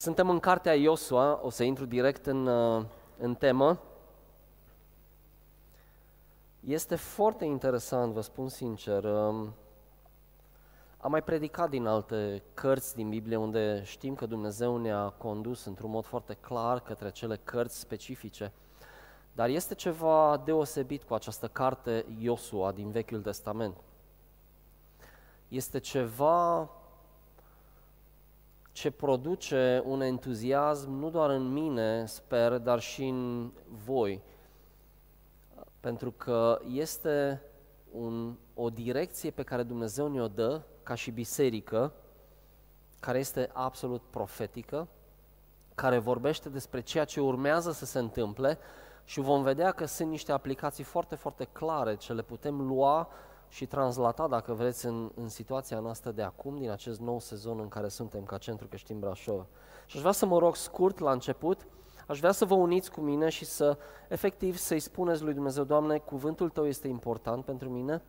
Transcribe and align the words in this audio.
Suntem 0.00 0.30
în 0.30 0.38
cartea 0.38 0.74
Iosua, 0.74 1.40
o 1.42 1.50
să 1.50 1.62
intru 1.62 1.84
direct 1.84 2.26
în, 2.26 2.46
uh, 2.46 2.84
în 3.18 3.34
temă. 3.34 3.80
Este 6.60 6.96
foarte 6.96 7.44
interesant, 7.44 8.12
vă 8.12 8.20
spun 8.20 8.48
sincer. 8.48 9.04
Um, 9.04 9.54
am 10.98 11.10
mai 11.10 11.22
predicat 11.22 11.70
din 11.70 11.86
alte 11.86 12.42
cărți 12.54 12.94
din 12.94 13.08
Biblie 13.08 13.36
unde 13.36 13.82
știm 13.84 14.14
că 14.14 14.26
Dumnezeu 14.26 14.76
ne-a 14.76 15.08
condus 15.08 15.64
într-un 15.64 15.90
mod 15.90 16.04
foarte 16.04 16.34
clar 16.34 16.80
către 16.80 17.10
cele 17.10 17.36
cărți 17.36 17.78
specifice. 17.78 18.52
Dar 19.32 19.48
este 19.48 19.74
ceva 19.74 20.42
deosebit 20.44 21.02
cu 21.02 21.14
această 21.14 21.48
carte 21.48 22.06
Iosua 22.18 22.72
din 22.72 22.90
Vechiul 22.90 23.22
Testament. 23.22 23.76
Este 25.48 25.78
ceva 25.78 26.70
ce 28.78 28.90
produce 28.90 29.82
un 29.84 30.00
entuziasm 30.00 30.90
nu 30.90 31.10
doar 31.10 31.30
în 31.30 31.52
mine, 31.52 32.06
sper, 32.06 32.58
dar 32.58 32.80
și 32.80 33.04
în 33.04 33.52
voi. 33.84 34.22
Pentru 35.80 36.10
că 36.12 36.60
este 36.72 37.42
un, 37.90 38.36
o 38.54 38.70
direcție 38.70 39.30
pe 39.30 39.42
care 39.42 39.62
Dumnezeu 39.62 40.08
ne-o 40.08 40.28
dă 40.28 40.62
ca 40.82 40.94
și 40.94 41.10
biserică, 41.10 41.92
care 43.00 43.18
este 43.18 43.50
absolut 43.52 44.02
profetică, 44.10 44.88
care 45.74 45.98
vorbește 45.98 46.48
despre 46.48 46.80
ceea 46.80 47.04
ce 47.04 47.20
urmează 47.20 47.72
să 47.72 47.84
se 47.84 47.98
întâmple 47.98 48.58
și 49.04 49.20
vom 49.20 49.42
vedea 49.42 49.72
că 49.72 49.84
sunt 49.84 50.10
niște 50.10 50.32
aplicații 50.32 50.84
foarte, 50.84 51.14
foarte 51.14 51.44
clare 51.52 51.96
ce 51.96 52.12
le 52.12 52.22
putem 52.22 52.60
lua 52.60 53.08
și 53.48 53.66
translata, 53.66 54.26
dacă 54.26 54.52
vreți, 54.52 54.86
în, 54.86 55.10
în 55.14 55.28
situația 55.28 55.78
noastră 55.78 56.10
de 56.10 56.22
acum, 56.22 56.56
din 56.56 56.70
acest 56.70 57.00
nou 57.00 57.20
sezon 57.20 57.58
în 57.60 57.68
care 57.68 57.88
suntem 57.88 58.24
ca 58.24 58.38
Centru 58.38 58.66
Creștin 58.66 58.98
Brașov. 58.98 59.46
Și 59.86 59.96
aș 59.96 60.00
vrea 60.00 60.12
să 60.12 60.26
mă 60.26 60.38
rog 60.38 60.56
scurt 60.56 60.98
la 60.98 61.12
început, 61.12 61.66
aș 62.06 62.18
vrea 62.18 62.32
să 62.32 62.44
vă 62.44 62.54
uniți 62.54 62.90
cu 62.90 63.00
mine 63.00 63.28
și 63.28 63.44
să, 63.44 63.78
efectiv, 64.08 64.56
să-i 64.56 64.80
spuneți 64.80 65.22
lui 65.22 65.34
Dumnezeu, 65.34 65.64
Doamne, 65.64 65.98
cuvântul 65.98 66.50
Tău 66.50 66.66
este 66.66 66.88
important 66.88 67.44
pentru 67.44 67.68
mine, 67.68 68.02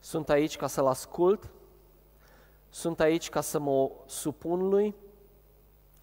sunt 0.00 0.28
aici 0.28 0.56
ca 0.56 0.66
să-L 0.66 0.86
ascult, 0.86 1.50
sunt 2.68 3.00
aici 3.00 3.28
ca 3.28 3.40
să 3.40 3.58
mă 3.58 3.90
supun 4.06 4.68
Lui, 4.68 4.94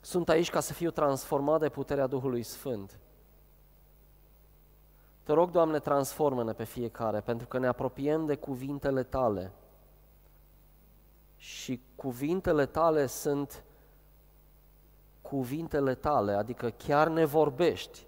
sunt 0.02 0.30
aici 0.30 0.50
ca 0.50 0.60
să 0.60 0.74
fiu 0.74 0.92
transformat 0.92 1.60
de 1.60 1.70
puterea 1.70 2.08
Duhului 2.08 2.44
Sfânt. 2.44 3.00
Te 5.30 5.36
rog, 5.36 5.52
Doamne, 5.52 5.80
transformă-ne 5.80 6.52
pe 6.52 6.64
fiecare, 6.64 7.20
pentru 7.20 7.48
că 7.48 7.58
ne 7.58 7.68
apropiem 7.68 8.26
de 8.26 8.36
cuvintele 8.36 9.04
Tale. 9.04 9.52
Și 11.36 11.82
cuvintele 11.96 12.66
Tale 12.66 13.06
sunt 13.06 13.64
cuvintele 15.22 15.96
Tale, 15.96 16.34
adică 16.34 16.70
chiar 16.70 17.08
ne 17.08 17.26
vorbești. 17.26 18.06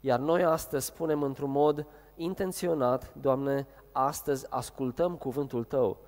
Iar 0.00 0.18
noi 0.18 0.44
astăzi 0.44 0.86
spunem 0.86 1.22
într-un 1.22 1.50
mod 1.50 1.86
intenționat, 2.16 3.14
Doamne, 3.14 3.66
astăzi 3.92 4.46
ascultăm 4.50 5.16
cuvântul 5.16 5.64
Tău. 5.64 5.98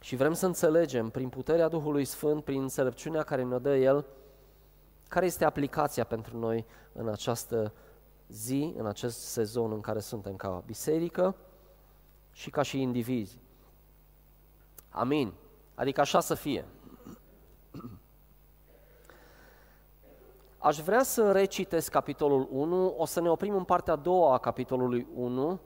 Și 0.00 0.16
vrem 0.16 0.32
să 0.32 0.46
înțelegem, 0.46 1.10
prin 1.10 1.28
puterea 1.28 1.68
Duhului 1.68 2.04
Sfânt, 2.04 2.44
prin 2.44 2.62
înțelepciunea 2.62 3.22
care 3.22 3.42
ne-o 3.42 3.58
dă 3.58 3.76
El, 3.76 4.04
care 5.08 5.26
este 5.26 5.44
aplicația 5.44 6.04
pentru 6.04 6.38
noi 6.38 6.64
în 6.92 7.08
această 7.08 7.72
zi, 8.28 8.74
în 8.76 8.86
acest 8.86 9.18
sezon 9.18 9.72
în 9.72 9.80
care 9.80 10.00
suntem 10.00 10.36
ca 10.36 10.62
biserică 10.66 11.34
și 12.32 12.50
ca 12.50 12.62
și 12.62 12.80
indivizi. 12.80 13.38
Amin. 14.90 15.32
Adică 15.74 16.00
așa 16.00 16.20
să 16.20 16.34
fie. 16.34 16.64
Aș 20.58 20.78
vrea 20.78 21.02
să 21.02 21.32
recitesc 21.32 21.90
capitolul 21.90 22.48
1, 22.50 22.94
o 22.96 23.04
să 23.04 23.20
ne 23.20 23.30
oprim 23.30 23.54
în 23.54 23.64
partea 23.64 23.92
a 23.92 23.96
doua 23.96 24.34
a 24.34 24.38
capitolului 24.38 25.06
1, 25.14 25.60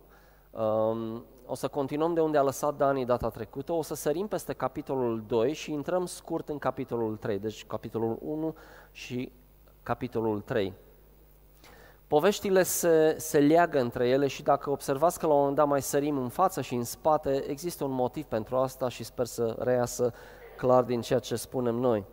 um, 0.50 1.24
o 1.46 1.54
să 1.54 1.68
continuăm 1.68 2.14
de 2.14 2.20
unde 2.20 2.38
a 2.38 2.42
lăsat 2.42 2.76
Dani 2.76 3.04
data 3.04 3.28
trecută, 3.28 3.72
o 3.72 3.82
să 3.82 3.94
sărim 3.94 4.26
peste 4.26 4.52
capitolul 4.52 5.24
2 5.26 5.52
și 5.52 5.72
intrăm 5.72 6.06
scurt 6.06 6.48
în 6.48 6.58
capitolul 6.58 7.16
3, 7.16 7.38
deci 7.38 7.66
capitolul 7.66 8.18
1 8.20 8.54
și 8.92 9.32
capitolul 9.82 10.40
3. 10.40 10.72
Poveștile 12.10 12.62
se, 12.62 13.14
se 13.18 13.38
leagă 13.38 13.80
între 13.80 14.08
ele 14.08 14.26
și 14.26 14.42
dacă 14.42 14.70
observați 14.70 15.18
că 15.18 15.26
la 15.26 15.32
un 15.32 15.38
moment 15.38 15.56
dat 15.56 15.66
mai 15.66 15.82
sărim 15.82 16.18
în 16.18 16.28
față 16.28 16.60
și 16.60 16.74
în 16.74 16.84
spate, 16.84 17.44
există 17.48 17.84
un 17.84 17.90
motiv 17.90 18.24
pentru 18.24 18.56
asta 18.56 18.88
și 18.88 19.04
sper 19.04 19.26
să 19.26 19.56
reiasă 19.58 20.12
clar 20.56 20.82
din 20.82 21.00
ceea 21.00 21.18
ce 21.18 21.36
spunem 21.36 21.74
noi. 21.74 22.04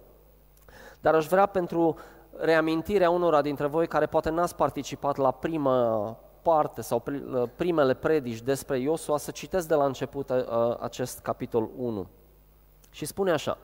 Dar 0.99 1.15
aș 1.15 1.27
vrea 1.27 1.45
pentru 1.45 1.97
reamintirea 2.31 3.09
unora 3.09 3.41
dintre 3.41 3.67
voi 3.67 3.87
care 3.87 4.05
poate 4.05 4.29
n-ați 4.29 4.55
participat 4.55 5.17
la 5.17 5.31
prima 5.31 6.09
parte 6.41 6.81
sau 6.81 7.03
primele 7.55 7.93
predici 7.93 8.41
despre 8.41 8.79
Iosua 8.79 9.17
să 9.17 9.31
citesc 9.31 9.67
de 9.67 9.75
la 9.75 9.85
început 9.85 10.29
uh, 10.29 10.43
acest 10.79 11.19
capitol 11.19 11.69
1. 11.77 12.07
Și 12.89 13.05
spune 13.05 13.31
așa, 13.31 13.57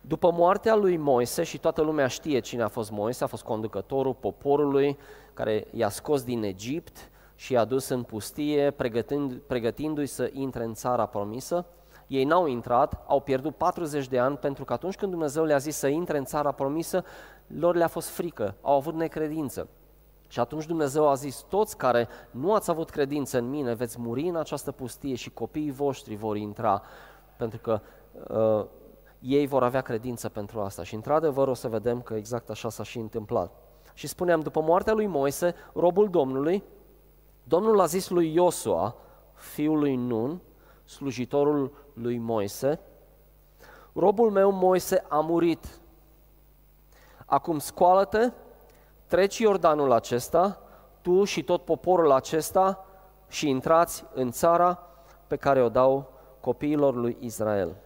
după 0.00 0.32
moartea 0.32 0.74
lui 0.74 0.96
Moise, 0.96 1.42
și 1.42 1.58
toată 1.58 1.82
lumea 1.82 2.06
știe 2.06 2.40
cine 2.40 2.62
a 2.62 2.68
fost 2.68 2.90
Moise, 2.90 3.24
a 3.24 3.26
fost 3.26 3.42
conducătorul 3.42 4.14
poporului 4.14 4.98
care 5.34 5.66
i-a 5.70 5.88
scos 5.88 6.22
din 6.22 6.42
Egipt 6.42 7.10
și 7.34 7.52
i-a 7.52 7.64
dus 7.64 7.88
în 7.88 8.02
pustie, 8.02 8.70
pregătind, 8.70 9.34
pregătindu-i 9.34 10.06
să 10.06 10.30
intre 10.32 10.64
în 10.64 10.74
țara 10.74 11.06
promisă. 11.06 11.66
Ei 12.06 12.24
n-au 12.24 12.46
intrat, 12.46 13.04
au 13.06 13.20
pierdut 13.20 13.56
40 13.56 14.08
de 14.08 14.18
ani, 14.18 14.36
pentru 14.36 14.64
că 14.64 14.72
atunci 14.72 14.96
când 14.96 15.10
Dumnezeu 15.10 15.44
le-a 15.44 15.58
zis 15.58 15.76
să 15.76 15.86
intre 15.86 16.18
în 16.18 16.24
țara 16.24 16.52
promisă, 16.52 17.04
lor 17.46 17.74
le-a 17.74 17.86
fost 17.86 18.08
frică, 18.08 18.54
au 18.60 18.76
avut 18.76 18.94
necredință. 18.94 19.68
Și 20.28 20.40
atunci 20.40 20.66
Dumnezeu 20.66 21.08
a 21.08 21.14
zis, 21.14 21.44
toți 21.48 21.76
care 21.76 22.08
nu 22.30 22.54
ați 22.54 22.70
avut 22.70 22.90
credință 22.90 23.38
în 23.38 23.48
mine, 23.48 23.74
veți 23.74 24.00
muri 24.00 24.28
în 24.28 24.36
această 24.36 24.72
pustie 24.72 25.14
și 25.14 25.30
copiii 25.30 25.70
voștri 25.70 26.14
vor 26.14 26.36
intra, 26.36 26.82
pentru 27.36 27.58
că 27.58 27.80
uh, 28.28 28.66
ei 29.20 29.46
vor 29.46 29.62
avea 29.62 29.80
credință 29.80 30.28
pentru 30.28 30.60
asta. 30.60 30.82
Și 30.82 30.94
într-adevăr 30.94 31.48
o 31.48 31.54
să 31.54 31.68
vedem 31.68 32.00
că 32.00 32.14
exact 32.14 32.50
așa 32.50 32.68
s-a 32.68 32.82
și 32.82 32.98
întâmplat. 32.98 33.52
Și 33.94 34.06
spuneam, 34.06 34.40
după 34.40 34.60
moartea 34.60 34.92
lui 34.92 35.06
Moise, 35.06 35.54
robul 35.74 36.08
Domnului, 36.08 36.64
Domnul 37.42 37.80
a 37.80 37.86
zis 37.86 38.08
lui 38.08 38.34
Iosua, 38.34 38.96
fiul 39.34 39.78
lui 39.78 39.96
Nun, 39.96 40.40
slujitorul 40.84 41.72
lui 41.92 42.18
Moise, 42.18 42.80
robul 43.92 44.30
meu 44.30 44.50
Moise 44.50 45.04
a 45.08 45.20
murit. 45.20 45.80
Acum 47.26 47.58
scoală-te, 47.58 48.32
treci 49.06 49.38
Iordanul 49.38 49.92
acesta, 49.92 50.60
tu 51.00 51.24
și 51.24 51.42
tot 51.42 51.64
poporul 51.64 52.10
acesta 52.10 52.84
și 53.28 53.48
intrați 53.48 54.04
în 54.14 54.30
țara 54.30 54.78
pe 55.26 55.36
care 55.36 55.62
o 55.62 55.68
dau 55.68 56.12
copiilor 56.40 56.94
lui 56.94 57.16
Israel. 57.20 57.76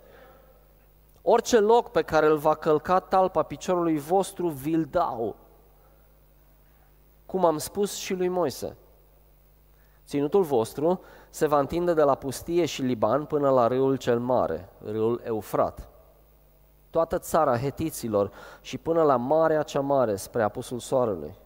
Orice 1.27 1.59
loc 1.59 1.91
pe 1.91 2.03
care 2.03 2.27
îl 2.27 2.37
va 2.37 2.55
călca 2.55 3.01
talpa 3.01 3.43
piciorului 3.43 3.99
vostru, 3.99 4.49
vi-l 4.49 4.85
dau. 4.91 5.37
Cum 7.27 7.45
am 7.45 7.59
spus 7.59 7.95
și 7.95 8.15
lui 8.15 8.29
Moise. 8.29 8.77
Ținutul 10.07 10.43
vostru 10.43 11.01
se 11.31 11.47
va 11.47 11.59
întinde 11.59 11.95
de 11.95 12.03
la 12.03 12.15
pustie 12.15 12.65
și 12.65 12.83
Liban 12.83 13.25
până 13.25 13.51
la 13.51 13.67
râul 13.67 13.97
cel 13.97 14.19
mare, 14.19 14.69
râul 14.85 15.21
Eufrat. 15.25 15.89
Toată 16.91 17.19
țara 17.19 17.59
hetiților 17.59 18.31
și 18.61 18.79
până 18.79 19.03
la 19.03 19.17
Marea 19.17 19.63
cea 19.63 19.81
Mare, 19.81 20.17
spre 20.17 20.43
apusul 20.43 20.79
soarelui. 20.79 21.37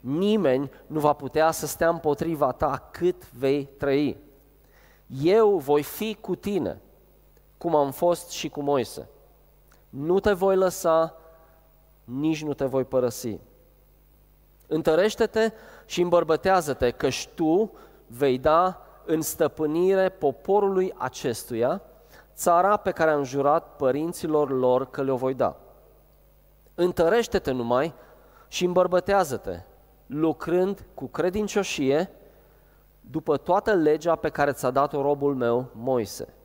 Nimeni 0.00 0.70
nu 0.86 1.00
va 1.00 1.12
putea 1.12 1.50
să 1.50 1.66
stea 1.66 1.88
împotriva 1.88 2.52
ta 2.52 2.88
cât 2.90 3.32
vei 3.32 3.64
trăi. 3.64 4.20
Eu 5.22 5.56
voi 5.56 5.82
fi 5.82 6.16
cu 6.20 6.34
tine 6.34 6.80
cum 7.58 7.74
am 7.74 7.90
fost 7.90 8.30
și 8.30 8.48
cu 8.48 8.60
Moise. 8.62 9.08
Nu 9.88 10.20
te 10.20 10.32
voi 10.32 10.56
lăsa, 10.56 11.16
nici 12.04 12.44
nu 12.44 12.54
te 12.54 12.64
voi 12.64 12.84
părăsi. 12.84 13.38
Întărește-te 14.66 15.52
și 15.84 16.00
îmbărbătează-te, 16.00 16.90
căci 16.90 17.28
tu 17.34 17.72
vei 18.06 18.38
da 18.38 18.80
în 19.04 19.22
stăpânire 19.22 20.08
poporului 20.08 20.94
acestuia 20.96 21.82
țara 22.34 22.76
pe 22.76 22.90
care 22.90 23.10
am 23.10 23.22
jurat 23.22 23.76
părinților 23.76 24.50
lor 24.50 24.90
că 24.90 25.02
le-o 25.02 25.16
voi 25.16 25.34
da. 25.34 25.56
Întărește-te 26.74 27.50
numai 27.50 27.94
și 28.48 28.64
îmbărbătează-te, 28.64 29.60
lucrând 30.06 30.86
cu 30.94 31.06
credincioșie 31.06 32.10
după 33.00 33.36
toată 33.36 33.74
legea 33.74 34.14
pe 34.14 34.28
care 34.28 34.52
ți-a 34.52 34.70
dat-o 34.70 35.02
robul 35.02 35.34
meu, 35.34 35.70
Moise 35.72 36.35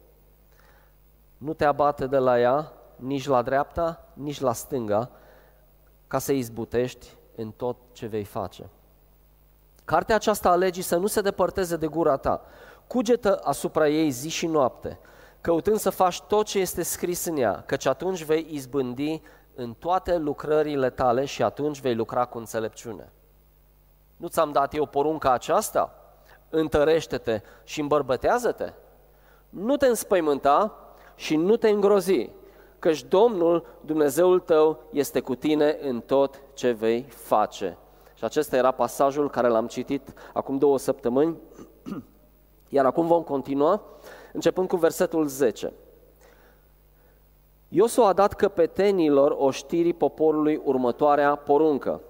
nu 1.41 1.53
te 1.53 1.65
abate 1.65 2.07
de 2.07 2.17
la 2.17 2.39
ea, 2.39 2.73
nici 2.95 3.27
la 3.27 3.41
dreapta, 3.41 4.07
nici 4.13 4.39
la 4.39 4.53
stânga, 4.53 5.09
ca 6.07 6.17
să 6.17 6.31
izbutești 6.31 7.07
în 7.35 7.51
tot 7.51 7.77
ce 7.91 8.05
vei 8.05 8.23
face. 8.23 8.69
Cartea 9.85 10.15
aceasta 10.15 10.49
a 10.49 10.55
legii 10.55 10.81
să 10.81 10.95
nu 10.95 11.07
se 11.07 11.21
depărteze 11.21 11.75
de 11.75 11.88
gura 11.88 12.17
ta. 12.17 12.41
Cugetă 12.88 13.39
asupra 13.43 13.88
ei 13.88 14.09
zi 14.09 14.29
și 14.29 14.47
noapte, 14.47 14.99
căutând 15.41 15.77
să 15.77 15.89
faci 15.89 16.21
tot 16.21 16.45
ce 16.45 16.59
este 16.59 16.83
scris 16.83 17.25
în 17.25 17.38
ea, 17.38 17.63
căci 17.65 17.85
atunci 17.85 18.23
vei 18.23 18.47
izbândi 18.49 19.21
în 19.55 19.73
toate 19.73 20.17
lucrările 20.17 20.89
tale 20.89 21.25
și 21.25 21.44
atunci 21.44 21.81
vei 21.81 21.95
lucra 21.95 22.25
cu 22.25 22.37
înțelepciune. 22.37 23.11
Nu 24.17 24.27
ți-am 24.27 24.51
dat 24.51 24.73
eu 24.73 24.85
porunca 24.85 25.31
aceasta? 25.31 25.95
Întărește-te 26.49 27.41
și 27.63 27.79
îmbărbătează-te. 27.79 28.73
Nu 29.49 29.77
te 29.77 29.85
înspăimânta 29.85 30.75
și 31.21 31.35
nu 31.35 31.56
te 31.56 31.69
îngrozi, 31.69 32.29
căci 32.79 33.03
Domnul, 33.03 33.65
Dumnezeul 33.85 34.39
tău, 34.39 34.83
este 34.91 35.19
cu 35.19 35.35
tine 35.35 35.77
în 35.81 36.00
tot 36.00 36.41
ce 36.53 36.71
vei 36.71 37.06
face. 37.09 37.77
Și 38.13 38.23
acesta 38.23 38.56
era 38.56 38.71
pasajul 38.71 39.29
care 39.29 39.47
l-am 39.47 39.68
citit 39.68 40.13
acum 40.33 40.57
două 40.57 40.77
săptămâni, 40.77 41.38
iar 42.69 42.85
acum 42.85 43.07
vom 43.07 43.21
continua, 43.21 43.81
începând 44.33 44.68
cu 44.68 44.75
versetul 44.75 45.27
10. 45.27 45.73
Iosu 47.68 48.01
a 48.01 48.13
dat 48.13 48.33
căpetenilor 48.33 49.35
oștirii 49.38 49.94
poporului 49.94 50.62
următoarea 50.63 51.35
poruncă. 51.35 52.01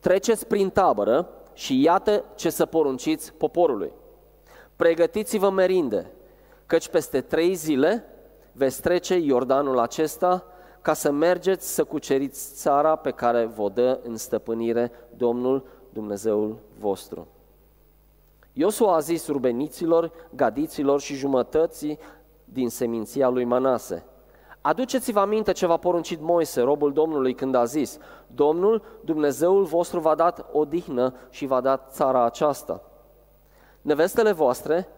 Treceți 0.00 0.46
prin 0.46 0.70
tabără 0.70 1.28
și 1.52 1.82
iată 1.82 2.24
ce 2.34 2.50
să 2.50 2.66
porunciți 2.66 3.32
poporului. 3.32 3.92
Pregătiți-vă 4.76 5.50
merinde, 5.50 6.12
căci 6.66 6.88
peste 6.88 7.20
trei 7.20 7.54
zile 7.54 8.04
veți 8.52 8.80
trece 8.82 9.14
Iordanul 9.14 9.78
acesta 9.78 10.44
ca 10.82 10.92
să 10.92 11.10
mergeți 11.10 11.74
să 11.74 11.84
cuceriți 11.84 12.54
țara 12.54 12.96
pe 12.96 13.10
care 13.10 13.44
vă 13.44 13.68
dă 13.68 14.00
în 14.02 14.16
stăpânire 14.16 14.92
Domnul 15.16 15.66
Dumnezeul 15.92 16.58
vostru. 16.78 17.26
Iosu 18.52 18.84
a 18.84 18.98
zis 18.98 19.26
urbeniților, 19.26 20.12
gadiților 20.34 21.00
și 21.00 21.14
jumătății 21.14 21.98
din 22.44 22.68
seminția 22.68 23.28
lui 23.28 23.44
Manase. 23.44 24.04
Aduceți-vă 24.60 25.20
aminte 25.20 25.52
ce 25.52 25.66
v-a 25.66 25.76
poruncit 25.76 26.20
Moise, 26.20 26.60
robul 26.60 26.92
Domnului, 26.92 27.34
când 27.34 27.54
a 27.54 27.64
zis, 27.64 27.98
Domnul, 28.26 28.82
Dumnezeul 29.04 29.64
vostru 29.64 30.00
v-a 30.00 30.14
dat 30.14 30.46
odihnă 30.52 31.14
și 31.30 31.46
v-a 31.46 31.60
dat 31.60 31.92
țara 31.92 32.24
aceasta. 32.24 32.82
Nevestele 33.82 34.32
voastre, 34.32 34.88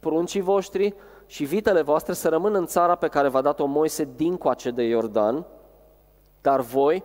pruncii 0.00 0.40
voștri 0.40 0.94
și 1.30 1.44
vitele 1.44 1.82
voastre 1.82 2.12
să 2.12 2.28
rămână 2.28 2.58
în 2.58 2.66
țara 2.66 2.94
pe 2.94 3.08
care 3.08 3.28
v-a 3.28 3.40
dat-o 3.40 3.66
Moise 3.66 4.08
dincoace 4.16 4.70
de 4.70 4.82
Iordan, 4.82 5.46
dar 6.40 6.60
voi, 6.60 7.04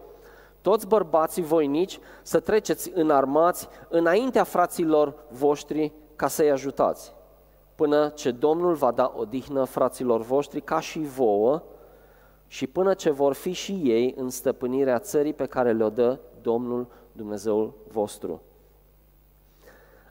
toți 0.61 0.87
bărbații 0.87 1.43
voinici, 1.43 1.99
să 2.21 2.39
treceți 2.39 2.91
înarmați 2.93 3.67
înaintea 3.89 4.43
fraților 4.43 5.15
voștri 5.29 5.93
ca 6.15 6.27
să-i 6.27 6.51
ajutați, 6.51 7.13
până 7.75 8.09
ce 8.09 8.31
Domnul 8.31 8.73
va 8.73 8.91
da 8.91 9.13
odihnă 9.15 9.63
fraților 9.63 10.21
voștri 10.21 10.61
ca 10.61 10.79
și 10.79 10.99
vouă 10.99 11.63
și 12.47 12.67
până 12.67 12.93
ce 12.93 13.09
vor 13.09 13.33
fi 13.33 13.51
și 13.51 13.81
ei 13.83 14.13
în 14.17 14.29
stăpânirea 14.29 14.99
țării 14.99 15.33
pe 15.33 15.45
care 15.45 15.71
le-o 15.71 15.89
dă 15.89 16.19
Domnul 16.41 16.87
Dumnezeul 17.11 17.73
vostru. 17.87 18.41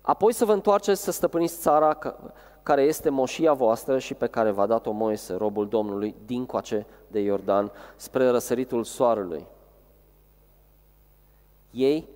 Apoi 0.00 0.32
să 0.32 0.44
vă 0.44 0.52
întoarceți 0.52 1.02
să 1.02 1.12
stăpâniți 1.12 1.61
țara 1.61 1.99
care 2.64 2.82
este 2.82 3.08
moșia 3.08 3.52
voastră 3.52 3.99
și 3.99 4.14
pe 4.14 4.26
care 4.26 4.50
v-a 4.50 4.66
dat-o 4.66 4.90
Moise, 4.90 5.34
robul 5.34 5.69
Domnului, 5.69 6.14
dincoace 6.26 6.87
de 7.06 7.20
Iordan, 7.20 7.72
spre 7.96 8.28
răsăritul 8.28 8.84
soarelui. 8.84 9.46
Ei 11.70 12.08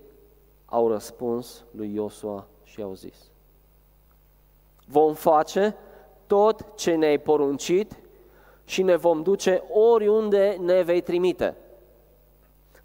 au 0.64 0.88
răspuns 0.88 1.64
lui 1.70 1.94
Iosua 1.94 2.46
și 2.62 2.82
au 2.82 2.94
zis, 2.94 3.16
vom 4.86 5.14
face 5.14 5.76
tot 6.26 6.66
ce 6.74 6.94
ne-ai 6.94 7.18
poruncit 7.18 7.98
și 8.64 8.82
ne 8.82 8.96
vom 8.96 9.22
duce 9.22 9.62
oriunde 9.72 10.56
ne 10.60 10.82
vei 10.82 11.00
trimite. 11.00 11.56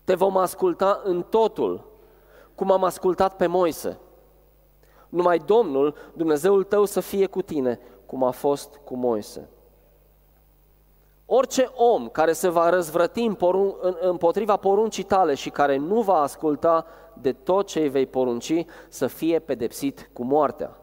Te 0.03 0.15
vom 0.15 0.37
asculta 0.37 1.01
în 1.03 1.23
totul, 1.29 1.85
cum 2.55 2.71
am 2.71 2.83
ascultat 2.83 3.35
pe 3.35 3.47
Moise. 3.47 3.97
Numai 5.13 5.37
Domnul, 5.37 5.95
Dumnezeul 6.13 6.63
tău, 6.63 6.85
să 6.85 6.99
fie 6.99 7.25
cu 7.25 7.41
tine, 7.41 7.79
cum 8.05 8.23
a 8.23 8.31
fost 8.31 8.79
cu 8.83 8.95
Moise. 8.95 9.49
Orice 11.25 11.71
om 11.75 12.09
care 12.09 12.33
se 12.33 12.49
va 12.49 12.69
răzvrăti 12.69 13.31
împotriva 13.99 14.57
poruncii 14.57 15.03
tale 15.03 15.33
și 15.33 15.49
care 15.49 15.77
nu 15.77 16.01
va 16.01 16.21
asculta 16.21 16.85
de 17.21 17.33
tot 17.33 17.67
ce 17.67 17.79
îi 17.79 17.89
vei 17.89 18.05
porunci, 18.05 18.65
să 18.89 19.07
fie 19.07 19.39
pedepsit 19.39 20.09
cu 20.13 20.23
moartea. 20.23 20.77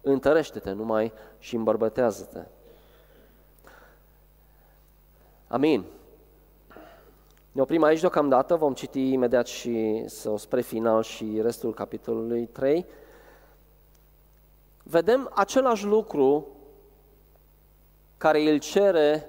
Întărește-te 0.00 0.70
numai 0.70 1.12
și 1.38 1.56
îmbărbătează-te. 1.56 2.40
Amin. 5.46 5.84
Ne 7.52 7.60
oprim 7.60 7.82
aici 7.82 8.00
deocamdată, 8.00 8.54
vom 8.54 8.72
citi 8.72 9.12
imediat 9.12 9.46
și 9.46 10.04
să 10.06 10.30
o 10.30 10.36
spre 10.36 10.60
final 10.60 11.02
și 11.02 11.38
restul 11.42 11.74
capitolului 11.74 12.46
3 12.46 12.86
vedem 14.90 15.30
același 15.34 15.84
lucru 15.84 16.46
care 18.16 18.50
îl 18.50 18.58
cere 18.58 19.28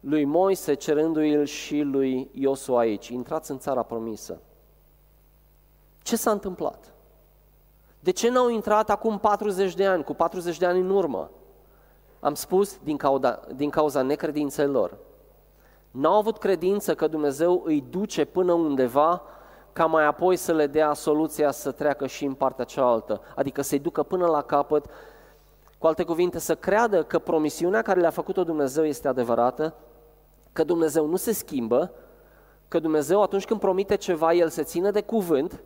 lui 0.00 0.24
Moise, 0.24 0.74
cerându-i 0.74 1.46
și 1.46 1.80
lui 1.80 2.30
Iosu 2.32 2.76
aici. 2.76 3.08
Intrați 3.08 3.50
în 3.50 3.58
țara 3.58 3.82
promisă. 3.82 4.40
Ce 6.02 6.16
s-a 6.16 6.30
întâmplat? 6.30 6.94
De 8.00 8.10
ce 8.10 8.30
n-au 8.30 8.48
intrat 8.48 8.90
acum 8.90 9.18
40 9.18 9.74
de 9.74 9.86
ani, 9.86 10.04
cu 10.04 10.14
40 10.14 10.58
de 10.58 10.66
ani 10.66 10.80
în 10.80 10.90
urmă? 10.90 11.30
Am 12.20 12.34
spus 12.34 12.78
din 12.82 12.96
cauza, 12.96 13.40
din 13.54 13.70
cauza 13.70 14.02
necredinței 14.02 14.66
lor. 14.66 14.98
N-au 15.90 16.18
avut 16.18 16.38
credință 16.38 16.94
că 16.94 17.06
Dumnezeu 17.06 17.62
îi 17.64 17.80
duce 17.90 18.24
până 18.24 18.52
undeva 18.52 19.22
ca 19.76 19.86
mai 19.86 20.04
apoi 20.04 20.36
să 20.36 20.52
le 20.52 20.66
dea 20.66 20.92
soluția 20.92 21.50
să 21.50 21.70
treacă 21.70 22.06
și 22.06 22.24
în 22.24 22.34
partea 22.34 22.64
cealaltă, 22.64 23.20
adică 23.34 23.62
să-i 23.62 23.78
ducă 23.78 24.02
până 24.02 24.26
la 24.26 24.42
capăt, 24.42 24.86
cu 25.78 25.86
alte 25.86 26.02
cuvinte, 26.02 26.38
să 26.38 26.54
creadă 26.54 27.02
că 27.02 27.18
promisiunea 27.18 27.82
care 27.82 28.00
le-a 28.00 28.10
făcut-o 28.10 28.44
Dumnezeu 28.44 28.84
este 28.84 29.08
adevărată, 29.08 29.74
că 30.52 30.64
Dumnezeu 30.64 31.06
nu 31.06 31.16
se 31.16 31.32
schimbă, 31.32 31.92
că 32.68 32.78
Dumnezeu 32.78 33.22
atunci 33.22 33.44
când 33.44 33.60
promite 33.60 33.94
ceva, 33.96 34.32
El 34.32 34.48
se 34.48 34.62
ține 34.62 34.90
de 34.90 35.02
cuvânt, 35.02 35.62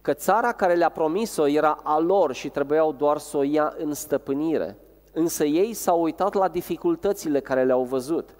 că 0.00 0.12
țara 0.12 0.52
care 0.52 0.74
le-a 0.74 0.88
promis-o 0.88 1.46
era 1.46 1.80
a 1.82 1.98
lor 1.98 2.32
și 2.32 2.48
trebuiau 2.48 2.92
doar 2.92 3.18
să 3.18 3.36
o 3.36 3.42
ia 3.42 3.74
în 3.78 3.94
stăpânire. 3.94 4.78
Însă 5.12 5.44
ei 5.44 5.74
s-au 5.74 6.02
uitat 6.02 6.34
la 6.34 6.48
dificultățile 6.48 7.40
care 7.40 7.64
le-au 7.64 7.82
văzut 7.82 8.34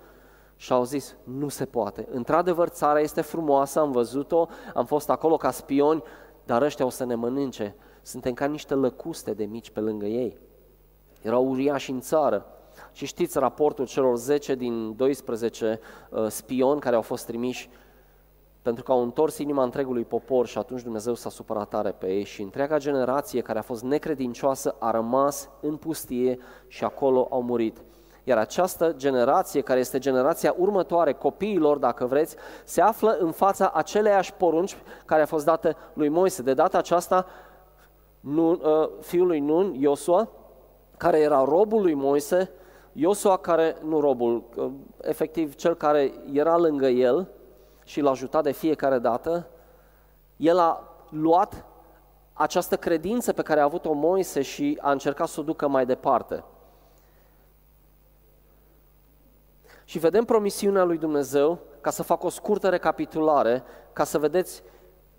și 0.60 0.72
au 0.72 0.84
zis, 0.84 1.16
nu 1.24 1.48
se 1.48 1.64
poate. 1.64 2.08
Într-adevăr, 2.10 2.68
țara 2.68 3.00
este 3.00 3.20
frumoasă, 3.20 3.80
am 3.80 3.90
văzut-o, 3.90 4.48
am 4.74 4.84
fost 4.84 5.10
acolo 5.10 5.36
ca 5.36 5.50
spioni, 5.50 6.02
dar 6.44 6.62
ăștia 6.62 6.84
o 6.84 6.88
să 6.88 7.04
ne 7.04 7.14
mănânce. 7.14 7.76
Suntem 8.02 8.34
ca 8.34 8.46
niște 8.46 8.74
lăcuste 8.74 9.34
de 9.34 9.44
mici 9.44 9.70
pe 9.70 9.80
lângă 9.80 10.06
ei. 10.06 10.38
Erau 11.22 11.48
uriași 11.48 11.90
în 11.90 12.00
țară. 12.00 12.46
Și 12.92 13.06
știți 13.06 13.38
raportul 13.38 13.86
celor 13.86 14.16
10 14.16 14.54
din 14.54 14.96
12 14.96 15.80
uh, 16.10 16.26
spioni 16.28 16.80
care 16.80 16.96
au 16.96 17.02
fost 17.02 17.26
trimiși 17.26 17.70
pentru 18.62 18.82
că 18.82 18.92
au 18.92 19.02
întors 19.02 19.38
inima 19.38 19.62
întregului 19.62 20.04
popor 20.04 20.46
și 20.46 20.58
atunci 20.58 20.82
Dumnezeu 20.82 21.14
s-a 21.14 21.28
supărat 21.30 21.68
tare 21.68 21.90
pe 21.90 22.06
ei 22.06 22.24
și 22.24 22.42
întreaga 22.42 22.78
generație 22.78 23.40
care 23.40 23.58
a 23.58 23.62
fost 23.62 23.82
necredincioasă 23.82 24.76
a 24.78 24.90
rămas 24.90 25.48
în 25.60 25.76
pustie 25.76 26.38
și 26.66 26.84
acolo 26.84 27.28
au 27.30 27.42
murit. 27.42 27.82
Iar 28.28 28.38
această 28.38 28.92
generație, 28.96 29.60
care 29.60 29.78
este 29.78 29.98
generația 29.98 30.54
următoare, 30.58 31.12
copiilor, 31.12 31.78
dacă 31.78 32.06
vreți, 32.06 32.36
se 32.64 32.80
află 32.80 33.16
în 33.20 33.30
fața 33.30 33.70
aceleiași 33.74 34.34
porunci 34.34 34.76
care 35.04 35.22
a 35.22 35.26
fost 35.26 35.44
dată 35.44 35.76
lui 35.92 36.08
Moise. 36.08 36.42
De 36.42 36.54
data 36.54 36.78
aceasta, 36.78 37.26
Nun, 38.20 38.60
uh, 38.62 38.88
fiul 39.00 39.26
lui 39.26 39.40
Nun, 39.40 39.74
Iosua, 39.74 40.28
care 40.96 41.18
era 41.18 41.44
robul 41.44 41.82
lui 41.82 41.94
Moise, 41.94 42.50
Iosua 42.92 43.36
care, 43.36 43.76
nu 43.84 44.00
robul, 44.00 44.42
uh, 44.56 44.70
efectiv 45.00 45.54
cel 45.54 45.74
care 45.74 46.12
era 46.32 46.56
lângă 46.56 46.86
el 46.86 47.28
și 47.84 48.00
l-a 48.00 48.10
ajutat 48.10 48.42
de 48.42 48.52
fiecare 48.52 48.98
dată, 48.98 49.46
el 50.36 50.58
a 50.58 50.82
luat 51.10 51.64
această 52.32 52.76
credință 52.76 53.32
pe 53.32 53.42
care 53.42 53.60
a 53.60 53.64
avut-o 53.64 53.92
Moise 53.92 54.42
și 54.42 54.78
a 54.80 54.90
încercat 54.90 55.28
să 55.28 55.40
o 55.40 55.42
ducă 55.42 55.68
mai 55.68 55.86
departe. 55.86 56.44
Și 59.88 59.98
vedem 59.98 60.24
promisiunea 60.24 60.84
lui 60.84 60.98
Dumnezeu, 60.98 61.58
ca 61.80 61.90
să 61.90 62.02
fac 62.02 62.24
o 62.24 62.28
scurtă 62.28 62.68
recapitulare, 62.68 63.62
ca 63.92 64.04
să 64.04 64.18
vedeți 64.18 64.62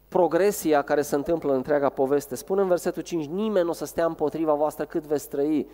progresia 0.07 0.81
care 0.81 1.01
se 1.01 1.15
întâmplă 1.15 1.49
în 1.49 1.55
întreaga 1.55 1.89
poveste. 1.89 2.35
Spune 2.35 2.61
în 2.61 2.67
versetul 2.67 3.01
5, 3.01 3.25
nimeni 3.25 3.65
nu 3.65 3.71
o 3.71 3.73
să 3.73 3.85
stea 3.85 4.05
împotriva 4.05 4.53
voastră 4.53 4.85
cât 4.85 5.05
veți 5.05 5.29
trăi. 5.29 5.67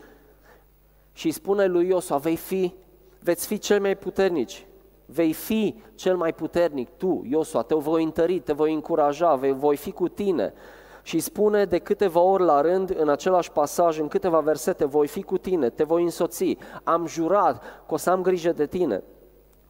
Și 1.11 1.25
îi 1.25 1.31
spune 1.31 1.65
lui 1.65 1.87
Iosua, 1.87 2.17
vei 2.17 2.35
fi, 2.35 2.73
veți 3.19 3.47
fi 3.47 3.57
cel 3.57 3.81
mai 3.81 3.95
puternici, 3.95 4.67
vei 5.05 5.33
fi 5.33 5.75
cel 5.95 6.17
mai 6.17 6.33
puternic 6.33 6.89
tu, 6.97 7.25
Iosua, 7.29 7.61
te 7.61 7.75
voi 7.75 8.03
întări, 8.03 8.39
te 8.39 8.53
voi 8.53 8.73
încuraja, 8.73 9.35
vei, 9.35 9.53
voi 9.53 9.75
fi 9.75 9.91
cu 9.91 10.07
tine. 10.07 10.53
Și 11.05 11.19
spune 11.19 11.65
de 11.65 11.77
câteva 11.77 12.19
ori 12.19 12.43
la 12.43 12.61
rând 12.61 12.95
în 12.97 13.09
același 13.09 13.51
pasaj, 13.51 13.99
în 13.99 14.07
câteva 14.07 14.39
versete, 14.39 14.85
voi 14.85 15.07
fi 15.07 15.21
cu 15.21 15.37
tine, 15.37 15.69
te 15.69 15.83
voi 15.83 16.03
însoți, 16.03 16.57
am 16.83 17.05
jurat 17.05 17.61
că 17.87 17.93
o 17.93 17.97
să 17.97 18.09
am 18.09 18.21
grijă 18.21 18.51
de 18.51 18.65
tine. 18.65 19.03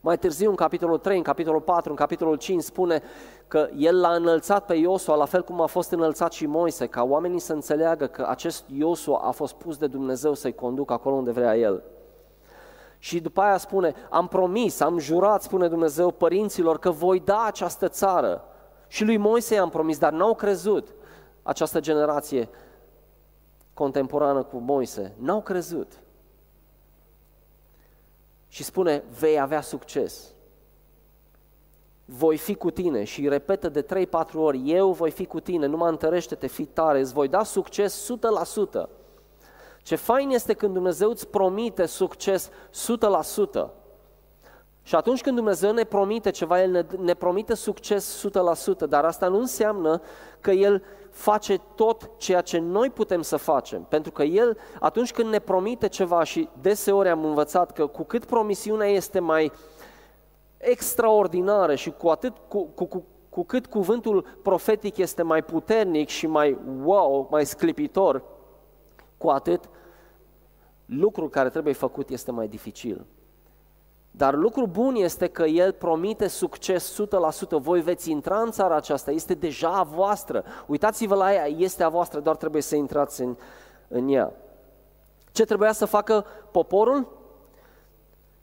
Mai 0.01 0.17
târziu, 0.17 0.49
în 0.49 0.55
capitolul 0.55 0.97
3, 0.97 1.17
în 1.17 1.23
capitolul 1.23 1.61
4, 1.61 1.89
în 1.89 1.95
capitolul 1.95 2.35
5, 2.35 2.63
spune 2.63 3.01
că 3.47 3.69
el 3.77 3.99
l-a 3.99 4.13
înălțat 4.13 4.65
pe 4.65 4.73
Iosua, 4.73 5.15
la 5.15 5.25
fel 5.25 5.43
cum 5.43 5.61
a 5.61 5.65
fost 5.65 5.91
înălțat 5.91 6.31
și 6.31 6.45
Moise, 6.45 6.85
ca 6.85 7.03
oamenii 7.03 7.39
să 7.39 7.53
înțeleagă 7.53 8.05
că 8.05 8.25
acest 8.29 8.63
Iosua 8.67 9.21
a 9.23 9.31
fost 9.31 9.53
pus 9.53 9.77
de 9.77 9.87
Dumnezeu 9.87 10.33
să-i 10.33 10.55
conducă 10.55 10.93
acolo 10.93 11.15
unde 11.15 11.31
vrea 11.31 11.57
el. 11.57 11.83
Și 12.97 13.19
după 13.19 13.41
aia 13.41 13.57
spune, 13.57 13.93
am 14.09 14.27
promis, 14.27 14.79
am 14.79 14.97
jurat, 14.97 15.41
spune 15.41 15.67
Dumnezeu, 15.67 16.11
părinților 16.11 16.79
că 16.79 16.89
voi 16.89 17.19
da 17.19 17.43
această 17.45 17.87
țară. 17.87 18.43
Și 18.87 19.05
lui 19.05 19.17
Moise 19.17 19.55
i-am 19.55 19.69
promis, 19.69 19.97
dar 19.97 20.11
n-au 20.11 20.35
crezut 20.35 20.94
această 21.45 21.79
generație 21.79 22.49
contemporană 23.73 24.43
cu 24.43 24.57
Moise. 24.57 25.15
N-au 25.17 25.41
crezut. 25.41 25.91
Și 28.47 28.63
spune, 28.63 29.03
vei 29.19 29.39
avea 29.39 29.61
succes. 29.61 30.33
Voi 32.05 32.37
fi 32.37 32.55
cu 32.55 32.71
tine 32.71 33.03
și 33.03 33.27
repetă 33.27 33.69
de 33.69 33.85
3-4 34.07 34.33
ori, 34.33 34.71
eu 34.71 34.91
voi 34.91 35.11
fi 35.11 35.25
cu 35.25 35.39
tine, 35.39 35.65
nu 35.65 35.77
mă 35.77 35.87
întărește-te, 35.87 36.47
fi 36.47 36.65
tare, 36.65 36.99
îți 36.99 37.13
voi 37.13 37.27
da 37.27 37.43
succes 37.43 38.11
100%. 38.77 38.89
Ce 39.83 39.95
fain 39.95 40.29
este 40.29 40.53
când 40.53 40.73
Dumnezeu 40.73 41.09
îți 41.09 41.27
promite 41.27 41.85
succes 41.85 42.49
100%. 42.49 43.84
Și 44.87 44.95
atunci 44.95 45.21
când 45.21 45.35
Dumnezeu 45.35 45.71
ne 45.71 45.83
promite 45.83 46.29
ceva, 46.29 46.61
El 46.61 46.71
ne, 46.71 46.85
ne 46.99 47.13
promite 47.13 47.53
succes 47.53 48.27
100%, 48.85 48.87
dar 48.89 49.05
asta 49.05 49.27
nu 49.27 49.37
înseamnă 49.37 50.01
că 50.39 50.51
El 50.51 50.83
face 51.09 51.57
tot 51.75 52.09
ceea 52.17 52.41
ce 52.41 52.57
noi 52.59 52.89
putem 52.89 53.21
să 53.21 53.37
facem. 53.37 53.85
Pentru 53.89 54.11
că 54.11 54.23
El, 54.23 54.57
atunci 54.79 55.11
când 55.11 55.29
ne 55.29 55.39
promite 55.39 55.87
ceva 55.87 56.23
și 56.23 56.49
deseori 56.61 57.09
am 57.09 57.25
învățat 57.25 57.71
că 57.71 57.87
cu 57.87 58.03
cât 58.03 58.25
promisiunea 58.25 58.87
este 58.87 59.19
mai 59.19 59.51
extraordinară 60.57 61.75
și 61.75 61.91
cu, 61.91 62.07
atât, 62.07 62.33
cu, 62.47 62.65
cu, 62.65 62.85
cu, 62.85 63.05
cu 63.29 63.43
cât 63.43 63.65
cuvântul 63.65 64.25
profetic 64.41 64.97
este 64.97 65.23
mai 65.23 65.43
puternic 65.43 66.07
și 66.07 66.27
mai 66.27 66.57
wow, 66.83 67.27
mai 67.31 67.45
sclipitor, 67.45 68.23
cu 69.17 69.29
atât 69.29 69.69
lucrul 70.85 71.29
care 71.29 71.49
trebuie 71.49 71.73
făcut 71.73 72.09
este 72.09 72.31
mai 72.31 72.47
dificil. 72.47 73.05
Dar 74.17 74.33
lucru 74.33 74.67
bun 74.67 74.95
este 74.95 75.27
că 75.27 75.43
El 75.43 75.71
promite 75.71 76.27
succes 76.27 77.01
100%. 77.01 77.49
Voi 77.49 77.81
veți 77.81 78.11
intra 78.11 78.39
în 78.39 78.51
țara 78.51 78.75
aceasta, 78.75 79.11
este 79.11 79.33
deja 79.33 79.69
a 79.69 79.83
voastră. 79.83 80.43
Uitați-vă 80.65 81.15
la 81.15 81.33
ea, 81.33 81.47
este 81.47 81.83
a 81.83 81.89
voastră, 81.89 82.19
doar 82.19 82.35
trebuie 82.35 82.61
să 82.61 82.75
intrați 82.75 83.21
în, 83.21 83.35
în 83.87 84.09
ea. 84.09 84.33
Ce 85.31 85.45
trebuia 85.45 85.71
să 85.71 85.85
facă 85.85 86.25
poporul? 86.51 87.07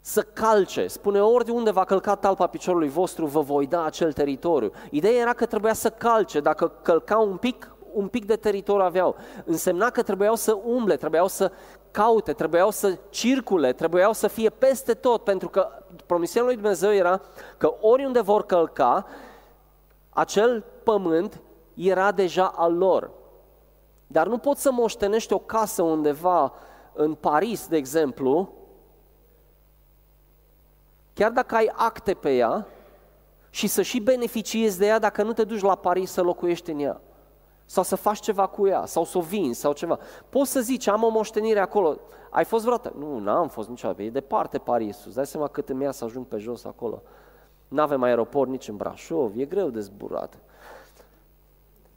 Să 0.00 0.22
calce. 0.22 0.86
Spune, 0.86 1.20
oriunde 1.20 1.70
va 1.70 1.84
călca 1.84 2.14
talpa 2.14 2.46
piciorului 2.46 2.88
vostru, 2.88 3.26
vă 3.26 3.40
voi 3.40 3.66
da 3.66 3.84
acel 3.84 4.12
teritoriu. 4.12 4.72
Ideea 4.90 5.20
era 5.20 5.32
că 5.32 5.46
trebuia 5.46 5.72
să 5.72 5.90
calce. 5.90 6.40
Dacă 6.40 6.68
călca 6.82 7.18
un 7.18 7.36
pic, 7.36 7.71
un 7.92 8.08
pic 8.08 8.24
de 8.24 8.36
teritoriu 8.36 8.84
aveau. 8.84 9.16
Însemna 9.44 9.90
că 9.90 10.02
trebuiau 10.02 10.34
să 10.34 10.58
umble, 10.64 10.96
trebuiau 10.96 11.28
să 11.28 11.52
caute, 11.90 12.32
trebuiau 12.32 12.70
să 12.70 12.98
circule, 13.10 13.72
trebuiau 13.72 14.12
să 14.12 14.28
fie 14.28 14.50
peste 14.50 14.94
tot, 14.94 15.24
pentru 15.24 15.48
că 15.48 15.68
promisiunea 16.06 16.48
lui 16.48 16.58
Dumnezeu 16.58 16.92
era 16.92 17.20
că 17.56 17.74
oriunde 17.80 18.20
vor 18.20 18.46
călca, 18.46 19.06
acel 20.10 20.64
pământ 20.82 21.40
era 21.74 22.12
deja 22.12 22.46
al 22.56 22.76
lor. 22.76 23.10
Dar 24.06 24.26
nu 24.26 24.38
poți 24.38 24.62
să 24.62 24.72
moștenești 24.72 25.32
o 25.32 25.38
casă 25.38 25.82
undeva 25.82 26.52
în 26.92 27.14
Paris, 27.14 27.66
de 27.66 27.76
exemplu, 27.76 28.52
chiar 31.14 31.30
dacă 31.30 31.54
ai 31.54 31.72
acte 31.74 32.14
pe 32.14 32.34
ea 32.34 32.66
și 33.50 33.66
să 33.66 33.82
și 33.82 34.00
beneficiezi 34.00 34.78
de 34.78 34.86
ea 34.86 34.98
dacă 34.98 35.22
nu 35.22 35.32
te 35.32 35.44
duci 35.44 35.60
la 35.60 35.74
Paris 35.74 36.10
să 36.10 36.22
locuiești 36.22 36.70
în 36.70 36.78
ea 36.78 37.00
sau 37.72 37.82
să 37.82 37.96
faci 37.96 38.20
ceva 38.20 38.46
cu 38.46 38.66
ea, 38.66 38.86
sau 38.86 39.04
să 39.04 39.18
o 39.18 39.20
vinzi, 39.20 39.60
sau 39.60 39.72
ceva. 39.72 39.98
Poți 40.28 40.50
să 40.50 40.60
zici, 40.60 40.86
am 40.86 41.02
o 41.02 41.08
moștenire 41.08 41.60
acolo. 41.60 41.98
Ai 42.30 42.44
fost 42.44 42.64
vreodată? 42.64 42.92
Nu, 42.98 43.18
n-am 43.18 43.48
fost 43.48 43.68
niciodată. 43.68 44.02
E 44.02 44.10
departe 44.10 44.58
Parisul. 44.58 45.02
Îți 45.06 45.14
dai 45.14 45.26
seama 45.26 45.48
cât 45.48 45.68
îmi 45.68 45.82
ia 45.82 45.90
să 45.90 46.04
ajung 46.04 46.26
pe 46.26 46.36
jos 46.36 46.64
acolo. 46.64 47.02
Nu 47.68 47.82
avem 47.82 48.02
aeroport 48.02 48.50
nici 48.50 48.68
în 48.68 48.76
Brașov, 48.76 49.32
e 49.36 49.44
greu 49.44 49.68
de 49.68 49.80
zburat. 49.80 50.38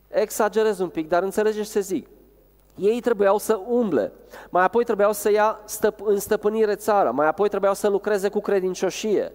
Exagerez 0.08 0.80
un 0.80 0.90
pic, 0.90 1.08
dar 1.08 1.24
înțelegeți 1.24 1.72
ce 1.72 1.80
zic. 1.80 2.08
Ei 2.76 3.00
trebuiau 3.00 3.38
să 3.38 3.60
umble, 3.68 4.12
mai 4.50 4.64
apoi 4.64 4.84
trebuiau 4.84 5.14
să 5.14 5.32
ia 5.32 5.60
stăp- 5.66 6.04
în 6.04 6.20
stăpânire 6.20 6.76
țara, 6.76 7.12
mai 7.12 7.28
apoi 7.28 7.50
trebuiau 7.50 7.74
să 7.74 7.88
lucreze 7.88 8.30
cu 8.30 8.40
credincioșie. 8.40 9.34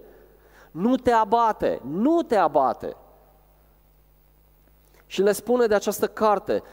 Nu 0.71 0.95
te 0.95 1.11
abate, 1.11 1.81
nu 1.83 2.21
te 2.21 2.35
abate 2.35 2.95
și 5.11 5.21
le 5.21 5.31
spune 5.31 5.65
de 5.65 5.75
această 5.75 6.07
carte, 6.07 6.63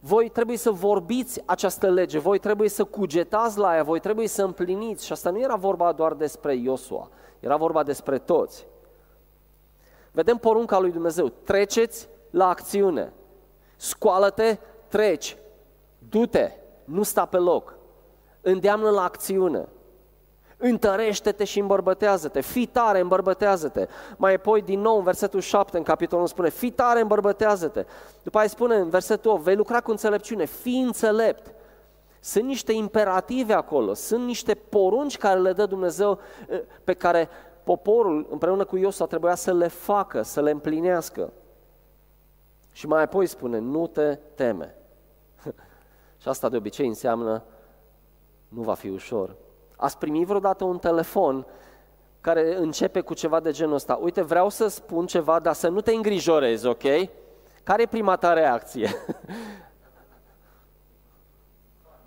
voi 0.00 0.28
trebuie 0.28 0.56
să 0.56 0.70
vorbiți 0.70 1.42
această 1.44 1.90
lege, 1.90 2.18
voi 2.18 2.38
trebuie 2.38 2.68
să 2.68 2.84
cugetați 2.84 3.58
la 3.58 3.74
ea, 3.74 3.82
voi 3.82 4.00
trebuie 4.00 4.28
să 4.28 4.42
împliniți. 4.42 5.06
Și 5.06 5.12
asta 5.12 5.30
nu 5.30 5.40
era 5.40 5.54
vorba 5.54 5.92
doar 5.92 6.12
despre 6.12 6.54
Iosua, 6.54 7.08
era 7.40 7.56
vorba 7.56 7.82
despre 7.82 8.18
toți. 8.18 8.66
Vedem 10.12 10.36
porunca 10.36 10.78
lui 10.78 10.90
Dumnezeu, 10.92 11.28
treceți 11.28 12.08
la 12.30 12.48
acțiune, 12.48 13.12
scoală-te, 13.76 14.58
treci, 14.88 15.36
du-te, 15.98 16.52
nu 16.84 17.02
sta 17.02 17.26
pe 17.26 17.36
loc, 17.36 17.76
îndeamnă 18.40 18.90
la 18.90 19.02
acțiune 19.02 19.68
întărește-te 20.68 21.44
și 21.44 21.58
îmbărbătează-te, 21.58 22.40
fii 22.40 22.66
tare, 22.66 23.00
îmbărbătează-te. 23.00 23.86
Mai 24.16 24.34
apoi 24.34 24.62
din 24.62 24.80
nou 24.80 24.96
în 24.96 25.02
versetul 25.02 25.40
7 25.40 25.76
în 25.76 25.82
capitolul 25.82 26.26
spune, 26.26 26.48
fii 26.48 26.70
tare, 26.70 27.00
îmbărbătează-te. 27.00 27.84
După 28.22 28.38
aia 28.38 28.48
spune 28.48 28.76
în 28.76 28.88
versetul 28.88 29.30
8, 29.30 29.42
vei 29.42 29.56
lucra 29.56 29.80
cu 29.80 29.90
înțelepciune, 29.90 30.44
fii 30.44 30.80
înțelept. 30.80 31.54
Sunt 32.20 32.44
niște 32.44 32.72
imperative 32.72 33.52
acolo, 33.52 33.94
sunt 33.94 34.24
niște 34.24 34.54
porunci 34.54 35.18
care 35.18 35.40
le 35.40 35.52
dă 35.52 35.66
Dumnezeu, 35.66 36.18
eh, 36.48 36.60
pe 36.84 36.92
care 36.92 37.28
poporul 37.64 38.26
împreună 38.30 38.64
cu 38.64 38.76
Iosua 38.76 39.06
trebuia 39.06 39.34
să 39.34 39.52
le 39.52 39.68
facă, 39.68 40.22
să 40.22 40.42
le 40.42 40.50
împlinească. 40.50 41.32
Și 42.72 42.86
mai 42.86 43.02
apoi 43.02 43.26
spune, 43.26 43.58
nu 43.58 43.86
te 43.86 44.18
teme. 44.34 44.74
și 46.20 46.28
asta 46.28 46.48
de 46.48 46.56
obicei 46.56 46.86
înseamnă, 46.86 47.42
nu 48.48 48.62
va 48.62 48.74
fi 48.74 48.88
ușor. 48.88 49.36
Ați 49.76 49.98
primit 49.98 50.26
vreodată 50.26 50.64
un 50.64 50.78
telefon 50.78 51.46
care 52.20 52.56
începe 52.56 53.00
cu 53.00 53.14
ceva 53.14 53.40
de 53.40 53.50
genul 53.50 53.74
ăsta? 53.74 53.98
Uite, 54.02 54.22
vreau 54.22 54.48
să 54.48 54.66
spun 54.66 55.06
ceva, 55.06 55.38
dar 55.38 55.54
să 55.54 55.68
nu 55.68 55.80
te 55.80 55.92
îngrijorezi, 55.92 56.66
ok? 56.66 56.82
Care 57.62 57.82
e 57.82 57.86
prima 57.86 58.16
ta 58.16 58.32
reacție? 58.32 58.90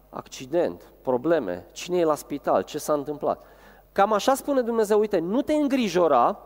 Accident, 0.09 0.91
probleme, 1.01 1.65
cine 1.71 1.97
e 1.97 2.03
la 2.03 2.15
spital, 2.15 2.61
ce 2.61 2.77
s-a 2.77 2.93
întâmplat? 2.93 3.45
Cam 3.91 4.13
așa 4.13 4.35
spune 4.35 4.61
Dumnezeu, 4.61 4.99
uite, 4.99 5.19
nu 5.19 5.41
te 5.41 5.53
îngrijora, 5.53 6.39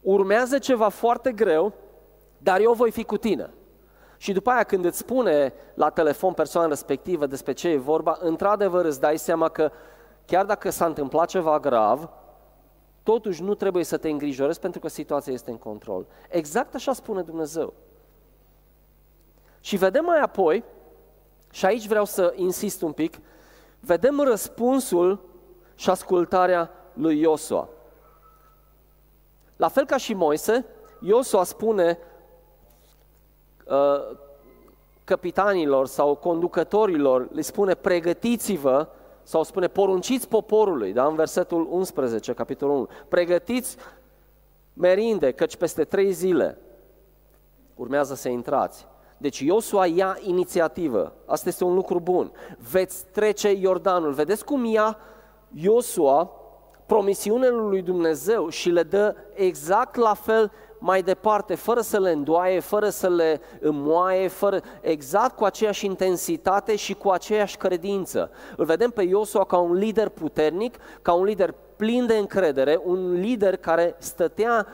urmează 0.00 0.58
ceva 0.58 0.88
foarte 0.88 1.32
greu, 1.32 1.72
dar 2.38 2.60
eu 2.60 2.72
voi 2.72 2.90
fi 2.90 3.04
cu 3.04 3.16
tine. 3.16 3.50
Și 4.26 4.32
după 4.32 4.50
aia 4.50 4.62
când 4.62 4.84
îți 4.84 4.98
spune 4.98 5.52
la 5.74 5.90
telefon 5.90 6.32
persoana 6.32 6.68
respectivă 6.68 7.26
despre 7.26 7.52
ce 7.52 7.68
e 7.68 7.76
vorba, 7.76 8.16
într-adevăr 8.20 8.84
îți 8.84 9.00
dai 9.00 9.18
seama 9.18 9.48
că 9.48 9.70
chiar 10.24 10.44
dacă 10.44 10.70
s-a 10.70 10.86
întâmplat 10.86 11.28
ceva 11.28 11.60
grav, 11.60 12.08
totuși 13.02 13.42
nu 13.42 13.54
trebuie 13.54 13.84
să 13.84 13.96
te 13.96 14.08
îngrijorezi 14.08 14.60
pentru 14.60 14.80
că 14.80 14.88
situația 14.88 15.32
este 15.32 15.50
în 15.50 15.56
control. 15.56 16.06
Exact 16.28 16.74
așa 16.74 16.92
spune 16.92 17.22
Dumnezeu. 17.22 17.74
Și 19.60 19.76
vedem 19.76 20.04
mai 20.04 20.20
apoi, 20.20 20.64
și 21.50 21.66
aici 21.66 21.86
vreau 21.86 22.04
să 22.04 22.32
insist 22.36 22.82
un 22.82 22.92
pic, 22.92 23.18
vedem 23.80 24.20
răspunsul 24.20 25.28
și 25.74 25.90
ascultarea 25.90 26.70
lui 26.92 27.20
Iosua. 27.20 27.68
La 29.56 29.68
fel 29.68 29.86
ca 29.86 29.96
și 29.96 30.14
Moise, 30.14 30.66
Iosua 31.00 31.44
spune 31.44 31.98
Uh, 33.66 34.16
capitanilor 35.04 35.86
sau 35.86 36.14
conducătorilor, 36.14 37.28
le 37.32 37.40
spune 37.40 37.74
pregătiți-vă 37.74 38.88
sau 39.22 39.42
spune 39.42 39.66
porunciți 39.68 40.28
poporului, 40.28 40.92
da? 40.92 41.06
în 41.06 41.14
versetul 41.14 41.66
11, 41.70 42.32
capitolul 42.32 42.76
1, 42.76 42.88
pregătiți 43.08 43.76
merinde, 44.72 45.32
căci 45.32 45.56
peste 45.56 45.84
trei 45.84 46.12
zile 46.12 46.58
urmează 47.74 48.14
să 48.14 48.28
intrați. 48.28 48.86
Deci 49.18 49.38
Iosua 49.38 49.86
ia 49.86 50.18
inițiativă, 50.20 51.12
asta 51.26 51.48
este 51.48 51.64
un 51.64 51.74
lucru 51.74 52.00
bun. 52.00 52.32
Veți 52.70 53.04
trece 53.12 53.52
Iordanul. 53.52 54.12
Vedeți 54.12 54.44
cum 54.44 54.64
ia 54.64 54.98
Iosua 55.54 56.30
promisiunile 56.86 57.48
lui 57.48 57.82
Dumnezeu 57.82 58.48
și 58.48 58.70
le 58.70 58.82
dă 58.82 59.14
exact 59.34 59.96
la 59.96 60.14
fel 60.14 60.52
mai 60.78 61.02
departe, 61.02 61.54
fără 61.54 61.80
să 61.80 62.00
le 62.00 62.10
îndoaie, 62.10 62.60
fără 62.60 62.88
să 62.88 63.08
le 63.08 63.40
înmoaie, 63.60 64.28
fără, 64.28 64.60
exact 64.80 65.36
cu 65.36 65.44
aceeași 65.44 65.86
intensitate 65.86 66.76
și 66.76 66.94
cu 66.94 67.08
aceeași 67.08 67.56
credință. 67.56 68.30
Îl 68.56 68.64
vedem 68.64 68.90
pe 68.90 69.02
Iosua 69.02 69.44
ca 69.44 69.58
un 69.58 69.72
lider 69.72 70.08
puternic, 70.08 70.76
ca 71.02 71.12
un 71.12 71.24
lider 71.24 71.54
plin 71.76 72.06
de 72.06 72.16
încredere, 72.16 72.80
un 72.84 73.12
lider 73.12 73.56
care 73.56 73.94
stătea 73.98 74.66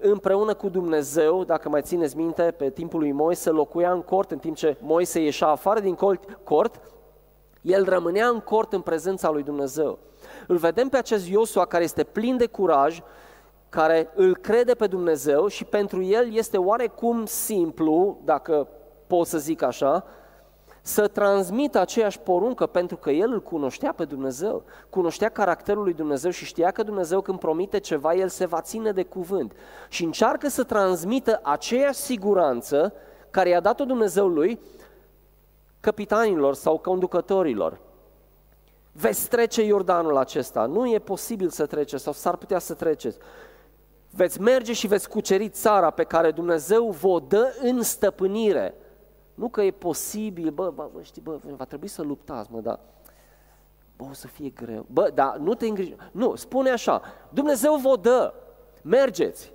împreună 0.00 0.54
cu 0.54 0.68
Dumnezeu, 0.68 1.44
dacă 1.44 1.68
mai 1.68 1.82
țineți 1.82 2.16
minte, 2.16 2.42
pe 2.42 2.70
timpul 2.70 3.00
lui 3.00 3.12
Moise, 3.12 3.50
locuia 3.50 3.92
în 3.92 4.02
cort 4.02 4.30
în 4.30 4.38
timp 4.38 4.56
ce 4.56 4.76
Moise 4.80 5.20
ieșea 5.20 5.48
afară 5.48 5.80
din 5.80 5.96
cort, 6.44 6.80
el 7.60 7.84
rămânea 7.84 8.26
în 8.26 8.40
cort 8.40 8.72
în 8.72 8.80
prezența 8.80 9.30
lui 9.30 9.42
Dumnezeu. 9.42 9.98
Îl 10.46 10.56
vedem 10.56 10.88
pe 10.88 10.96
acest 10.96 11.28
Iosua 11.28 11.64
care 11.64 11.84
este 11.84 12.04
plin 12.04 12.36
de 12.36 12.46
curaj, 12.46 13.00
care 13.68 14.08
îl 14.14 14.36
crede 14.36 14.74
pe 14.74 14.86
Dumnezeu 14.86 15.46
și 15.46 15.64
pentru 15.64 16.02
el 16.02 16.34
este 16.34 16.58
oarecum 16.58 17.24
simplu, 17.24 18.20
dacă 18.24 18.68
pot 19.06 19.26
să 19.26 19.38
zic 19.38 19.62
așa, 19.62 20.04
să 20.86 21.08
transmită 21.08 21.80
aceeași 21.80 22.18
poruncă 22.18 22.66
pentru 22.66 22.96
că 22.96 23.10
el 23.10 23.32
îl 23.32 23.42
cunoștea 23.42 23.92
pe 23.92 24.04
Dumnezeu, 24.04 24.64
cunoștea 24.90 25.28
caracterul 25.28 25.82
lui 25.82 25.92
Dumnezeu 25.92 26.30
și 26.30 26.44
știa 26.44 26.70
că 26.70 26.82
Dumnezeu 26.82 27.20
când 27.20 27.38
promite 27.38 27.78
ceva, 27.78 28.14
el 28.14 28.28
se 28.28 28.46
va 28.46 28.60
ține 28.60 28.92
de 28.92 29.02
cuvânt 29.02 29.52
și 29.88 30.04
încearcă 30.04 30.48
să 30.48 30.62
transmită 30.62 31.40
aceeași 31.42 31.98
siguranță 31.98 32.92
care 33.30 33.48
i-a 33.48 33.60
dat-o 33.60 33.84
Dumnezeu 33.84 34.28
lui 34.28 34.60
capitanilor 35.80 36.54
sau 36.54 36.78
conducătorilor. 36.78 37.80
Veți 38.98 39.28
trece 39.28 39.62
Iordanul 39.62 40.16
acesta, 40.16 40.66
nu 40.66 40.88
e 40.88 40.98
posibil 40.98 41.48
să 41.48 41.66
treceți 41.66 42.02
sau 42.02 42.12
s-ar 42.12 42.36
putea 42.36 42.58
să 42.58 42.74
treceți. 42.74 43.18
Veți 44.10 44.40
merge 44.40 44.72
și 44.72 44.86
veți 44.86 45.08
cuceri 45.08 45.48
țara 45.48 45.90
pe 45.90 46.04
care 46.04 46.30
Dumnezeu 46.30 46.90
vă 46.90 47.22
dă 47.28 47.54
în 47.62 47.82
stăpânire. 47.82 48.74
Nu 49.34 49.48
că 49.48 49.62
e 49.62 49.70
posibil, 49.70 50.50
bă, 50.50 50.70
bă, 50.74 50.88
bă 50.92 51.02
știi, 51.02 51.22
bă, 51.22 51.38
va 51.56 51.64
trebui 51.64 51.88
să 51.88 52.02
luptați, 52.02 52.52
mă, 52.52 52.60
dar 52.60 52.80
bă, 53.96 54.04
o 54.10 54.12
să 54.12 54.26
fie 54.26 54.48
greu. 54.48 54.86
Bă, 54.92 55.10
dar 55.14 55.36
nu 55.36 55.54
te 55.54 55.66
îngriji. 55.66 55.96
Nu, 56.12 56.34
spune 56.34 56.70
așa, 56.70 57.02
Dumnezeu 57.28 57.76
vă 57.76 57.96
dă, 57.96 58.34
mergeți, 58.82 59.52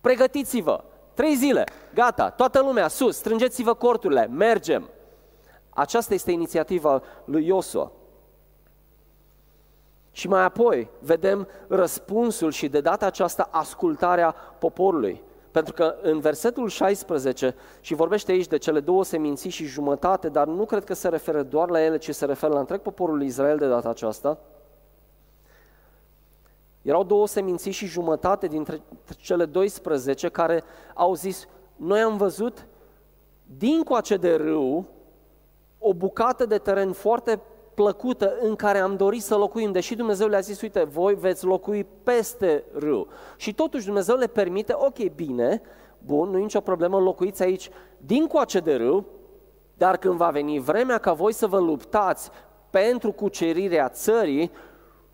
pregătiți-vă, 0.00 0.84
trei 1.14 1.34
zile, 1.34 1.64
gata, 1.94 2.30
toată 2.30 2.60
lumea, 2.60 2.88
sus, 2.88 3.16
strângeți-vă 3.16 3.74
corturile, 3.74 4.26
mergem. 4.26 4.88
Aceasta 5.70 6.14
este 6.14 6.30
inițiativa 6.30 7.02
lui 7.24 7.46
Iosua. 7.46 7.92
Și 10.12 10.28
mai 10.28 10.42
apoi 10.42 10.90
vedem 10.98 11.48
răspunsul 11.68 12.50
și 12.50 12.68
de 12.68 12.80
data 12.80 13.06
aceasta 13.06 13.48
ascultarea 13.50 14.34
poporului. 14.58 15.22
Pentru 15.50 15.72
că 15.72 15.94
în 16.02 16.20
versetul 16.20 16.68
16, 16.68 17.54
și 17.80 17.94
vorbește 17.94 18.32
aici 18.32 18.46
de 18.46 18.58
cele 18.58 18.80
două 18.80 19.04
seminții 19.04 19.50
și 19.50 19.64
jumătate, 19.64 20.28
dar 20.28 20.46
nu 20.46 20.64
cred 20.64 20.84
că 20.84 20.94
se 20.94 21.08
referă 21.08 21.42
doar 21.42 21.70
la 21.70 21.82
ele, 21.82 21.98
ci 21.98 22.14
se 22.14 22.24
referă 22.24 22.52
la 22.52 22.58
întreg 22.58 22.80
poporul 22.80 23.22
Israel 23.22 23.58
de 23.58 23.68
data 23.68 23.88
aceasta, 23.88 24.38
erau 26.82 27.04
două 27.04 27.26
seminții 27.26 27.70
și 27.70 27.86
jumătate 27.86 28.46
dintre 28.46 28.82
cele 29.16 29.44
12 29.44 30.28
care 30.28 30.62
au 30.94 31.14
zis, 31.14 31.46
noi 31.76 32.00
am 32.00 32.16
văzut 32.16 32.66
dincoace 33.58 34.16
de 34.16 34.34
râu 34.34 34.86
o 35.78 35.94
bucată 35.94 36.46
de 36.46 36.58
teren 36.58 36.92
foarte 36.92 37.40
plăcută 37.80 38.36
în 38.40 38.56
care 38.56 38.78
am 38.78 38.96
dorit 38.96 39.22
să 39.22 39.36
locuim, 39.36 39.72
deși 39.72 39.94
Dumnezeu 39.94 40.28
le-a 40.28 40.40
zis, 40.40 40.60
uite, 40.60 40.84
voi 40.84 41.14
veți 41.14 41.44
locui 41.44 41.86
peste 42.02 42.64
râu. 42.72 43.08
Și 43.36 43.54
totuși 43.54 43.84
Dumnezeu 43.84 44.16
le 44.16 44.26
permite, 44.26 44.74
ok, 44.76 45.14
bine, 45.14 45.62
bun, 45.98 46.30
nu 46.30 46.38
e 46.38 46.40
nicio 46.40 46.60
problemă, 46.60 46.98
locuiți 46.98 47.42
aici 47.42 47.70
din 47.96 48.26
coace 48.26 48.58
de 48.58 48.74
râu, 48.74 49.06
dar 49.74 49.96
când 49.96 50.14
va 50.14 50.28
veni 50.28 50.58
vremea 50.58 50.98
ca 50.98 51.12
voi 51.12 51.32
să 51.32 51.46
vă 51.46 51.58
luptați 51.58 52.30
pentru 52.70 53.12
cucerirea 53.12 53.88
țării, 53.88 54.50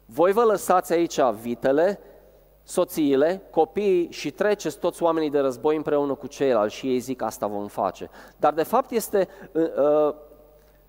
voi 0.06 0.32
vă 0.32 0.42
lăsați 0.42 0.92
aici 0.92 1.20
vitele, 1.40 2.00
soțiile, 2.62 3.42
copiii 3.50 4.08
și 4.10 4.30
treceți 4.30 4.78
toți 4.78 5.02
oamenii 5.02 5.30
de 5.30 5.38
război 5.38 5.76
împreună 5.76 6.14
cu 6.14 6.26
ceilalți 6.26 6.74
și 6.74 6.86
ei 6.86 6.98
zic 6.98 7.22
asta 7.22 7.46
vom 7.46 7.66
face. 7.66 8.10
Dar 8.36 8.54
de 8.54 8.62
fapt 8.62 8.90
este 8.90 9.28
uh, 9.52 9.62
uh 9.62 10.14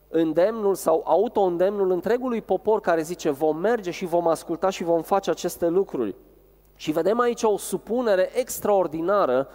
îndemnul 0.09 0.75
sau 0.75 1.03
auto-îndemnul 1.05 1.91
întregului 1.91 2.41
popor 2.41 2.81
care 2.81 3.01
zice 3.01 3.29
vom 3.29 3.57
merge 3.57 3.91
și 3.91 4.05
vom 4.05 4.27
asculta 4.27 4.69
și 4.69 4.83
vom 4.83 5.01
face 5.01 5.29
aceste 5.29 5.67
lucruri. 5.67 6.15
Și 6.75 6.91
vedem 6.91 7.19
aici 7.19 7.43
o 7.43 7.57
supunere 7.57 8.29
extraordinară, 8.33 9.47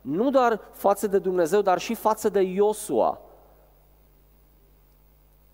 nu 0.00 0.30
doar 0.30 0.60
față 0.72 1.06
de 1.06 1.18
Dumnezeu, 1.18 1.60
dar 1.60 1.78
și 1.78 1.94
față 1.94 2.28
de 2.28 2.40
Iosua. 2.40 3.20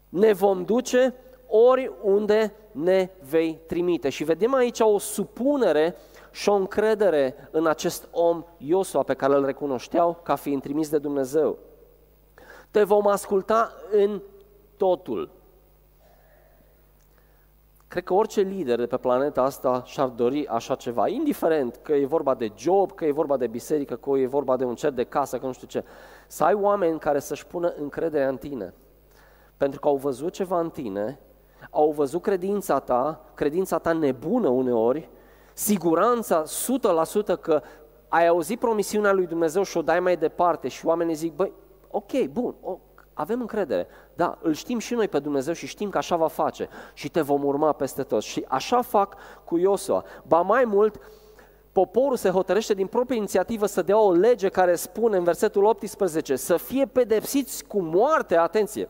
Ne 0.09 0.33
vom 0.33 0.65
duce 0.65 1.15
oriunde 1.47 2.55
ne 2.73 3.11
vei 3.29 3.61
trimite. 3.67 4.09
Și 4.09 4.25
vedem 4.25 4.55
aici 4.55 4.81
o 4.81 4.99
supunere 4.99 5.97
și 6.31 6.49
o 6.49 6.55
încredere 6.55 7.49
în 7.51 7.67
acest 7.67 8.09
om 8.11 8.45
Iosua 8.57 9.03
pe 9.03 9.15
care 9.15 9.35
îl 9.35 9.45
recunoșteau 9.45 10.21
ca 10.23 10.35
fiind 10.35 10.63
trimis 10.63 10.89
de 10.89 10.99
Dumnezeu. 10.99 11.59
Te 12.71 12.83
vom 12.83 13.07
asculta 13.07 13.73
în 13.93 14.21
totul. 14.77 15.31
Cred 17.89 18.05
că 18.05 18.15
orice 18.15 18.41
lider 18.41 18.79
de 18.79 18.87
pe 18.87 18.97
planeta 18.97 19.43
asta 19.43 19.83
și-ar 19.85 20.09
dori 20.09 20.47
așa 20.47 20.75
ceva, 20.75 21.09
indiferent 21.09 21.77
că 21.83 21.93
e 21.93 22.07
vorba 22.07 22.35
de 22.35 22.53
job, 22.57 22.93
că 22.93 23.05
e 23.05 23.13
vorba 23.13 23.37
de 23.37 23.47
biserică, 23.47 23.97
că 23.97 24.11
e 24.11 24.27
vorba 24.27 24.57
de 24.57 24.65
un 24.65 24.75
cer 24.75 24.91
de 24.91 25.05
casă, 25.05 25.39
că 25.39 25.47
nu 25.47 25.53
știu 25.53 25.67
ce. 25.67 25.85
Să 26.27 26.45
ai 26.45 26.55
oameni 26.55 26.99
care 26.99 27.19
să-și 27.19 27.47
pună 27.47 27.73
încrederea 27.79 28.29
în 28.29 28.37
tine. 28.37 28.75
Pentru 29.57 29.81
că 29.81 29.89
au 29.89 29.97
văzut 29.97 30.33
ceva 30.33 30.61
în 30.61 30.71
tine, 30.71 31.21
au 31.71 31.91
văzut 31.91 32.23
credința 32.23 32.79
ta, 32.79 33.25
credința 33.35 33.79
ta 33.79 33.93
nebună 33.93 34.49
uneori, 34.49 35.09
siguranța 35.55 36.43
100% 36.43 37.41
că 37.41 37.63
ai 38.09 38.27
auzit 38.27 38.59
promisiunea 38.59 39.13
lui 39.13 39.27
Dumnezeu 39.27 39.63
și 39.63 39.77
o 39.77 39.83
dai 39.83 40.01
mai 40.01 40.17
departe 40.17 40.69
și 40.69 40.87
oamenii 40.87 41.15
zic, 41.15 41.35
băi, 41.35 41.53
ok, 41.91 42.25
bun, 42.33 42.55
avem 43.19 43.41
încredere. 43.41 43.87
Da, 44.15 44.39
îl 44.43 44.53
știm 44.53 44.79
și 44.79 44.95
noi 44.95 45.09
pe 45.09 45.19
Dumnezeu 45.19 45.55
și 45.55 45.67
știm 45.67 45.91
că 45.91 45.99
așa 45.99 46.17
va 46.17 46.29
face 46.29 46.69
și 46.95 47.09
te 47.09 47.21
vom 47.21 47.45
urma 47.45 47.73
peste 47.73 48.03
tot. 48.03 48.23
Și 48.23 48.45
așa 48.49 48.83
fac 48.83 49.17
cu 49.45 49.57
Iosua. 49.57 50.05
Ba 50.27 50.41
mai 50.41 50.65
mult, 50.65 51.01
poporul 51.73 52.17
se 52.17 52.31
hotărăște 52.31 52.75
din 52.75 52.87
proprie 52.87 53.17
inițiativă 53.17 53.67
să 53.67 53.83
dea 53.83 53.99
o 53.99 54.13
lege 54.13 54.49
care 54.49 54.75
spune 54.75 55.17
în 55.17 55.25
versetul 55.25 55.65
18 55.65 56.37
să 56.37 56.57
fie 56.57 56.87
pedepsiți 56.87 57.65
cu 57.65 57.81
moarte, 57.83 58.37
atenție, 58.37 58.89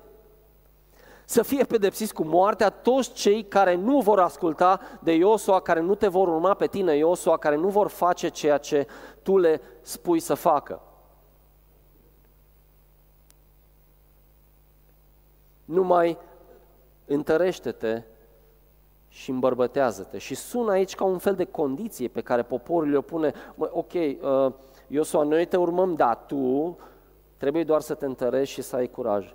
să 1.25 1.43
fie 1.43 1.65
pedepsiți 1.65 2.15
cu 2.15 2.25
moartea 2.25 2.71
toți 2.71 3.13
cei 3.13 3.43
care 3.43 3.75
nu 3.75 4.01
vor 4.01 4.21
asculta 4.21 4.81
de 5.01 5.13
Iosua, 5.13 5.61
care 5.61 5.81
nu 5.81 5.95
te 5.95 6.07
vor 6.07 6.29
urma 6.29 6.55
pe 6.55 6.67
tine, 6.67 6.97
Iosua, 6.97 7.37
care 7.37 7.57
nu 7.57 7.69
vor 7.69 7.89
face 7.89 8.29
ceea 8.29 8.59
ce 8.59 8.87
tu 9.23 9.39
le 9.39 9.61
spui 9.81 10.21
să 10.21 10.35
facă. 10.35 10.81
Numai 15.67 16.19
întărește-te 17.07 18.03
și 19.09 19.31
îmbărbătează-te. 19.31 20.19
Și 20.19 20.35
sună 20.35 20.71
aici 20.71 20.95
ca 20.95 21.05
un 21.05 21.19
fel 21.19 21.35
de 21.35 21.45
condiție 21.45 22.09
pe 22.09 22.21
care 22.21 22.43
poporul 22.43 22.91
le 22.91 23.01
pune, 23.01 23.33
mă, 23.55 23.71
ok, 23.73 23.93
uh, 23.93 24.53
Iosua, 24.87 25.23
noi 25.23 25.47
te 25.47 25.57
urmăm, 25.57 25.95
da, 25.95 26.15
tu 26.15 26.77
trebuie 27.37 27.65
doar 27.65 27.81
să 27.81 27.95
te 27.95 28.05
întărești 28.05 28.55
și 28.55 28.63
să 28.63 28.77
ai 28.77 28.87
curaj. 28.87 29.35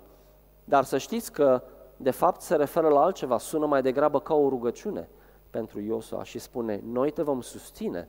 Dar 0.64 0.84
să 0.84 0.98
știți 0.98 1.32
că, 1.32 1.62
de 1.96 2.10
fapt, 2.10 2.40
se 2.40 2.56
referă 2.56 2.88
la 2.88 3.02
altceva, 3.02 3.38
sună 3.38 3.66
mai 3.66 3.82
degrabă 3.82 4.20
ca 4.20 4.34
o 4.34 4.48
rugăciune 4.48 5.08
pentru 5.50 5.80
Iosua 5.80 6.24
și 6.24 6.38
spune, 6.38 6.80
noi 6.84 7.10
te 7.10 7.22
vom 7.22 7.40
susține 7.40 8.08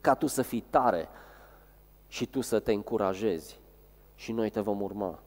ca 0.00 0.14
tu 0.14 0.26
să 0.26 0.42
fii 0.42 0.64
tare 0.70 1.08
și 2.06 2.26
tu 2.26 2.40
să 2.40 2.58
te 2.58 2.72
încurajezi 2.72 3.60
și 4.14 4.32
noi 4.32 4.50
te 4.50 4.60
vom 4.60 4.80
urma. 4.80 5.18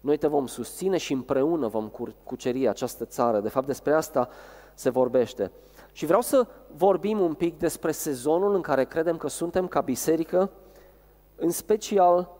Noi 0.00 0.16
te 0.16 0.26
vom 0.26 0.46
susține 0.46 0.96
și 0.96 1.12
împreună 1.12 1.68
vom 1.68 1.90
cuceri 2.24 2.68
această 2.68 3.04
țară. 3.04 3.40
De 3.40 3.48
fapt, 3.48 3.66
despre 3.66 3.92
asta 3.92 4.28
se 4.74 4.90
vorbește. 4.90 5.52
Și 5.92 6.06
vreau 6.06 6.20
să 6.20 6.46
vorbim 6.76 7.20
un 7.20 7.34
pic 7.34 7.58
despre 7.58 7.92
sezonul 7.92 8.54
în 8.54 8.60
care 8.60 8.84
credem 8.84 9.16
că 9.16 9.28
suntem 9.28 9.66
ca 9.66 9.80
biserică, 9.80 10.50
în 11.36 11.50
special 11.50 12.36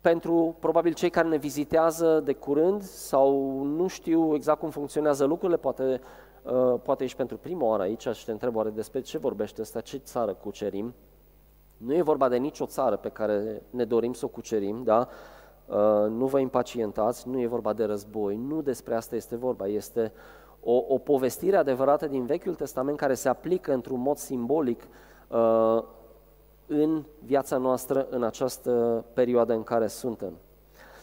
pentru 0.00 0.56
probabil 0.60 0.92
cei 0.92 1.10
care 1.10 1.28
ne 1.28 1.36
vizitează 1.36 2.20
de 2.20 2.32
curând 2.32 2.82
sau 2.82 3.62
nu 3.62 3.86
știu 3.86 4.34
exact 4.34 4.58
cum 4.58 4.70
funcționează 4.70 5.24
lucrurile, 5.24 5.58
poate, 5.58 6.00
uh, 6.42 6.80
poate 6.82 7.04
ești 7.04 7.16
pentru 7.16 7.36
prima 7.36 7.66
oară 7.66 7.82
aici 7.82 8.08
și 8.08 8.24
te 8.24 8.30
întreb 8.30 8.56
oare 8.56 8.70
despre 8.70 9.00
ce 9.00 9.18
vorbește 9.18 9.60
asta, 9.60 9.80
ce 9.80 9.96
țară 9.96 10.34
cucerim. 10.34 10.94
Nu 11.76 11.94
e 11.94 12.02
vorba 12.02 12.28
de 12.28 12.36
nicio 12.36 12.66
țară 12.66 12.96
pe 12.96 13.08
care 13.08 13.62
ne 13.70 13.84
dorim 13.84 14.12
să 14.12 14.24
o 14.24 14.28
cucerim, 14.28 14.82
da? 14.82 15.08
Uh, 15.66 15.76
nu 16.08 16.26
vă 16.26 16.38
impacientați, 16.38 17.28
nu 17.28 17.40
e 17.40 17.46
vorba 17.46 17.72
de 17.72 17.84
război, 17.84 18.36
nu 18.36 18.62
despre 18.62 18.94
asta 18.94 19.16
este 19.16 19.36
vorba, 19.36 19.66
este 19.66 20.12
o, 20.62 20.84
o 20.88 20.98
povestire 20.98 21.56
adevărată 21.56 22.06
din 22.06 22.24
Vechiul 22.24 22.54
Testament 22.54 22.96
care 22.96 23.14
se 23.14 23.28
aplică 23.28 23.72
într-un 23.72 24.00
mod 24.00 24.16
simbolic 24.16 24.82
uh, 25.28 25.82
în 26.66 27.04
viața 27.18 27.56
noastră 27.56 28.06
în 28.10 28.22
această 28.22 29.04
perioadă 29.12 29.52
în 29.52 29.62
care 29.62 29.86
suntem. 29.86 30.32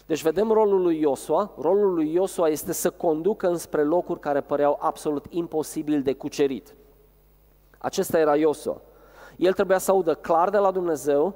Deci 0.05 0.21
vedem 0.21 0.51
rolul 0.51 0.81
lui 0.81 0.99
Iosua. 0.99 1.51
Rolul 1.59 1.93
lui 1.93 2.13
Iosua 2.13 2.47
este 2.47 2.73
să 2.73 2.89
conducă 2.89 3.47
înspre 3.47 3.83
locuri 3.83 4.19
care 4.19 4.41
păreau 4.41 4.77
absolut 4.81 5.25
imposibil 5.29 6.01
de 6.01 6.13
cucerit. 6.13 6.75
Acesta 7.77 8.19
era 8.19 8.35
Iosua. 8.35 8.81
El 9.37 9.53
trebuia 9.53 9.77
să 9.77 9.91
audă 9.91 10.13
clar 10.13 10.49
de 10.49 10.57
la 10.57 10.71
Dumnezeu 10.71 11.35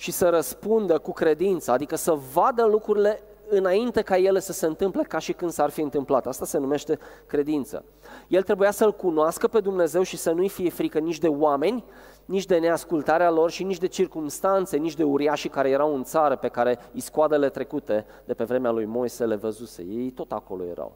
și 0.00 0.10
să 0.10 0.28
răspundă 0.28 0.98
cu 0.98 1.12
credință, 1.12 1.70
adică 1.70 1.96
să 1.96 2.12
vadă 2.32 2.64
lucrurile 2.64 3.22
înainte 3.48 4.02
ca 4.02 4.16
ele 4.16 4.40
să 4.40 4.52
se 4.52 4.66
întâmple 4.66 5.02
ca 5.02 5.18
și 5.18 5.32
când 5.32 5.50
s-ar 5.50 5.70
fi 5.70 5.80
întâmplat. 5.80 6.26
Asta 6.26 6.44
se 6.44 6.58
numește 6.58 6.98
credință. 7.26 7.84
El 8.28 8.42
trebuia 8.42 8.70
să-L 8.70 8.92
cunoască 8.92 9.48
pe 9.48 9.60
Dumnezeu 9.60 10.02
și 10.02 10.16
să 10.16 10.30
nu-i 10.30 10.48
fie 10.48 10.70
frică 10.70 10.98
nici 10.98 11.18
de 11.18 11.28
oameni, 11.28 11.84
nici 12.24 12.46
de 12.46 12.58
neascultarea 12.58 13.30
lor 13.30 13.50
și 13.50 13.64
nici 13.64 13.78
de 13.78 13.86
circumstanțe, 13.86 14.76
nici 14.76 14.94
de 14.94 15.02
uriașii 15.02 15.48
care 15.48 15.70
erau 15.70 15.94
în 15.94 16.04
țară, 16.04 16.36
pe 16.36 16.48
care 16.48 16.78
iscoadele 16.92 17.48
trecute 17.48 18.06
de 18.24 18.34
pe 18.34 18.44
vremea 18.44 18.70
lui 18.70 18.84
Moise 18.84 19.26
le 19.26 19.34
văzuse. 19.34 19.82
Ei 19.82 20.10
tot 20.10 20.32
acolo 20.32 20.64
erau. 20.64 20.92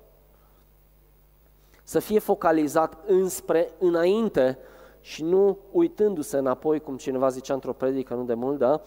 Să 1.82 1.98
fie 1.98 2.18
focalizat 2.18 2.96
înspre 3.06 3.70
înainte 3.78 4.58
și 5.04 5.24
nu 5.24 5.58
uitându-se 5.70 6.36
înapoi, 6.36 6.80
cum 6.80 6.96
cineva 6.96 7.28
zicea 7.28 7.54
într-o 7.54 7.72
predică 7.72 8.14
nu 8.14 8.24
de 8.24 8.34
mult, 8.34 8.58
da? 8.58 8.80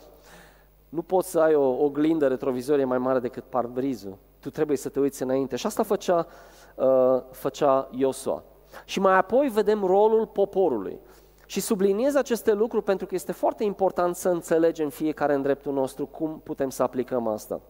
Nu 0.89 1.01
poți 1.01 1.29
să 1.29 1.39
ai 1.39 1.55
o 1.55 1.83
oglindă 1.83 2.27
retrovizorie 2.27 2.85
mai 2.85 2.97
mare 2.97 3.19
decât 3.19 3.43
parbrizul. 3.43 4.17
Tu 4.39 4.49
trebuie 4.49 4.77
să 4.77 4.89
te 4.89 4.99
uiți 4.99 5.23
înainte. 5.23 5.55
Și 5.55 5.65
asta 5.65 5.83
făcea, 5.83 6.27
uh, 6.75 7.21
făcea 7.31 7.89
Iosua. 7.91 8.43
Și 8.85 8.99
mai 8.99 9.17
apoi 9.17 9.47
vedem 9.47 9.83
rolul 9.83 10.27
poporului. 10.27 10.99
Și 11.45 11.59
subliniez 11.59 12.15
aceste 12.15 12.53
lucruri 12.53 12.83
pentru 12.83 13.05
că 13.05 13.15
este 13.15 13.31
foarte 13.31 13.63
important 13.63 14.15
să 14.15 14.29
înțelegem 14.29 14.89
fiecare 14.89 15.33
în 15.33 15.41
dreptul 15.41 15.73
nostru 15.73 16.05
cum 16.05 16.41
putem 16.43 16.69
să 16.69 16.83
aplicăm 16.83 17.27
asta. 17.27 17.61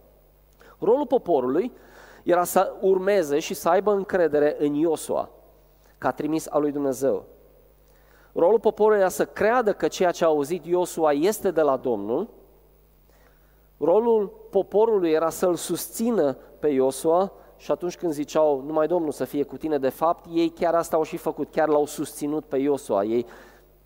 Rolul 0.78 1.06
poporului 1.06 1.72
era 2.22 2.44
să 2.44 2.76
urmeze 2.80 3.38
și 3.38 3.54
să 3.54 3.68
aibă 3.68 3.92
încredere 3.92 4.56
în 4.58 4.74
Iosua, 4.74 5.30
ca 5.98 6.10
trimis 6.10 6.46
al 6.46 6.60
lui 6.60 6.72
Dumnezeu. 6.72 7.36
Rolul 8.32 8.60
poporului 8.60 9.00
era 9.00 9.08
să 9.08 9.24
creadă 9.24 9.72
că 9.72 9.88
ceea 9.88 10.10
ce 10.10 10.24
a 10.24 10.26
auzit 10.26 10.64
Iosua 10.64 11.12
este 11.12 11.50
de 11.50 11.60
la 11.60 11.76
Domnul. 11.76 12.28
Rolul 13.78 14.32
poporului 14.50 15.10
era 15.10 15.30
să-l 15.30 15.54
susțină 15.54 16.36
pe 16.58 16.68
Iosua 16.68 17.32
și 17.56 17.70
atunci 17.70 17.96
când 17.96 18.12
ziceau 18.12 18.62
numai 18.66 18.86
Domnul 18.86 19.10
să 19.10 19.24
fie 19.24 19.42
cu 19.42 19.56
tine, 19.56 19.78
de 19.78 19.88
fapt, 19.88 20.24
ei 20.32 20.48
chiar 20.48 20.74
asta 20.74 20.96
au 20.96 21.02
și 21.02 21.16
făcut, 21.16 21.50
chiar 21.50 21.68
l-au 21.68 21.86
susținut 21.86 22.44
pe 22.44 22.56
Iosua. 22.56 23.04
Ei, 23.04 23.26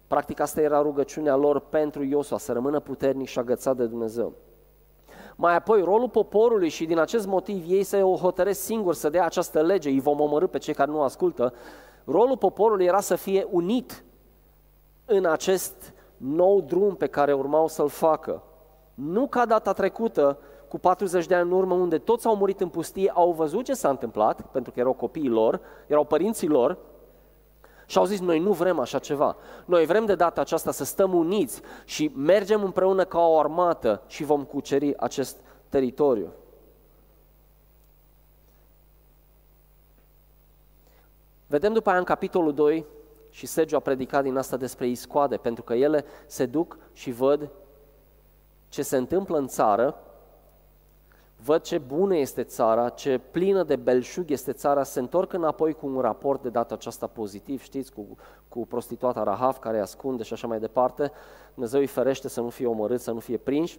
practic 0.07 0.41
asta 0.41 0.61
era 0.61 0.83
rugăciunea 0.83 1.37
lor 1.37 1.61
pentru 1.61 2.03
Iosua, 2.03 2.39
să 2.39 2.53
rămână 2.53 2.81
puternic 2.81 3.29
și 3.29 3.39
agățat 3.39 3.77
de 3.77 3.87
Dumnezeu. 3.87 4.33
Mai 5.37 5.57
apoi, 5.57 5.83
rolul 5.83 6.09
poporului 6.09 6.69
și 6.69 6.85
din 6.85 6.99
acest 6.99 7.27
motiv 7.27 7.65
ei 7.69 7.83
se 7.83 8.03
o 8.03 8.17
hotăresc 8.17 8.61
singur 8.61 8.95
să 8.95 9.09
dea 9.09 9.25
această 9.25 9.63
lege, 9.63 9.89
îi 9.89 10.01
vom 10.01 10.21
omorâ 10.21 10.47
pe 10.47 10.59
cei 10.59 10.75
care 10.75 10.91
nu 10.91 11.03
ascultă, 11.03 11.55
rolul 12.05 12.37
poporului 12.37 12.85
era 12.85 13.01
să 13.01 13.15
fie 13.15 13.47
unit 13.51 14.05
în 15.05 15.25
acest 15.25 15.93
nou 16.17 16.61
drum 16.61 16.95
pe 16.95 17.07
care 17.07 17.33
urmau 17.33 17.69
să-l 17.69 17.89
facă. 17.89 18.43
Nu 18.95 19.27
ca 19.27 19.47
data 19.47 19.73
trecută, 19.73 20.39
cu 20.69 20.79
40 20.79 21.27
de 21.27 21.35
ani 21.35 21.51
în 21.51 21.57
urmă, 21.57 21.75
unde 21.75 21.99
toți 21.99 22.27
au 22.27 22.37
murit 22.37 22.61
în 22.61 22.69
pustie, 22.69 23.11
au 23.15 23.33
văzut 23.33 23.65
ce 23.65 23.75
s-a 23.75 23.89
întâmplat, 23.89 24.41
pentru 24.41 24.73
că 24.73 24.81
erau 24.81 24.93
copiii 24.93 25.29
lor, 25.29 25.61
erau 25.87 26.05
părinții 26.05 26.49
lor, 26.49 26.79
și 27.87 27.99
au 27.99 28.05
zis, 28.05 28.21
noi 28.21 28.39
nu 28.39 28.53
vrem 28.53 28.79
așa 28.79 28.99
ceva. 28.99 29.37
Noi 29.65 29.87
vrem 29.87 30.05
de 30.05 30.15
data 30.15 30.41
aceasta 30.41 30.71
să 30.71 30.85
stăm 30.85 31.15
uniți 31.15 31.61
și 31.85 32.13
mergem 32.17 32.63
împreună 32.63 33.05
ca 33.05 33.21
o 33.21 33.39
armată 33.39 34.03
și 34.07 34.25
vom 34.25 34.45
cuceri 34.45 34.97
acest 34.97 35.37
teritoriu. 35.69 36.33
Vedem 41.47 41.73
după 41.73 41.91
aia 41.91 41.99
în 41.99 42.05
capitolul 42.05 42.55
2 42.55 42.87
și 43.33 43.47
Sergiu 43.47 43.77
a 43.77 43.81
predicat 43.81 44.23
din 44.23 44.37
asta 44.37 44.57
despre 44.57 44.87
iscoade, 44.87 45.37
pentru 45.37 45.63
că 45.63 45.75
ele 45.75 46.05
se 46.27 46.47
duc 46.47 46.79
și 46.93 47.11
văd 47.11 47.51
ce 48.69 48.83
se 48.83 48.97
întâmplă 48.97 49.39
în 49.39 49.47
țară, 49.47 49.97
văd 51.37 51.63
ce 51.63 51.79
bună 51.79 52.17
este 52.17 52.43
țara, 52.43 52.89
ce 52.89 53.21
plină 53.31 53.63
de 53.63 53.77
belșug 53.77 54.31
este 54.31 54.53
țara, 54.53 54.83
se 54.83 55.01
întorc 55.01 55.33
înapoi 55.33 55.73
cu 55.73 55.87
un 55.87 56.01
raport 56.01 56.43
de 56.43 56.49
data 56.49 56.75
aceasta 56.75 57.07
pozitiv, 57.07 57.63
știți, 57.63 57.93
cu, 57.93 58.07
cu 58.49 58.67
prostituata 58.67 59.23
Rahaf 59.23 59.59
care 59.59 59.77
îi 59.77 59.83
ascunde 59.83 60.23
și 60.23 60.33
așa 60.33 60.47
mai 60.47 60.59
departe, 60.59 61.13
Dumnezeu 61.55 61.81
îi 61.81 61.87
ferește 61.87 62.29
să 62.29 62.41
nu 62.41 62.49
fie 62.49 62.67
omorât, 62.67 63.01
să 63.01 63.11
nu 63.11 63.19
fie 63.19 63.37
prinși, 63.37 63.79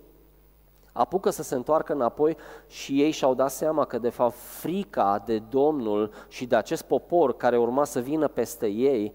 apucă 0.91 1.29
să 1.29 1.43
se 1.43 1.55
întoarcă 1.55 1.93
înapoi 1.93 2.37
și 2.67 3.01
ei 3.01 3.11
și-au 3.11 3.33
dat 3.33 3.51
seama 3.51 3.85
că 3.85 3.97
de 3.97 4.09
fapt 4.09 4.35
frica 4.35 5.23
de 5.25 5.39
Domnul 5.39 6.11
și 6.27 6.45
de 6.45 6.55
acest 6.55 6.83
popor 6.83 7.35
care 7.35 7.57
urma 7.57 7.83
să 7.83 7.99
vină 7.99 8.27
peste 8.27 8.67
ei 8.67 9.13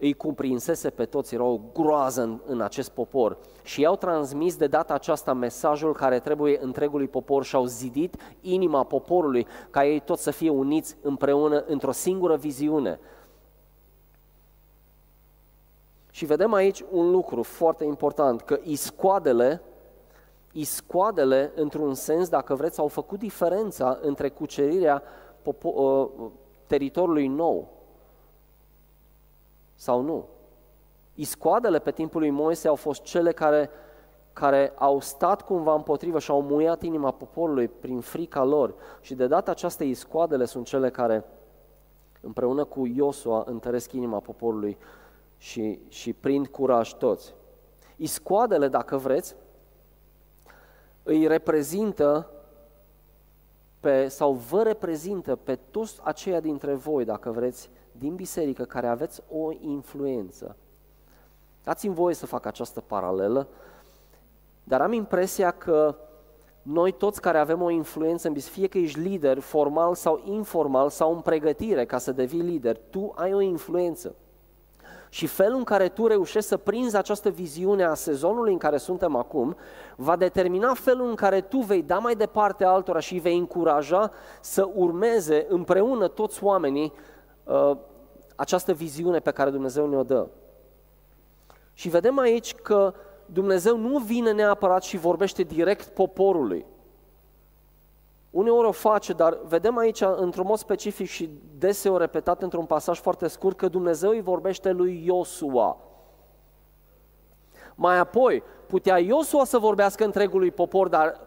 îi 0.00 0.12
cuprinsese 0.12 0.90
pe 0.90 1.04
toți, 1.04 1.34
era 1.34 1.44
o 1.44 1.60
groază 1.72 2.22
în, 2.22 2.38
în 2.46 2.60
acest 2.60 2.90
popor. 2.90 3.36
Și 3.62 3.80
i-au 3.80 3.96
transmis 3.96 4.56
de 4.56 4.66
data 4.66 4.94
aceasta 4.94 5.32
mesajul 5.32 5.92
care 5.92 6.18
trebuie 6.18 6.58
întregului 6.62 7.08
popor 7.08 7.44
și 7.44 7.54
au 7.54 7.64
zidit 7.64 8.16
inima 8.40 8.84
poporului 8.84 9.46
ca 9.70 9.86
ei 9.86 10.00
toți 10.00 10.22
să 10.22 10.30
fie 10.30 10.50
uniți 10.50 10.96
împreună 11.02 11.64
într-o 11.66 11.92
singură 11.92 12.36
viziune. 12.36 13.00
Și 16.10 16.24
vedem 16.24 16.52
aici 16.52 16.84
un 16.90 17.10
lucru 17.10 17.42
foarte 17.42 17.84
important, 17.84 18.40
că 18.40 18.58
iscoadele, 18.62 19.62
iscoadele, 20.52 21.52
într-un 21.54 21.94
sens, 21.94 22.28
dacă 22.28 22.54
vreți, 22.54 22.80
au 22.80 22.88
făcut 22.88 23.18
diferența 23.18 23.98
între 24.02 24.28
cucerirea 24.28 25.02
popo- 25.42 25.74
uh, 25.74 26.08
teritoriului 26.66 27.26
nou, 27.26 27.79
sau 29.80 30.00
nu. 30.00 30.28
Iscoadele 31.14 31.78
pe 31.78 31.90
timpul 31.90 32.20
lui 32.20 32.30
Moise 32.30 32.68
au 32.68 32.74
fost 32.74 33.02
cele 33.02 33.32
care, 33.32 33.70
care 34.32 34.72
au 34.76 35.00
stat 35.00 35.42
cumva 35.42 35.74
împotrivă 35.74 36.18
și 36.18 36.30
au 36.30 36.42
muiat 36.42 36.82
inima 36.82 37.10
poporului 37.10 37.68
prin 37.68 38.00
frica 38.00 38.44
lor. 38.44 38.74
Și 39.00 39.14
de 39.14 39.26
data 39.26 39.50
aceasta 39.50 39.84
iscoadele 39.84 40.44
sunt 40.44 40.66
cele 40.66 40.90
care 40.90 41.24
împreună 42.20 42.64
cu 42.64 42.86
Iosua 42.86 43.42
întăresc 43.46 43.92
inima 43.92 44.18
poporului 44.18 44.78
și, 45.36 45.80
și 45.88 46.12
prind 46.12 46.46
curaj 46.46 46.92
toți. 46.92 47.34
Iscoadele, 47.96 48.68
dacă 48.68 48.96
vreți, 48.96 49.36
îi 51.02 51.26
reprezintă 51.26 52.30
pe, 53.80 54.08
sau 54.08 54.32
vă 54.32 54.62
reprezintă 54.62 55.36
pe 55.36 55.58
toți 55.70 56.00
aceia 56.02 56.40
dintre 56.40 56.74
voi, 56.74 57.04
dacă 57.04 57.30
vreți, 57.30 57.70
din 58.00 58.14
biserică 58.14 58.64
care 58.64 58.86
aveți 58.86 59.22
o 59.30 59.52
influență. 59.60 60.56
Dați-mi 61.64 61.94
voie 61.94 62.14
să 62.14 62.26
fac 62.26 62.46
această 62.46 62.80
paralelă, 62.80 63.48
dar 64.64 64.80
am 64.80 64.92
impresia 64.92 65.50
că 65.50 65.96
noi 66.62 66.92
toți 66.92 67.20
care 67.20 67.38
avem 67.38 67.62
o 67.62 67.70
influență 67.70 68.26
în 68.26 68.32
biserică, 68.32 68.58
fie 68.58 68.68
că 68.68 68.78
ești 68.78 69.00
lider 69.00 69.38
formal 69.38 69.94
sau 69.94 70.22
informal 70.24 70.88
sau 70.88 71.12
în 71.12 71.20
pregătire 71.20 71.84
ca 71.84 71.98
să 71.98 72.12
devii 72.12 72.40
lider, 72.40 72.76
tu 72.90 73.12
ai 73.16 73.34
o 73.34 73.40
influență. 73.40 74.14
Și 75.08 75.26
felul 75.26 75.56
în 75.56 75.64
care 75.64 75.88
tu 75.88 76.06
reușești 76.06 76.48
să 76.48 76.56
prinzi 76.56 76.96
această 76.96 77.28
viziune 77.28 77.84
a 77.84 77.94
sezonului 77.94 78.52
în 78.52 78.58
care 78.58 78.76
suntem 78.76 79.16
acum, 79.16 79.56
va 79.96 80.16
determina 80.16 80.74
felul 80.74 81.08
în 81.08 81.14
care 81.14 81.40
tu 81.40 81.58
vei 81.58 81.82
da 81.82 81.98
mai 81.98 82.14
departe 82.14 82.64
altora 82.64 82.98
și 82.98 83.12
îi 83.12 83.20
vei 83.20 83.38
încuraja 83.38 84.10
să 84.40 84.68
urmeze 84.74 85.46
împreună 85.48 86.08
toți 86.08 86.44
oamenii 86.44 86.92
uh, 87.44 87.76
această 88.40 88.72
viziune 88.72 89.18
pe 89.18 89.30
care 89.30 89.50
Dumnezeu 89.50 89.88
ne-o 89.88 90.02
dă. 90.02 90.28
Și 91.72 91.88
vedem 91.88 92.18
aici 92.18 92.54
că 92.54 92.94
Dumnezeu 93.26 93.76
nu 93.76 93.98
vine 93.98 94.32
neapărat 94.32 94.82
și 94.82 94.96
vorbește 94.96 95.42
direct 95.42 95.86
poporului. 95.86 96.66
Uneori 98.30 98.66
o 98.66 98.72
face, 98.72 99.12
dar 99.12 99.38
vedem 99.44 99.76
aici 99.76 100.00
într-un 100.16 100.46
mod 100.46 100.58
specific 100.58 101.08
și 101.08 101.30
deseori 101.58 102.00
repetat 102.00 102.42
într-un 102.42 102.64
pasaj 102.64 103.00
foarte 103.00 103.28
scurt 103.28 103.56
că 103.56 103.68
Dumnezeu 103.68 104.10
îi 104.10 104.20
vorbește 104.20 104.70
lui 104.70 105.02
Iosua. 105.04 105.78
Mai 107.74 107.98
apoi, 107.98 108.42
putea 108.66 108.98
Iosua 108.98 109.44
să 109.44 109.58
vorbească 109.58 110.04
întregului 110.04 110.50
popor, 110.50 110.88
dar 110.88 111.20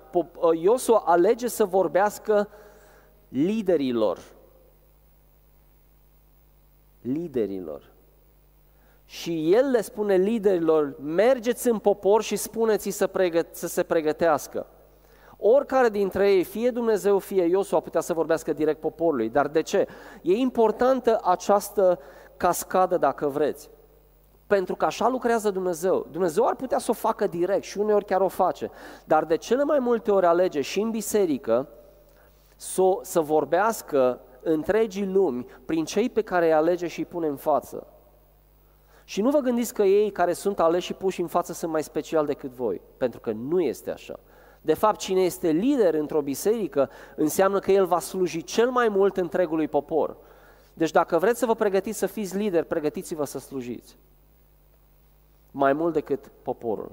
Iosua 0.62 1.04
alege 1.06 1.48
să 1.48 1.66
vorbească 1.66 2.50
liderilor 3.28 4.20
liderilor. 7.04 7.92
Și 9.06 9.54
el 9.54 9.70
le 9.70 9.82
spune 9.82 10.16
liderilor, 10.16 10.96
mergeți 11.02 11.70
în 11.70 11.78
popor 11.78 12.22
și 12.22 12.36
spuneți 12.36 12.90
să, 12.90 13.08
pregă- 13.08 13.48
să 13.52 13.68
se 13.68 13.84
pregătească. 13.84 14.68
Oricare 15.38 15.90
dintre 15.90 16.32
ei, 16.32 16.44
fie 16.44 16.70
Dumnezeu, 16.70 17.20
fie 17.20 17.44
Iosua, 17.44 17.80
putea 17.80 18.02
să 18.02 18.14
vorbească 18.14 18.54
direct 18.54 18.80
poporului. 18.80 19.30
Dar 19.30 19.48
de 19.48 19.62
ce? 19.62 19.88
E 20.22 20.34
importantă 20.34 21.20
această 21.24 22.00
cascadă, 22.38 22.98
dacă 22.98 23.28
vreți. 23.28 23.70
Pentru 24.48 24.76
că 24.76 24.86
așa 24.86 25.08
lucrează 25.08 25.50
Dumnezeu. 25.50 26.08
Dumnezeu 26.12 26.48
ar 26.48 26.56
putea 26.56 26.78
să 26.78 26.92
o 26.92 26.94
facă 26.94 27.28
direct 27.28 27.64
și 27.64 27.78
uneori 27.78 28.06
chiar 28.06 28.22
o 28.22 28.28
face. 28.28 28.72
Dar 29.06 29.26
de 29.26 29.36
cele 29.36 29.64
mai 29.64 29.80
multe 29.80 30.12
ori 30.12 30.26
alege 30.26 30.62
și 30.62 30.80
în 30.80 30.90
biserică 30.90 31.68
să, 32.56 32.82
să 33.02 33.20
vorbească 33.20 34.20
întregii 34.44 35.06
lumi 35.06 35.46
prin 35.66 35.86
cei 35.86 36.10
pe 36.10 36.22
care 36.22 36.46
îi 36.46 36.54
alege 36.54 36.88
și 36.88 37.00
îi 37.00 37.06
pune 37.06 37.28
în 37.28 37.36
față. 37.36 37.88
Și 39.04 39.22
nu 39.22 39.30
vă 39.30 39.40
gândiți 39.40 39.74
că 39.74 39.84
ei 39.84 40.12
care 40.12 40.34
sunt 40.34 40.60
aleși 40.60 40.86
și 40.86 40.94
puși 40.94 41.22
în 41.22 41.28
față 41.28 41.54
sunt 41.54 41.72
mai 41.72 41.84
special 41.84 42.26
decât 42.26 42.52
voi, 42.52 42.82
pentru 42.98 43.20
că 43.20 43.32
nu 43.32 43.62
este 43.62 43.92
așa. 43.92 44.20
De 44.62 44.74
fapt, 44.74 45.00
cine 45.00 45.22
este 45.22 45.50
lider 45.50 45.94
într-o 45.94 46.22
biserică 46.22 46.90
înseamnă 47.16 47.60
că 47.60 47.72
el 47.72 47.86
va 47.86 48.00
sluji 48.00 48.44
cel 48.44 48.70
mai 48.70 48.88
mult 48.90 49.18
întregului 49.18 49.68
popor. 49.68 50.18
Deci 50.74 50.92
dacă 50.92 51.18
vreți 51.18 51.40
să 51.40 51.46
vă 51.46 51.56
pregătiți 51.56 51.98
să 51.98 52.06
fiți 52.06 52.38
lider, 52.38 52.64
pregătiți-vă 52.64 53.24
să 53.24 53.40
slujiți. 53.40 53.98
Mai 55.52 55.74
mult 55.74 55.94
decât 55.94 56.32
poporul. 56.42 56.92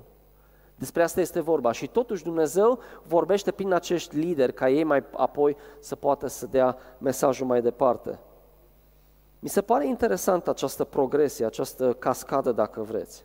Despre 0.80 1.02
asta 1.02 1.20
este 1.20 1.40
vorba 1.40 1.72
și 1.72 1.86
totuși 1.86 2.22
Dumnezeu 2.22 2.78
vorbește 3.06 3.50
prin 3.50 3.72
acești 3.72 4.16
lideri 4.16 4.54
ca 4.54 4.68
ei 4.68 4.84
mai 4.84 5.04
apoi 5.16 5.56
să 5.78 5.96
poată 5.96 6.26
să 6.26 6.46
dea 6.46 6.76
mesajul 6.98 7.46
mai 7.46 7.62
departe. 7.62 8.18
Mi 9.38 9.48
se 9.48 9.62
pare 9.62 9.86
interesant 9.86 10.48
această 10.48 10.84
progresie, 10.84 11.46
această 11.46 11.92
cascadă, 11.92 12.52
dacă 12.52 12.80
vreți. 12.80 13.24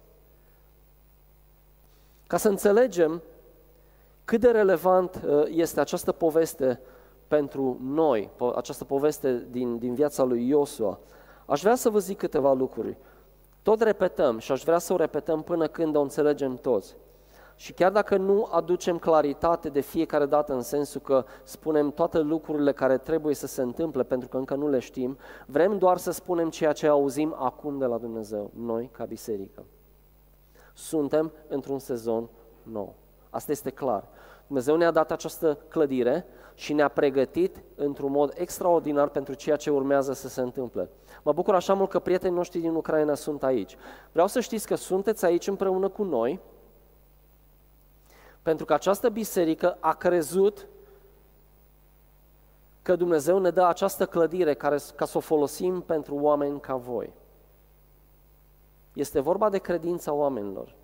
Ca 2.27 2.37
să 2.37 2.49
înțelegem 2.49 3.21
cât 4.25 4.39
de 4.39 4.51
relevant 4.51 5.21
uh, 5.25 5.43
este 5.47 5.79
această 5.79 6.11
poveste 6.11 6.79
pentru 7.27 7.77
noi, 7.81 8.29
această 8.55 8.83
poveste 8.83 9.47
din, 9.51 9.77
din 9.77 9.93
viața 9.93 10.23
lui 10.23 10.47
Iosua, 10.47 10.99
aș 11.45 11.61
vrea 11.61 11.75
să 11.75 11.89
vă 11.89 11.99
zic 11.99 12.17
câteva 12.17 12.53
lucruri. 12.53 12.97
Tot 13.61 13.81
repetăm 13.81 14.37
și 14.37 14.51
aș 14.51 14.63
vrea 14.63 14.77
să 14.77 14.93
o 14.93 14.97
repetăm 14.97 15.41
până 15.41 15.67
când 15.67 15.95
o 15.95 16.01
înțelegem 16.01 16.55
toți. 16.55 16.95
Și 17.55 17.73
chiar 17.73 17.91
dacă 17.91 18.17
nu 18.17 18.47
aducem 18.51 18.97
claritate 18.97 19.69
de 19.69 19.79
fiecare 19.79 20.25
dată 20.25 20.53
în 20.53 20.61
sensul 20.61 21.01
că 21.01 21.25
spunem 21.43 21.91
toate 21.91 22.19
lucrurile 22.19 22.71
care 22.71 22.97
trebuie 22.97 23.35
să 23.35 23.47
se 23.47 23.61
întâmple 23.61 24.03
pentru 24.03 24.27
că 24.27 24.37
încă 24.37 24.55
nu 24.55 24.69
le 24.69 24.79
știm, 24.79 25.17
vrem 25.45 25.77
doar 25.77 25.97
să 25.97 26.11
spunem 26.11 26.49
ceea 26.49 26.71
ce 26.71 26.87
auzim 26.87 27.35
acum 27.37 27.77
de 27.77 27.85
la 27.85 27.97
Dumnezeu, 27.97 28.51
noi 28.55 28.89
ca 28.91 29.05
biserică. 29.05 29.65
Suntem 30.73 31.31
într-un 31.47 31.79
sezon 31.79 32.29
nou. 32.63 32.95
Asta 33.29 33.51
este 33.51 33.69
clar. 33.69 34.07
Dumnezeu 34.47 34.75
ne-a 34.75 34.91
dat 34.91 35.11
această 35.11 35.57
clădire 35.67 36.25
și 36.53 36.73
ne-a 36.73 36.87
pregătit 36.87 37.63
într-un 37.75 38.11
mod 38.11 38.33
extraordinar 38.35 39.09
pentru 39.09 39.33
ceea 39.33 39.55
ce 39.55 39.69
urmează 39.69 40.13
să 40.13 40.27
se 40.27 40.41
întâmple. 40.41 40.89
Mă 41.23 41.33
bucur 41.33 41.55
așa 41.55 41.73
mult 41.73 41.89
că 41.89 41.99
prietenii 41.99 42.35
noștri 42.35 42.59
din 42.59 42.75
Ucraina 42.75 43.13
sunt 43.13 43.43
aici. 43.43 43.77
Vreau 44.11 44.27
să 44.27 44.39
știți 44.39 44.67
că 44.67 44.75
sunteți 44.75 45.25
aici 45.25 45.47
împreună 45.47 45.89
cu 45.89 46.03
noi, 46.03 46.39
pentru 48.45 48.65
că 48.65 48.73
această 48.73 49.09
biserică 49.09 49.77
a 49.79 49.93
crezut 49.93 50.67
că 52.81 52.95
Dumnezeu 52.95 53.39
ne 53.39 53.49
dă 53.49 53.63
această 53.63 54.05
clădire 54.05 54.53
care, 54.53 54.77
ca 54.95 55.05
să 55.05 55.17
o 55.17 55.19
folosim 55.19 55.81
pentru 55.81 56.15
oameni 56.15 56.59
ca 56.59 56.75
voi. 56.75 57.13
Este 58.93 59.19
vorba 59.19 59.49
de 59.49 59.57
credința 59.57 60.13
oamenilor. 60.13 60.75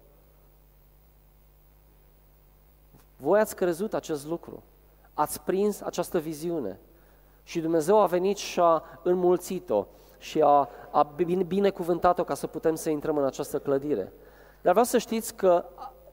Voi 3.17 3.39
ați 3.39 3.55
crezut 3.55 3.93
acest 3.93 4.25
lucru, 4.25 4.63
ați 5.13 5.41
prins 5.41 5.81
această 5.81 6.19
viziune 6.19 6.79
și 7.43 7.59
Dumnezeu 7.59 7.99
a 7.99 8.05
venit 8.05 8.37
și 8.37 8.59
a 8.59 8.83
înmulțit-o 9.03 9.85
și 10.17 10.41
a, 10.41 10.69
a 10.91 11.03
binecuvântat-o 11.47 12.23
ca 12.23 12.33
să 12.33 12.47
putem 12.47 12.75
să 12.75 12.89
intrăm 12.89 13.17
în 13.17 13.25
această 13.25 13.59
clădire. 13.59 14.13
Dar 14.61 14.71
vreau 14.71 14.85
să 14.85 14.97
știți 14.97 15.35
că 15.35 15.65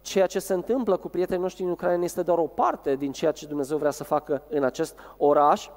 ceea 0.09 0.27
ce 0.27 0.39
se 0.39 0.55
întâmplă 0.55 0.97
cu 0.97 1.09
prietenii 1.09 1.43
noștri 1.43 1.63
în 1.63 1.71
Ucraina 1.71 2.05
este 2.05 2.23
doar 2.23 2.39
o 2.39 2.47
parte 2.47 2.97
din 2.97 3.13
ceea 3.13 3.33
ce 3.33 3.47
Dumnezeu 3.47 3.79
vrea 3.79 3.91
să 3.91 4.05
facă 4.05 4.43
în 4.49 4.65
acest 4.65 4.99
oraș, 5.17 5.69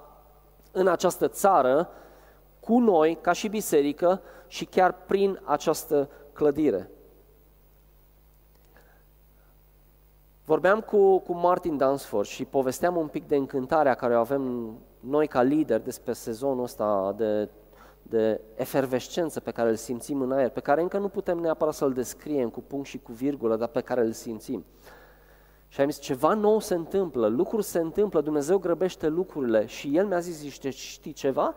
în 0.72 0.88
această 0.88 1.28
țară, 1.28 1.89
cu 2.60 2.80
noi, 2.80 3.17
ca 3.22 3.32
și 3.32 3.48
biserică, 3.48 4.22
și 4.48 4.65
chiar 4.65 4.96
prin 5.06 5.41
această 5.44 6.10
clădire. 6.34 6.89
Vorbeam 10.46 10.80
cu, 10.82 11.20
cu 11.20 11.34
Martin 11.34 11.78
Dansford 11.78 12.28
și 12.28 12.46
povesteam 12.46 12.96
un 12.96 13.08
pic 13.08 13.28
de 13.28 13.36
încântarea 13.36 13.94
care 13.94 14.15
o 14.15 14.20
avem 14.20 14.74
noi 15.00 15.28
ca 15.28 15.41
lideri 15.41 15.84
despre 15.84 16.13
sezonul 16.13 16.63
ăsta 16.63 17.13
de 17.17 17.50
de 18.12 18.41
efervescență 18.56 19.39
pe 19.39 19.52
care 19.52 19.69
îl 19.69 19.76
simțim 19.76 20.21
în 20.21 20.32
aer, 20.32 20.50
pe 20.50 20.60
care 20.60 20.82
încă 20.82 20.97
nu 20.97 21.08
putem 21.08 21.38
neapărat 21.38 21.74
să-l 21.74 21.93
descriem 21.93 22.50
cu 22.50 22.62
punct 22.62 22.88
și 22.88 23.00
cu 23.00 23.12
virgulă, 23.12 23.56
dar 23.56 23.67
pe 23.67 23.82
care 23.82 24.02
îl 24.02 24.12
simțim. 24.12 24.65
Și 25.67 25.82
am 25.82 25.89
zis, 25.89 26.00
ceva 26.00 26.34
nou 26.34 26.60
se 26.60 26.74
întâmplă, 26.74 27.28
lucruri 27.28 27.63
se 27.63 27.80
întâmplă, 27.80 28.21
Dumnezeu 28.21 28.58
grăbește 28.58 29.08
lucrurile 29.08 29.65
și 29.65 29.97
El 29.97 30.06
mi-a 30.06 30.19
zis, 30.19 30.60
știi 30.69 31.13
ceva? 31.13 31.56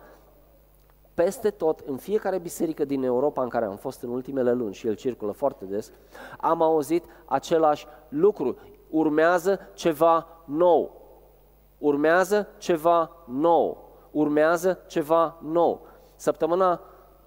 Peste 1.14 1.50
tot, 1.50 1.80
în 1.80 1.96
fiecare 1.96 2.38
biserică 2.38 2.84
din 2.84 3.02
Europa 3.02 3.42
în 3.42 3.48
care 3.48 3.64
am 3.64 3.76
fost 3.76 4.02
în 4.02 4.10
ultimele 4.10 4.52
luni 4.52 4.74
și 4.74 4.86
el 4.86 4.94
circulă 4.94 5.32
foarte 5.32 5.64
des, 5.64 5.92
am 6.38 6.62
auzit 6.62 7.04
același 7.24 7.86
lucru. 8.08 8.56
Urmează 8.90 9.60
ceva 9.74 10.26
nou. 10.44 11.02
Urmează 11.78 12.48
ceva 12.58 13.10
nou. 13.26 13.88
Urmează 14.10 14.78
ceva 14.86 15.38
nou. 15.42 15.86
Săptămâna 16.16 16.80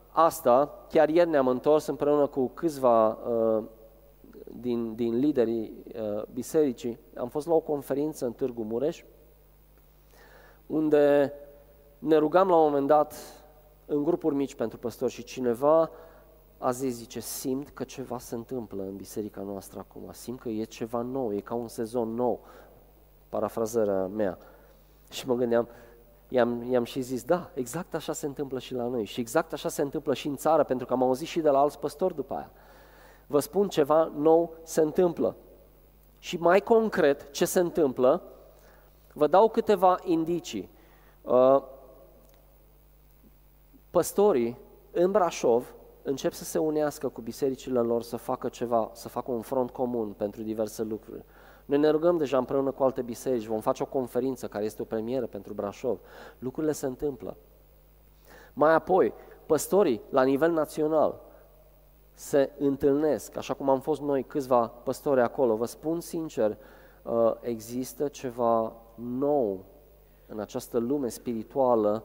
asta, 0.10 0.86
chiar 0.90 1.10
ieri 1.10 1.30
ne-am 1.30 1.48
întors 1.48 1.86
împreună 1.86 2.28
cu 2.28 2.48
câțiva 2.48 3.10
uh, 3.10 3.64
din, 4.60 4.96
din 4.96 5.20
liderii 5.20 5.84
uh, 5.96 6.24
bisericii. 6.34 7.00
Am 7.18 7.28
fost 7.28 7.48
la 7.48 7.54
o 7.54 7.60
conferință 7.60 8.26
în 8.26 8.34
Târgu 8.34 8.64
Mureș, 8.64 9.04
unde 10.68 11.34
ne 12.00 12.18
rugam 12.18 12.48
la 12.48 12.56
un 12.56 12.64
moment 12.64 12.88
dat 12.88 13.16
în 13.86 14.04
grupuri 14.04 14.36
mici 14.36 14.56
pentru 14.56 14.78
păstori 14.78 15.12
și 15.12 15.24
cineva 15.24 15.90
a 16.58 16.72
zis, 16.72 16.96
zice, 16.96 17.20
simt 17.20 17.70
că 17.70 17.84
ceva 17.84 18.18
se 18.18 18.36
întâmplă 18.36 18.84
în 18.84 18.96
biserica 18.96 19.42
noastră 19.42 19.80
acum, 19.80 20.10
simt 20.12 20.40
că 20.40 20.50
e 20.50 20.64
ceva 20.64 21.02
nou, 21.02 21.34
e 21.34 21.40
ca 21.40 21.54
un 21.54 21.68
sezon 21.68 22.14
nou, 22.14 22.40
parafrazarea 23.30 24.08
mea. 24.08 24.38
Și 25.10 25.28
mă 25.28 25.36
gândeam, 25.36 25.68
i-am, 26.28 26.72
i-am 26.72 26.84
și 26.84 27.02
zis, 27.02 27.24
da, 27.24 27.50
exact 27.54 27.94
așa 27.96 28.14
se 28.14 28.26
întâmplă 28.26 28.60
și 28.60 28.74
la 28.74 28.88
noi 28.88 29.06
și 29.06 29.20
exact 29.20 29.54
așa 29.54 29.70
se 29.70 29.82
întâmplă 29.82 30.14
și 30.14 30.28
în 30.28 30.36
țară, 30.36 30.64
pentru 30.64 30.86
că 30.86 30.94
am 30.94 31.04
auzit 31.04 31.28
și 31.28 31.40
de 31.40 31.50
la 31.50 31.60
alți 31.60 31.80
păstori 31.80 32.16
după 32.16 32.34
aia. 32.34 32.52
Vă 33.28 33.40
spun, 33.40 33.68
ceva 33.68 34.12
nou 34.16 34.54
se 34.64 34.82
întâmplă. 34.82 35.36
Și 36.20 36.38
mai 36.38 36.62
concret, 36.62 37.32
ce 37.32 37.46
se 37.46 37.60
întâmplă, 37.60 38.22
vă 39.14 39.28
dau 39.28 39.50
câteva 39.50 39.98
indicii. 40.04 40.70
Uh, 41.22 41.64
păstorii 43.90 44.58
în 44.92 45.12
Brașov 45.12 45.74
încep 46.04 46.34
să 46.34 46.44
se 46.44 46.58
unească 46.58 47.10
cu 47.10 47.22
bisericile 47.22 47.80
lor 47.80 48.02
să 48.02 48.18
facă 48.18 48.50
ceva, 48.50 48.90
să 48.94 49.10
facă 49.10 49.32
un 49.32 49.42
front 49.42 49.70
comun 49.70 50.12
pentru 50.12 50.42
diverse 50.42 50.84
lucruri. 50.84 51.24
Noi 51.68 51.78
ne 51.78 51.90
rugăm 51.90 52.18
deja 52.18 52.38
împreună 52.38 52.72
cu 52.72 52.84
alte 52.84 53.02
biserici, 53.02 53.46
vom 53.46 53.60
face 53.60 53.84
o 53.84 53.86
conferință 53.86 54.48
care 54.48 54.66
este 54.66 54.82
o 54.82 54.86
premieră 54.86 55.26
pentru 55.26 55.54
Brașov. 55.54 56.00
Lucrurile 56.40 56.72
se 56.72 56.86
întâmplă. 56.86 57.38
Mai 58.54 58.74
apoi, 58.74 59.14
păstorii 59.46 60.02
la 60.10 60.24
nivel 60.24 60.52
național 60.52 61.22
se 62.14 62.52
întâlnesc, 62.60 63.38
așa 63.38 63.54
cum 63.54 63.70
am 63.70 63.80
fost 63.80 64.02
noi 64.02 64.24
câțiva 64.24 64.68
păstori 64.68 65.22
acolo. 65.22 65.56
Vă 65.56 65.66
spun 65.66 66.00
sincer, 66.00 66.58
uh, 67.04 67.34
există 67.42 68.08
ceva 68.08 68.74
nou 68.96 69.66
în 70.28 70.40
această 70.40 70.78
lume 70.78 71.08
spirituală, 71.08 72.04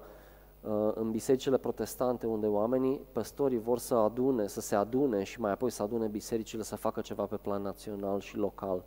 uh, 0.61 0.93
în 0.95 1.11
bisericile 1.11 1.57
protestante, 1.57 2.27
unde 2.27 2.47
oamenii, 2.47 3.01
păstorii 3.13 3.59
vor 3.59 3.79
să 3.79 3.95
adune, 3.95 4.47
să 4.47 4.61
se 4.61 4.75
adune 4.75 5.23
și 5.23 5.41
mai 5.41 5.53
apoi 5.53 5.71
să 5.71 5.83
adune 5.83 6.07
bisericile 6.07 6.63
să 6.63 6.77
facă 6.77 7.01
ceva 7.01 7.25
pe 7.25 7.37
plan 7.37 7.63
național 7.63 8.21
și 8.21 8.37
local. 8.37 8.85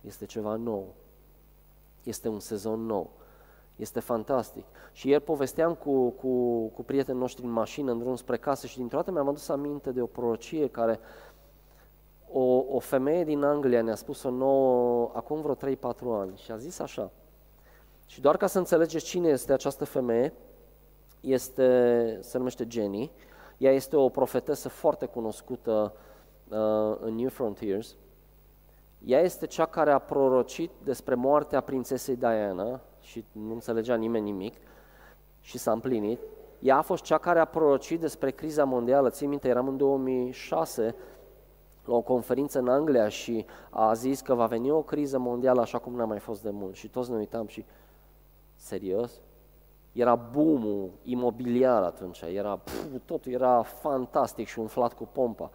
Este 0.00 0.26
ceva 0.26 0.54
nou. 0.54 0.94
Este 2.02 2.28
un 2.28 2.40
sezon 2.40 2.86
nou. 2.86 3.10
Este 3.76 4.00
fantastic. 4.00 4.64
Și 4.92 5.08
ieri 5.08 5.22
povesteam 5.22 5.74
cu, 5.74 6.10
cu, 6.10 6.66
cu 6.66 6.82
prietenii 6.82 7.20
noștri 7.20 7.44
în 7.44 7.50
mașină, 7.50 7.92
în 7.92 7.98
drum 7.98 8.16
spre 8.16 8.36
casă 8.36 8.66
și 8.66 8.76
dintr-o 8.76 8.96
dată 8.96 9.10
mi-am 9.10 9.28
adus 9.28 9.48
aminte 9.48 9.92
de 9.92 10.02
o 10.02 10.06
prorocie 10.06 10.68
care 10.68 11.00
o, 12.32 12.64
o 12.68 12.78
femeie 12.78 13.24
din 13.24 13.42
Anglia 13.42 13.82
ne-a 13.82 13.94
spus-o 13.94 14.30
nouă 14.30 15.10
acum 15.14 15.40
vreo 15.40 15.74
3-4 15.74 15.78
ani 16.20 16.36
și 16.36 16.50
a 16.50 16.56
zis 16.56 16.78
așa. 16.78 17.10
Și 18.06 18.20
doar 18.20 18.36
ca 18.36 18.46
să 18.46 18.58
înțelegeți 18.58 19.04
cine 19.04 19.28
este 19.28 19.52
această 19.52 19.84
femeie, 19.84 20.32
este, 21.20 22.18
se 22.22 22.38
numește 22.38 22.66
Jenny, 22.68 23.10
ea 23.58 23.72
este 23.72 23.96
o 23.96 24.08
profetesă 24.08 24.68
foarte 24.68 25.06
cunoscută 25.06 25.92
uh, 26.48 26.96
în 27.00 27.14
New 27.14 27.28
Frontiers 27.28 27.96
Ea 29.04 29.20
este 29.20 29.46
cea 29.46 29.66
care 29.66 29.90
a 29.90 29.98
prorocit 29.98 30.70
despre 30.84 31.14
moartea 31.14 31.60
prințesei 31.60 32.16
Diana 32.16 32.80
și 33.00 33.24
nu 33.32 33.52
înțelegea 33.52 33.94
nimeni 33.94 34.24
nimic 34.24 34.54
și 35.40 35.58
s-a 35.58 35.72
împlinit. 35.72 36.20
Ea 36.58 36.76
a 36.76 36.82
fost 36.82 37.02
cea 37.02 37.18
care 37.18 37.38
a 37.38 37.44
prorocit 37.44 38.00
despre 38.00 38.30
criza 38.30 38.64
mondială. 38.64 39.10
Țin 39.10 39.28
minte, 39.28 39.48
eram 39.48 39.68
în 39.68 39.76
2006 39.76 40.94
la 41.84 41.94
o 41.94 42.00
conferință 42.00 42.58
în 42.58 42.68
Anglia 42.68 43.08
și 43.08 43.46
a 43.70 43.92
zis 43.92 44.20
că 44.20 44.34
va 44.34 44.46
veni 44.46 44.70
o 44.70 44.82
criză 44.82 45.18
mondială 45.18 45.60
așa 45.60 45.78
cum 45.78 45.94
n-a 45.94 46.04
mai 46.04 46.18
fost 46.18 46.42
de 46.42 46.50
mult. 46.50 46.74
Și 46.74 46.88
toți 46.88 47.10
ne 47.10 47.16
uitam 47.16 47.46
și, 47.46 47.64
serios? 48.54 49.20
Era 49.92 50.14
boom 50.14 50.90
imobiliar 51.02 51.82
atunci, 51.82 52.20
era, 52.20 52.56
pf, 52.56 52.84
totul 53.04 53.32
era 53.32 53.62
fantastic 53.62 54.46
și 54.46 54.58
umflat 54.58 54.92
cu 54.92 55.08
pompa. 55.12 55.50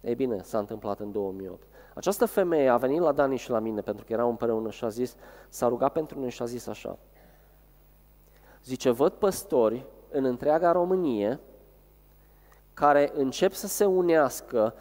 Ei 0.00 0.14
bine, 0.14 0.42
s-a 0.42 0.58
întâmplat 0.58 1.00
în 1.00 1.12
2008. 1.12 1.66
Această 1.96 2.26
femeie 2.26 2.68
a 2.68 2.76
venit 2.76 3.00
la 3.00 3.12
Dani 3.12 3.36
și 3.36 3.50
la 3.50 3.58
mine 3.58 3.80
pentru 3.80 4.04
că 4.04 4.12
erau 4.12 4.28
împreună 4.28 4.70
și 4.70 4.84
a 4.84 4.88
zis, 4.88 5.16
s-a 5.48 5.68
rugat 5.68 5.92
pentru 5.92 6.20
noi 6.20 6.30
și 6.30 6.42
a 6.42 6.44
zis 6.44 6.66
așa. 6.66 6.98
Zice, 8.64 8.90
văd 8.90 9.12
păstori 9.12 9.84
în 10.10 10.24
întreaga 10.24 10.72
Românie 10.72 11.40
care 12.74 13.12
încep 13.14 13.52
să 13.52 13.66
se 13.66 13.84
unească 13.84 14.74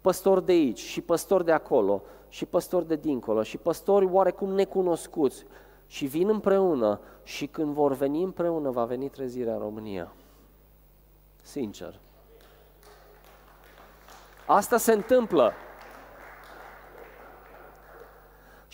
păstori 0.00 0.44
de 0.44 0.52
aici 0.52 0.78
și 0.78 1.00
păstori 1.00 1.44
de 1.44 1.52
acolo 1.52 2.02
și 2.28 2.44
păstori 2.44 2.86
de 2.86 2.96
dincolo 2.96 3.42
și 3.42 3.56
păstori 3.56 4.08
oarecum 4.10 4.50
necunoscuți 4.50 5.44
și 5.86 6.06
vin 6.06 6.28
împreună 6.28 7.00
și 7.22 7.46
când 7.46 7.74
vor 7.74 7.92
veni 7.92 8.22
împreună 8.22 8.70
va 8.70 8.84
veni 8.84 9.08
trezirea 9.08 9.52
în 9.52 9.60
România. 9.60 10.12
Sincer. 11.42 11.98
Asta 14.46 14.76
se 14.76 14.92
întâmplă. 14.92 15.52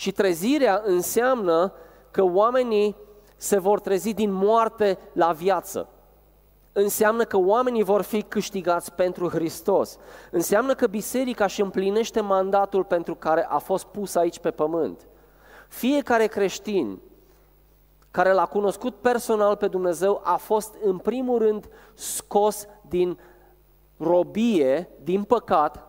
Și 0.01 0.13
trezirea 0.13 0.83
înseamnă 0.85 1.73
că 2.11 2.23
oamenii 2.23 2.97
se 3.37 3.59
vor 3.59 3.81
trezi 3.81 4.13
din 4.13 4.33
moarte 4.33 4.99
la 5.13 5.33
viață. 5.33 5.89
Înseamnă 6.73 7.25
că 7.25 7.37
oamenii 7.37 7.83
vor 7.83 8.03
fi 8.03 8.23
câștigați 8.23 8.93
pentru 8.93 9.29
Hristos. 9.29 9.99
Înseamnă 10.31 10.75
că 10.75 10.87
biserica 10.87 11.45
își 11.45 11.61
împlinește 11.61 12.21
mandatul 12.21 12.85
pentru 12.85 13.15
care 13.15 13.47
a 13.49 13.59
fost 13.59 13.85
pus 13.85 14.15
aici 14.15 14.39
pe 14.39 14.51
pământ. 14.51 15.09
Fiecare 15.69 16.27
creștin 16.27 17.01
care 18.11 18.33
l-a 18.33 18.47
cunoscut 18.47 18.95
personal 18.95 19.57
pe 19.57 19.69
Dumnezeu 19.69 20.21
a 20.25 20.37
fost 20.37 20.75
în 20.83 20.99
primul 20.99 21.39
rând 21.39 21.69
scos 21.95 22.67
din 22.89 23.19
robie, 23.97 24.89
din 25.03 25.23
păcat, 25.23 25.89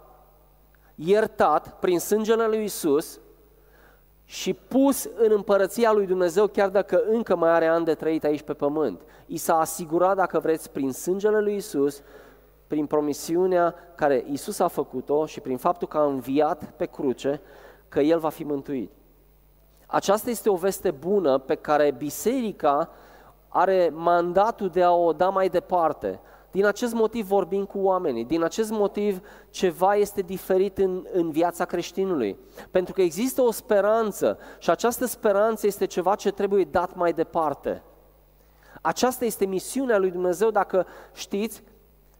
iertat 0.95 1.79
prin 1.79 1.99
sângele 1.99 2.47
lui 2.47 2.63
Isus 2.63 3.20
și 4.31 4.53
pus 4.53 5.09
în 5.15 5.31
împărăția 5.31 5.91
lui 5.91 6.05
Dumnezeu 6.05 6.47
chiar 6.47 6.69
dacă 6.69 7.03
încă 7.09 7.35
mai 7.35 7.49
are 7.49 7.65
ani 7.65 7.85
de 7.85 7.93
trăit 7.93 8.23
aici 8.23 8.41
pe 8.41 8.53
pământ. 8.53 9.01
I 9.25 9.37
s-a 9.37 9.59
asigurat, 9.59 10.15
dacă 10.15 10.39
vreți, 10.39 10.71
prin 10.71 10.91
sângele 10.91 11.39
lui 11.39 11.55
Isus, 11.55 12.01
prin 12.67 12.85
promisiunea 12.85 13.75
care 13.95 14.25
Isus 14.31 14.59
a 14.59 14.67
făcut-o 14.67 15.25
și 15.25 15.39
prin 15.39 15.57
faptul 15.57 15.87
că 15.87 15.97
a 15.97 16.05
înviat 16.05 16.63
pe 16.63 16.85
cruce, 16.85 17.41
că 17.89 17.99
El 17.99 18.19
va 18.19 18.29
fi 18.29 18.43
mântuit. 18.43 18.91
Aceasta 19.85 20.29
este 20.29 20.49
o 20.49 20.55
veste 20.55 20.91
bună 20.91 21.37
pe 21.37 21.55
care 21.55 21.91
biserica 21.97 22.89
are 23.47 23.91
mandatul 23.93 24.69
de 24.69 24.83
a 24.83 24.91
o 24.91 25.13
da 25.13 25.29
mai 25.29 25.49
departe. 25.49 26.19
Din 26.51 26.65
acest 26.65 26.93
motiv 26.93 27.25
vorbim 27.25 27.65
cu 27.65 27.79
oamenii, 27.79 28.25
din 28.25 28.43
acest 28.43 28.71
motiv 28.71 29.21
ceva 29.49 29.95
este 29.95 30.21
diferit 30.21 30.77
în, 30.77 31.05
în 31.11 31.31
viața 31.31 31.65
creștinului. 31.65 32.37
Pentru 32.71 32.93
că 32.93 33.01
există 33.01 33.41
o 33.41 33.51
speranță 33.51 34.37
și 34.59 34.69
această 34.69 35.05
speranță 35.05 35.67
este 35.67 35.85
ceva 35.85 36.15
ce 36.15 36.31
trebuie 36.31 36.63
dat 36.63 36.95
mai 36.95 37.13
departe. 37.13 37.83
Aceasta 38.81 39.25
este 39.25 39.45
misiunea 39.45 39.97
lui 39.97 40.11
Dumnezeu, 40.11 40.49
dacă 40.49 40.85
știți, 41.13 41.63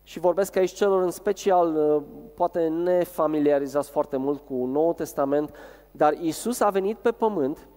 și 0.03 0.19
vorbesc 0.19 0.55
aici 0.55 0.71
celor 0.71 1.01
în 1.01 1.11
special, 1.11 1.75
uh, 1.75 2.01
poate 2.35 2.67
nefamiliarizați 2.67 3.89
foarte 3.89 4.17
mult 4.17 4.45
cu 4.45 4.65
Noul 4.65 4.93
Testament, 4.93 5.55
dar 5.91 6.13
Isus 6.13 6.59
a 6.59 6.69
venit 6.69 6.97
pe 6.97 7.11
pământ 7.11 7.67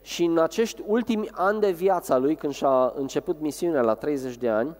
și 0.00 0.24
în 0.24 0.38
acești 0.38 0.82
ultimi 0.86 1.28
ani 1.32 1.60
de 1.60 1.70
viața 1.70 2.16
lui, 2.16 2.34
când 2.34 2.52
și-a 2.52 2.92
început 2.96 3.40
misiunea 3.40 3.80
la 3.80 3.94
30 3.94 4.36
de 4.36 4.48
ani, 4.48 4.76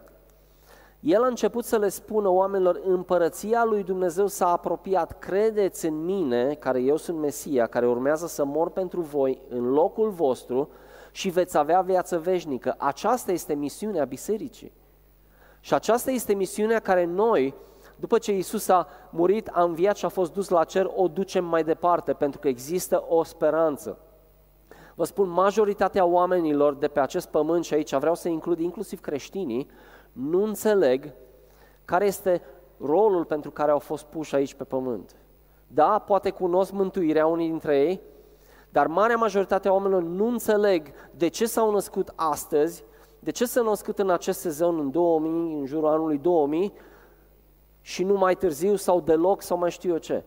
el 1.01 1.23
a 1.23 1.27
început 1.27 1.65
să 1.65 1.79
le 1.79 1.89
spună 1.89 2.29
oamenilor, 2.29 2.81
împărăția 2.85 3.65
lui 3.65 3.83
Dumnezeu 3.83 4.27
s-a 4.27 4.49
apropiat, 4.49 5.19
credeți 5.19 5.87
în 5.87 6.05
mine, 6.05 6.55
care 6.55 6.81
eu 6.81 6.97
sunt 6.97 7.19
Mesia, 7.19 7.67
care 7.67 7.87
urmează 7.87 8.27
să 8.27 8.45
mor 8.45 8.71
pentru 8.71 9.01
voi 9.01 9.41
în 9.49 9.71
locul 9.71 10.11
vostru 10.11 10.69
și 11.11 11.29
veți 11.29 11.57
avea 11.57 11.81
viață 11.81 12.19
veșnică. 12.19 12.75
Aceasta 12.79 13.33
este 13.33 13.55
misiunea 13.55 14.05
bisericii. 14.05 14.73
Și 15.61 15.75
aceasta 15.75 16.11
este 16.11 16.35
misiunea 16.35 16.79
care 16.79 17.05
noi, 17.05 17.55
după 17.97 18.19
ce 18.19 18.37
Isus 18.37 18.69
a 18.69 18.87
murit, 19.11 19.51
a 19.53 19.63
înviat 19.63 19.97
și 19.97 20.05
a 20.05 20.09
fost 20.09 20.33
dus 20.33 20.49
la 20.49 20.65
cer, 20.65 20.91
o 20.95 21.09
ducem 21.09 21.45
mai 21.45 21.65
departe, 21.65 22.13
pentru 22.13 22.41
că 22.41 22.49
există 22.49 23.05
o 23.09 23.23
speranță. 23.23 23.99
Vă 24.95 25.05
spun, 25.05 25.29
majoritatea 25.29 26.05
oamenilor 26.05 26.75
de 26.75 26.89
pe 26.89 27.01
acest 27.01 27.29
pământ 27.29 27.65
și 27.65 27.75
aici 27.75 27.95
vreau 27.95 28.15
să 28.15 28.29
includ 28.29 28.59
inclusiv 28.59 29.01
creștinii, 29.01 29.69
nu 30.17 30.43
înțeleg 30.43 31.13
care 31.85 32.07
este 32.07 32.43
rolul 32.79 33.25
pentru 33.25 33.51
care 33.51 33.71
au 33.71 33.79
fost 33.79 34.05
puși 34.05 34.35
aici 34.35 34.55
pe 34.55 34.65
pământ. 34.65 35.17
Da, 35.67 35.99
poate 35.99 36.31
cunosc 36.31 36.73
mântuirea 36.73 37.27
unii 37.27 37.49
dintre 37.49 37.79
ei, 37.81 38.01
dar 38.71 38.87
marea 38.87 39.17
majoritate 39.17 39.69
a 39.69 39.73
oamenilor 39.73 40.03
nu 40.03 40.27
înțeleg 40.27 40.93
de 41.11 41.29
ce 41.29 41.47
s-au 41.47 41.71
născut 41.71 42.13
astăzi, 42.15 42.85
de 43.19 43.31
ce 43.31 43.45
s-au 43.45 43.65
născut 43.65 43.99
în 43.99 44.11
acest 44.11 44.41
sezon 44.41 44.79
în 44.79 44.91
2000, 44.91 45.59
în 45.59 45.67
jurul 45.67 45.89
anului 45.89 46.19
2000 46.19 46.73
și 47.81 48.05
nu 48.05 48.15
mai 48.15 48.35
târziu 48.35 48.75
sau 48.75 49.01
deloc 49.01 49.43
sau 49.43 49.59
mai 49.59 49.71
știu 49.71 49.91
eu 49.91 49.99
ce. 49.99 50.25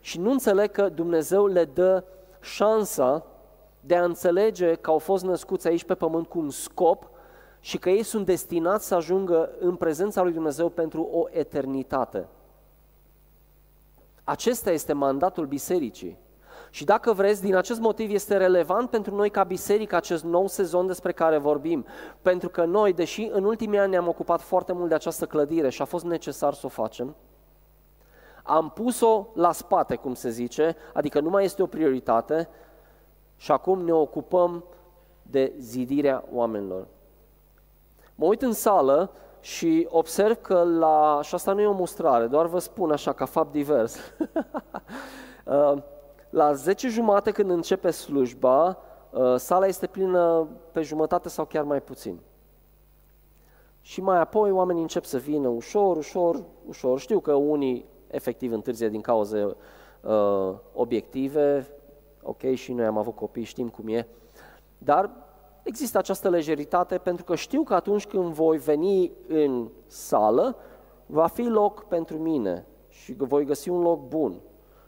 Și 0.00 0.20
nu 0.20 0.30
înțeleg 0.30 0.70
că 0.70 0.88
Dumnezeu 0.88 1.46
le 1.46 1.64
dă 1.64 2.04
șansa 2.40 3.26
de 3.80 3.96
a 3.96 4.04
înțelege 4.04 4.74
că 4.74 4.90
au 4.90 4.98
fost 4.98 5.24
născuți 5.24 5.68
aici 5.68 5.84
pe 5.84 5.94
pământ 5.94 6.26
cu 6.26 6.38
un 6.38 6.50
scop 6.50 7.10
și 7.68 7.78
că 7.78 7.90
ei 7.90 8.02
sunt 8.02 8.26
destinați 8.26 8.86
să 8.86 8.94
ajungă 8.94 9.50
în 9.58 9.76
prezența 9.76 10.22
lui 10.22 10.32
Dumnezeu 10.32 10.68
pentru 10.68 11.08
o 11.12 11.24
eternitate. 11.30 12.26
Acesta 14.24 14.70
este 14.70 14.92
mandatul 14.92 15.46
bisericii. 15.46 16.18
Și 16.70 16.84
dacă 16.84 17.12
vreți, 17.12 17.42
din 17.42 17.54
acest 17.54 17.80
motiv 17.80 18.10
este 18.10 18.36
relevant 18.36 18.90
pentru 18.90 19.14
noi 19.14 19.30
ca 19.30 19.44
biserică 19.44 19.96
acest 19.96 20.24
nou 20.24 20.46
sezon 20.46 20.86
despre 20.86 21.12
care 21.12 21.38
vorbim. 21.38 21.86
Pentru 22.22 22.48
că 22.48 22.64
noi, 22.64 22.92
deși 22.92 23.28
în 23.32 23.44
ultimii 23.44 23.78
ani 23.78 23.90
ne-am 23.90 24.08
ocupat 24.08 24.40
foarte 24.40 24.72
mult 24.72 24.88
de 24.88 24.94
această 24.94 25.26
clădire 25.26 25.68
și 25.68 25.82
a 25.82 25.84
fost 25.84 26.04
necesar 26.04 26.54
să 26.54 26.66
o 26.66 26.68
facem, 26.68 27.16
am 28.42 28.70
pus-o 28.70 29.26
la 29.34 29.52
spate, 29.52 29.96
cum 29.96 30.14
se 30.14 30.30
zice, 30.30 30.76
adică 30.92 31.20
nu 31.20 31.30
mai 31.30 31.44
este 31.44 31.62
o 31.62 31.66
prioritate 31.66 32.48
și 33.36 33.52
acum 33.52 33.84
ne 33.84 33.92
ocupăm 33.92 34.64
de 35.22 35.52
zidirea 35.58 36.24
oamenilor. 36.32 36.86
Mă 38.20 38.26
uit 38.26 38.42
în 38.42 38.52
sală 38.52 39.10
și 39.40 39.86
observ 39.90 40.36
că 40.40 40.62
la, 40.62 41.20
și 41.22 41.34
asta 41.34 41.52
nu 41.52 41.60
e 41.60 41.66
o 41.66 41.72
mustrare, 41.72 42.26
doar 42.26 42.46
vă 42.46 42.58
spun 42.58 42.90
așa 42.90 43.12
ca 43.12 43.24
fapt 43.24 43.52
divers, 43.52 43.96
uh, 45.44 45.74
la 46.30 46.52
10 46.52 46.88
jumate 46.88 47.30
când 47.30 47.50
începe 47.50 47.90
slujba, 47.90 48.78
uh, 49.10 49.36
sala 49.36 49.66
este 49.66 49.86
plină 49.86 50.48
pe 50.72 50.82
jumătate 50.82 51.28
sau 51.28 51.44
chiar 51.44 51.64
mai 51.64 51.82
puțin. 51.82 52.20
Și 53.80 54.00
mai 54.00 54.18
apoi 54.18 54.50
oamenii 54.50 54.82
încep 54.82 55.04
să 55.04 55.18
vină 55.18 55.48
ușor, 55.48 55.96
ușor, 55.96 56.42
ușor. 56.66 56.98
Știu 56.98 57.20
că 57.20 57.32
unii 57.32 57.84
efectiv 58.06 58.52
întârzie 58.52 58.88
din 58.88 59.00
cauze 59.00 59.56
uh, 60.00 60.54
obiective, 60.72 61.66
ok, 62.22 62.54
și 62.54 62.72
noi 62.72 62.86
am 62.86 62.98
avut 62.98 63.14
copii, 63.14 63.44
știm 63.44 63.68
cum 63.68 63.88
e, 63.88 64.06
dar 64.78 65.10
există 65.68 65.98
această 65.98 66.28
lejeritate 66.28 66.98
pentru 66.98 67.24
că 67.24 67.34
știu 67.34 67.62
că 67.62 67.74
atunci 67.74 68.06
când 68.06 68.32
voi 68.32 68.58
veni 68.58 69.12
în 69.26 69.68
sală, 69.86 70.56
va 71.06 71.26
fi 71.26 71.42
loc 71.42 71.84
pentru 71.84 72.18
mine 72.18 72.66
și 72.88 73.14
voi 73.16 73.44
găsi 73.44 73.68
un 73.68 73.80
loc 73.80 74.08
bun, 74.08 74.40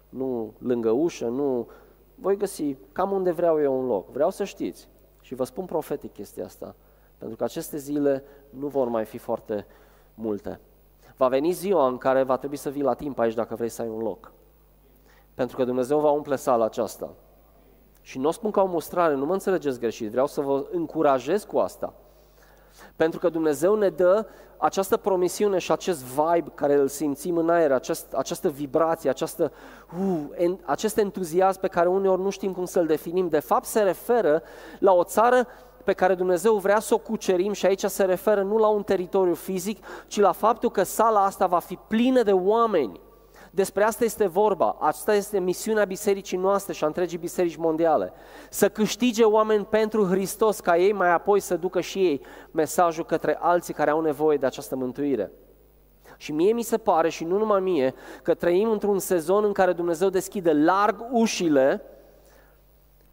nu 0.09 0.53
lângă 0.59 0.91
ușă, 0.91 1.27
nu... 1.29 1.69
Voi 2.15 2.37
găsi 2.37 2.77
cam 2.93 3.11
unde 3.11 3.31
vreau 3.31 3.61
eu 3.61 3.79
un 3.79 3.87
loc. 3.87 4.11
Vreau 4.11 4.31
să 4.31 4.45
știți 4.45 4.89
și 5.21 5.35
vă 5.35 5.45
spun 5.45 5.65
profetic 5.65 6.13
chestia 6.13 6.45
asta, 6.45 6.75
pentru 7.19 7.37
că 7.37 7.45
aceste 7.45 7.77
zile 7.77 8.25
nu 8.51 8.67
vor 8.67 8.89
mai 8.89 9.05
fi 9.05 9.19
foarte 9.19 9.67
multe. 10.15 10.61
Va 11.17 11.29
veni 11.29 11.51
ziua 11.53 11.87
în 11.87 11.99
care 11.99 12.23
va 12.23 12.37
trebui 12.37 12.57
să 12.57 12.71
vii 12.71 12.83
la 12.83 12.95
timp 12.95 13.19
aici 13.19 13.35
dacă 13.35 13.55
vrei 13.55 13.69
să 13.69 13.83
ai 13.83 13.89
un 13.89 14.03
loc. 14.03 14.33
Pentru 15.35 15.57
că 15.57 15.65
Dumnezeu 15.65 16.01
va 16.01 16.11
umple 16.11 16.37
sala 16.37 16.65
aceasta. 16.65 17.15
Și 18.01 18.19
nu 18.19 18.29
o 18.29 18.31
spun 18.31 18.51
ca 18.51 18.63
o 18.63 18.67
mustrare, 18.67 19.15
nu 19.15 19.25
mă 19.25 19.33
înțelegeți 19.33 19.79
greșit, 19.79 20.11
vreau 20.11 20.27
să 20.27 20.41
vă 20.41 20.67
încurajez 20.73 21.45
cu 21.45 21.59
asta. 21.59 21.93
Pentru 22.97 23.19
că 23.19 23.29
Dumnezeu 23.29 23.75
ne 23.75 23.89
dă 23.89 24.27
această 24.57 24.97
promisiune 24.97 25.59
și 25.59 25.73
acest 25.73 26.05
vibe 26.05 26.53
care 26.55 26.75
îl 26.75 26.89
simțim 26.89 27.37
în 27.37 27.51
aer, 27.51 27.73
acest, 27.73 28.13
această 28.13 28.49
vibrație, 28.49 29.11
această, 29.11 29.53
uh, 30.01 30.21
en, 30.35 30.59
acest 30.65 30.99
entuziasm 30.99 31.61
pe 31.61 31.69
care 31.69 31.89
uneori 31.89 32.23
nu 32.23 32.31
știm 32.31 32.53
cum 32.53 32.65
să-l 32.65 32.87
definim, 32.87 33.29
de 33.29 33.39
fapt 33.39 33.65
se 33.65 33.81
referă 33.81 34.43
la 34.79 34.93
o 34.93 35.05
țară 35.05 35.47
pe 35.85 35.93
care 35.93 36.15
Dumnezeu 36.15 36.57
vrea 36.57 36.81
să 36.81 36.95
o 36.95 36.99
cucerim 36.99 37.53
și 37.53 37.67
aici 37.67 37.85
se 37.85 38.05
referă 38.05 38.43
nu 38.43 38.57
la 38.57 38.69
un 38.69 38.83
teritoriu 38.83 39.35
fizic, 39.35 39.85
ci 40.07 40.21
la 40.21 40.33
faptul 40.33 40.71
că 40.71 40.83
sala 40.83 41.25
asta 41.25 41.47
va 41.47 41.59
fi 41.59 41.79
plină 41.89 42.23
de 42.23 42.33
oameni 42.33 43.01
despre 43.51 43.85
asta 43.85 44.05
este 44.05 44.27
vorba. 44.27 44.77
Asta 44.79 45.15
este 45.15 45.39
misiunea 45.39 45.85
bisericii 45.85 46.39
noastre 46.39 46.73
și 46.73 46.85
a 46.85 46.87
întregii 46.87 47.19
biserici 47.19 47.57
mondiale. 47.57 48.13
Să 48.51 48.69
câștige 48.69 49.25
oameni 49.25 49.65
pentru 49.65 50.05
Hristos, 50.05 50.61
ca 50.61 50.77
ei 50.77 50.93
mai 50.93 51.11
apoi 51.13 51.41
să 51.41 51.57
ducă 51.57 51.81
și 51.81 51.99
ei 51.99 52.21
mesajul 52.51 53.05
către 53.05 53.39
alții 53.41 53.75
care 53.75 53.91
au 53.91 54.01
nevoie 54.01 54.37
de 54.37 54.47
această 54.47 54.77
mântuire. 54.77 55.33
Și 56.17 56.33
mie 56.33 56.53
mi 56.53 56.63
se 56.63 56.79
pare, 56.79 57.09
și 57.09 57.25
nu 57.25 57.39
numai 57.39 57.61
mie, 57.61 57.95
că 58.23 58.35
trăim 58.35 58.71
într-un 58.71 58.99
sezon 58.99 59.45
în 59.45 59.53
care 59.53 59.73
Dumnezeu 59.73 60.09
deschide 60.09 60.53
larg 60.53 61.05
ușile, 61.11 61.83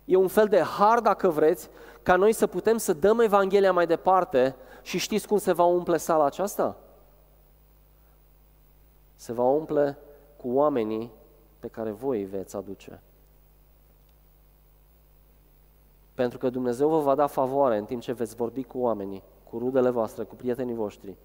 e 0.06 0.16
un 0.16 0.28
fel 0.28 0.46
de 0.46 0.62
har, 0.62 1.00
dacă 1.00 1.30
vreți, 1.30 1.70
ca 2.04 2.16
noi 2.16 2.34
să 2.34 2.48
putem 2.48 2.78
să 2.78 2.94
dăm 2.94 3.20
Evanghelia 3.20 3.72
mai 3.72 3.88
departe 3.88 4.56
și 4.82 4.98
știți 4.98 5.28
cum 5.28 5.38
se 5.38 5.54
va 5.54 5.64
umple 5.64 5.98
sala 5.98 6.26
aceasta? 6.26 6.78
Se 9.16 9.34
va 9.34 9.44
umple 9.44 9.98
cu 10.48 10.54
oamenii 10.54 11.12
pe 11.60 11.68
care 11.68 11.92
voi 11.92 12.20
îi 12.20 12.26
veți 12.26 12.56
aduce. 12.56 13.02
Pentru 16.14 16.38
că 16.38 16.50
Dumnezeu 16.50 16.90
vă 16.90 17.00
va 17.00 17.16
da 17.16 17.28
favoare 17.28 17.78
în 17.78 17.86
timp 17.86 18.02
ce 18.02 18.14
veți 18.14 18.36
vorbi 18.36 18.64
cu 18.64 18.78
oamenii, 18.78 19.24
cu 19.44 19.58
rudele 19.58 19.90
voastre, 19.90 20.24
cu 20.24 20.36
prietenii 20.36 20.76
voștri. 20.76 21.16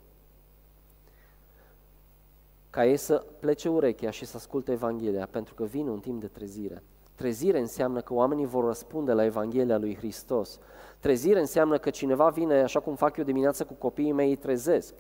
Ca 2.70 2.86
ei 2.86 2.96
să 2.96 3.24
plece 3.38 3.68
urechea 3.68 4.10
și 4.10 4.24
să 4.24 4.36
asculte 4.36 4.72
Evanghelia, 4.72 5.26
pentru 5.26 5.54
că 5.54 5.64
vine 5.64 5.90
un 5.90 6.00
timp 6.00 6.20
de 6.20 6.26
trezire. 6.26 6.82
Trezire 7.14 7.58
înseamnă 7.58 8.00
că 8.00 8.14
oamenii 8.14 8.46
vor 8.46 8.64
răspunde 8.64 9.12
la 9.12 9.24
Evanghelia 9.24 9.78
lui 9.78 9.96
Hristos. 9.96 10.58
Trezire 10.98 11.40
înseamnă 11.40 11.78
că 11.78 11.90
cineva 11.90 12.28
vine, 12.28 12.62
așa 12.62 12.80
cum 12.80 12.94
fac 12.94 13.16
eu 13.16 13.24
dimineața 13.24 13.64
cu 13.64 13.74
copiii 13.74 14.12
mei, 14.12 14.28
îi 14.28 14.36
trezesc 14.36 14.94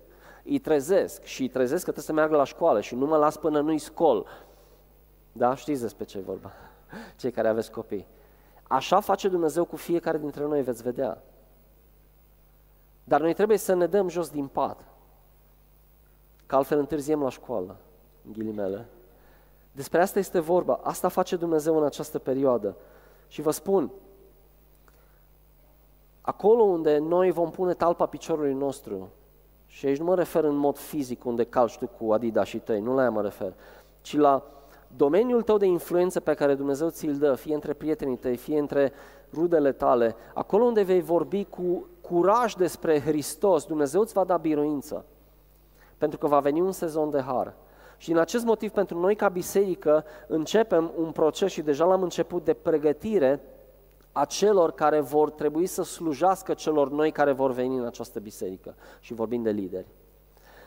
îi 0.44 0.58
trezesc 0.58 1.22
și 1.22 1.42
îi 1.42 1.48
trezesc 1.48 1.84
că 1.84 1.90
trebuie 1.90 2.04
să 2.04 2.12
meargă 2.12 2.36
la 2.36 2.44
școală 2.44 2.80
și 2.80 2.94
nu 2.94 3.06
mă 3.06 3.16
las 3.16 3.36
până 3.36 3.60
nu-i 3.60 3.78
scol. 3.78 4.26
Da? 5.32 5.54
Știți 5.54 5.80
despre 5.80 6.04
ce 6.04 6.18
e 6.18 6.20
vorba, 6.20 6.52
cei 7.20 7.30
care 7.30 7.48
aveți 7.48 7.70
copii. 7.70 8.06
Așa 8.62 9.00
face 9.00 9.28
Dumnezeu 9.28 9.64
cu 9.64 9.76
fiecare 9.76 10.18
dintre 10.18 10.44
noi, 10.44 10.62
veți 10.62 10.82
vedea. 10.82 11.22
Dar 13.04 13.20
noi 13.20 13.34
trebuie 13.34 13.56
să 13.56 13.74
ne 13.74 13.86
dăm 13.86 14.08
jos 14.08 14.30
din 14.30 14.46
pat, 14.46 14.84
că 16.46 16.56
altfel 16.56 16.78
întârziem 16.78 17.22
la 17.22 17.28
școală, 17.28 17.76
în 18.26 18.32
ghilimele. 18.32 18.86
Despre 19.72 20.00
asta 20.00 20.18
este 20.18 20.40
vorba, 20.40 20.80
asta 20.82 21.08
face 21.08 21.36
Dumnezeu 21.36 21.76
în 21.76 21.84
această 21.84 22.18
perioadă. 22.18 22.76
Și 23.28 23.42
vă 23.42 23.50
spun, 23.50 23.90
acolo 26.20 26.62
unde 26.62 26.98
noi 26.98 27.30
vom 27.30 27.50
pune 27.50 27.74
talpa 27.74 28.06
piciorului 28.06 28.54
nostru, 28.54 29.08
și 29.74 29.86
aici 29.86 29.98
nu 29.98 30.04
mă 30.04 30.14
refer 30.14 30.44
în 30.44 30.56
mod 30.56 30.78
fizic 30.78 31.24
unde 31.24 31.44
calci 31.44 31.78
tu 31.78 31.86
cu 31.86 32.12
Adidas 32.12 32.46
și 32.46 32.58
tăi, 32.58 32.80
nu 32.80 32.94
la 32.94 33.02
ea 33.02 33.10
mă 33.10 33.22
refer, 33.22 33.52
ci 34.00 34.16
la 34.16 34.42
domeniul 34.96 35.42
tău 35.42 35.56
de 35.56 35.66
influență 35.66 36.20
pe 36.20 36.34
care 36.34 36.54
Dumnezeu 36.54 36.88
ți-l 36.88 37.16
dă, 37.16 37.34
fie 37.34 37.54
între 37.54 37.72
prietenii 37.72 38.16
tăi, 38.16 38.36
fie 38.36 38.58
între 38.58 38.92
rudele 39.34 39.72
tale, 39.72 40.14
acolo 40.34 40.64
unde 40.64 40.82
vei 40.82 41.00
vorbi 41.00 41.44
cu 41.44 41.86
curaj 42.00 42.54
despre 42.54 43.00
Hristos, 43.00 43.64
Dumnezeu 43.64 44.00
îți 44.00 44.12
va 44.12 44.24
da 44.24 44.36
biruință, 44.36 45.04
pentru 45.98 46.18
că 46.18 46.26
va 46.26 46.40
veni 46.40 46.60
un 46.60 46.72
sezon 46.72 47.10
de 47.10 47.20
har. 47.20 47.54
Și 47.96 48.08
din 48.08 48.18
acest 48.18 48.44
motiv, 48.44 48.70
pentru 48.70 48.98
noi 48.98 49.14
ca 49.14 49.28
biserică, 49.28 50.04
începem 50.26 50.92
un 50.96 51.10
proces 51.10 51.52
și 51.52 51.62
deja 51.62 51.84
l-am 51.84 52.02
început 52.02 52.44
de 52.44 52.54
pregătire 52.54 53.40
a 54.12 54.24
celor 54.24 54.72
care 54.72 55.00
vor 55.00 55.30
trebui 55.30 55.66
să 55.66 55.82
slujească 55.82 56.54
celor 56.54 56.90
noi 56.90 57.10
care 57.10 57.32
vor 57.32 57.52
veni 57.52 57.76
în 57.76 57.84
această 57.84 58.20
biserică 58.20 58.74
și 59.00 59.14
vorbim 59.14 59.42
de 59.42 59.50
lideri. 59.50 59.86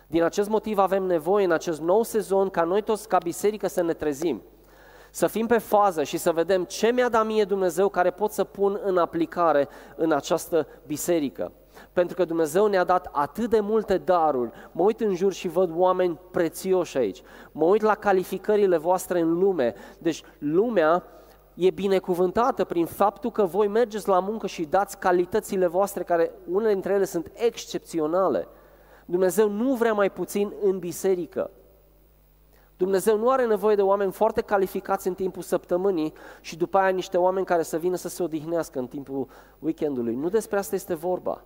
Din 0.08 0.24
acest 0.24 0.50
motiv 0.50 0.78
avem 0.78 1.04
nevoie 1.04 1.46
în 1.46 1.52
acest 1.52 1.82
nou 1.82 2.04
sezon 2.04 2.50
ca 2.50 2.64
noi 2.64 2.82
toți 2.82 3.08
ca 3.08 3.18
biserică 3.18 3.68
să 3.68 3.82
ne 3.82 3.94
trezim, 3.94 4.42
să 5.12 5.28
fim 5.28 5.48
pe 5.48 5.58
fază 5.58 6.04
și 6.04 6.18
să 6.18 6.32
vedem 6.32 6.64
ce 6.64 6.92
mi-a 6.92 7.10
dat 7.10 7.26
mie 7.26 7.44
Dumnezeu 7.44 7.90
care 7.90 8.12
pot 8.12 8.32
să 8.32 8.44
pun 8.44 8.80
în 8.84 8.98
aplicare 8.98 9.68
în 9.96 10.12
această 10.12 10.68
biserică. 10.88 11.52
Pentru 11.94 12.16
că 12.16 12.26
Dumnezeu 12.26 12.66
ne-a 12.66 12.84
dat 12.84 13.10
atât 13.12 13.50
de 13.50 13.60
multe 13.60 13.98
daruri. 13.98 14.52
Mă 14.72 14.84
uit 14.84 15.00
în 15.00 15.16
jur 15.16 15.34
și 15.34 15.48
văd 15.48 15.72
oameni 15.76 16.20
prețioși 16.32 16.98
aici. 16.98 17.22
Mă 17.52 17.66
uit 17.66 17.82
la 17.82 17.96
calificările 17.96 18.78
voastre 18.78 19.20
în 19.20 19.40
lume. 19.40 19.76
Deci 19.98 20.24
lumea 20.38 21.04
e 21.56 21.70
binecuvântată 21.70 22.64
prin 22.64 22.86
faptul 22.86 23.32
că 23.32 23.44
voi 23.44 23.68
mergeți 23.68 24.08
la 24.08 24.20
muncă 24.20 24.48
și 24.48 24.66
dați 24.66 25.00
calitățile 25.00 25.68
voastre, 25.68 26.04
care 26.04 26.32
unele 26.52 26.74
dintre 26.74 26.94
ele 26.94 27.06
sunt 27.06 27.32
excepționale. 27.34 28.48
Dumnezeu 29.06 29.50
nu 29.50 29.74
vrea 29.74 29.94
mai 29.94 30.12
puțin 30.12 30.54
în 30.64 30.80
biserică. 30.80 31.50
Dumnezeu 32.78 33.18
nu 33.18 33.30
are 33.30 33.46
nevoie 33.46 33.76
de 33.76 33.82
oameni 33.82 34.12
foarte 34.12 34.42
calificați 34.42 35.08
în 35.08 35.14
timpul 35.14 35.42
săptămânii 35.42 36.14
și 36.42 36.58
după 36.58 36.78
aia 36.78 36.90
niște 36.90 37.18
oameni 37.18 37.46
care 37.46 37.64
să 37.64 37.78
vină 37.78 37.96
să 37.96 38.10
se 38.10 38.24
odihnească 38.24 38.80
în 38.80 38.88
timpul 38.88 39.28
weekendului. 39.60 40.16
Nu 40.16 40.30
despre 40.30 40.58
asta 40.58 40.76
este 40.76 40.94
vorba. 40.94 41.44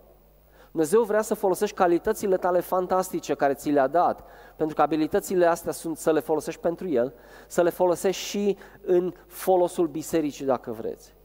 Dumnezeu 0.72 1.03
vrea 1.03 1.22
să 1.22 1.34
folosești 1.34 1.76
calitățile 1.76 2.38
tale 2.38 2.59
fantastice 2.59 3.34
care 3.34 3.53
ți 3.53 3.70
le-a 3.70 3.88
dat, 3.88 4.24
pentru 4.55 4.76
că 4.76 4.82
abilitățile 4.82 5.45
astea 5.45 5.72
sunt 5.72 5.97
să 5.97 6.11
le 6.11 6.20
folosești 6.20 6.61
pentru 6.61 6.88
El, 6.88 7.13
să 7.47 7.61
le 7.61 7.70
folosești 7.70 8.22
și 8.22 8.57
în 8.82 9.13
folosul 9.28 9.88
bisericii, 9.88 10.45
dacă 10.45 10.72
vreți. 10.72 11.15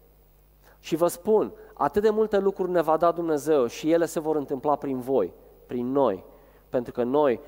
Și 0.78 0.97
vă 0.97 1.07
spun, 1.07 1.53
atât 1.74 2.03
de 2.03 2.11
multe 2.11 2.38
lucruri 2.38 2.70
ne 2.70 2.80
va 2.80 2.97
da 2.97 3.12
Dumnezeu 3.12 3.66
și 3.66 3.90
ele 3.90 4.07
se 4.07 4.20
vor 4.20 4.36
întâmpla 4.36 4.76
prin 4.76 5.01
voi, 5.01 5.32
prin 5.66 5.92
noi, 5.92 6.24
pentru 6.68 6.92
că 6.92 7.03
noi 7.03 7.40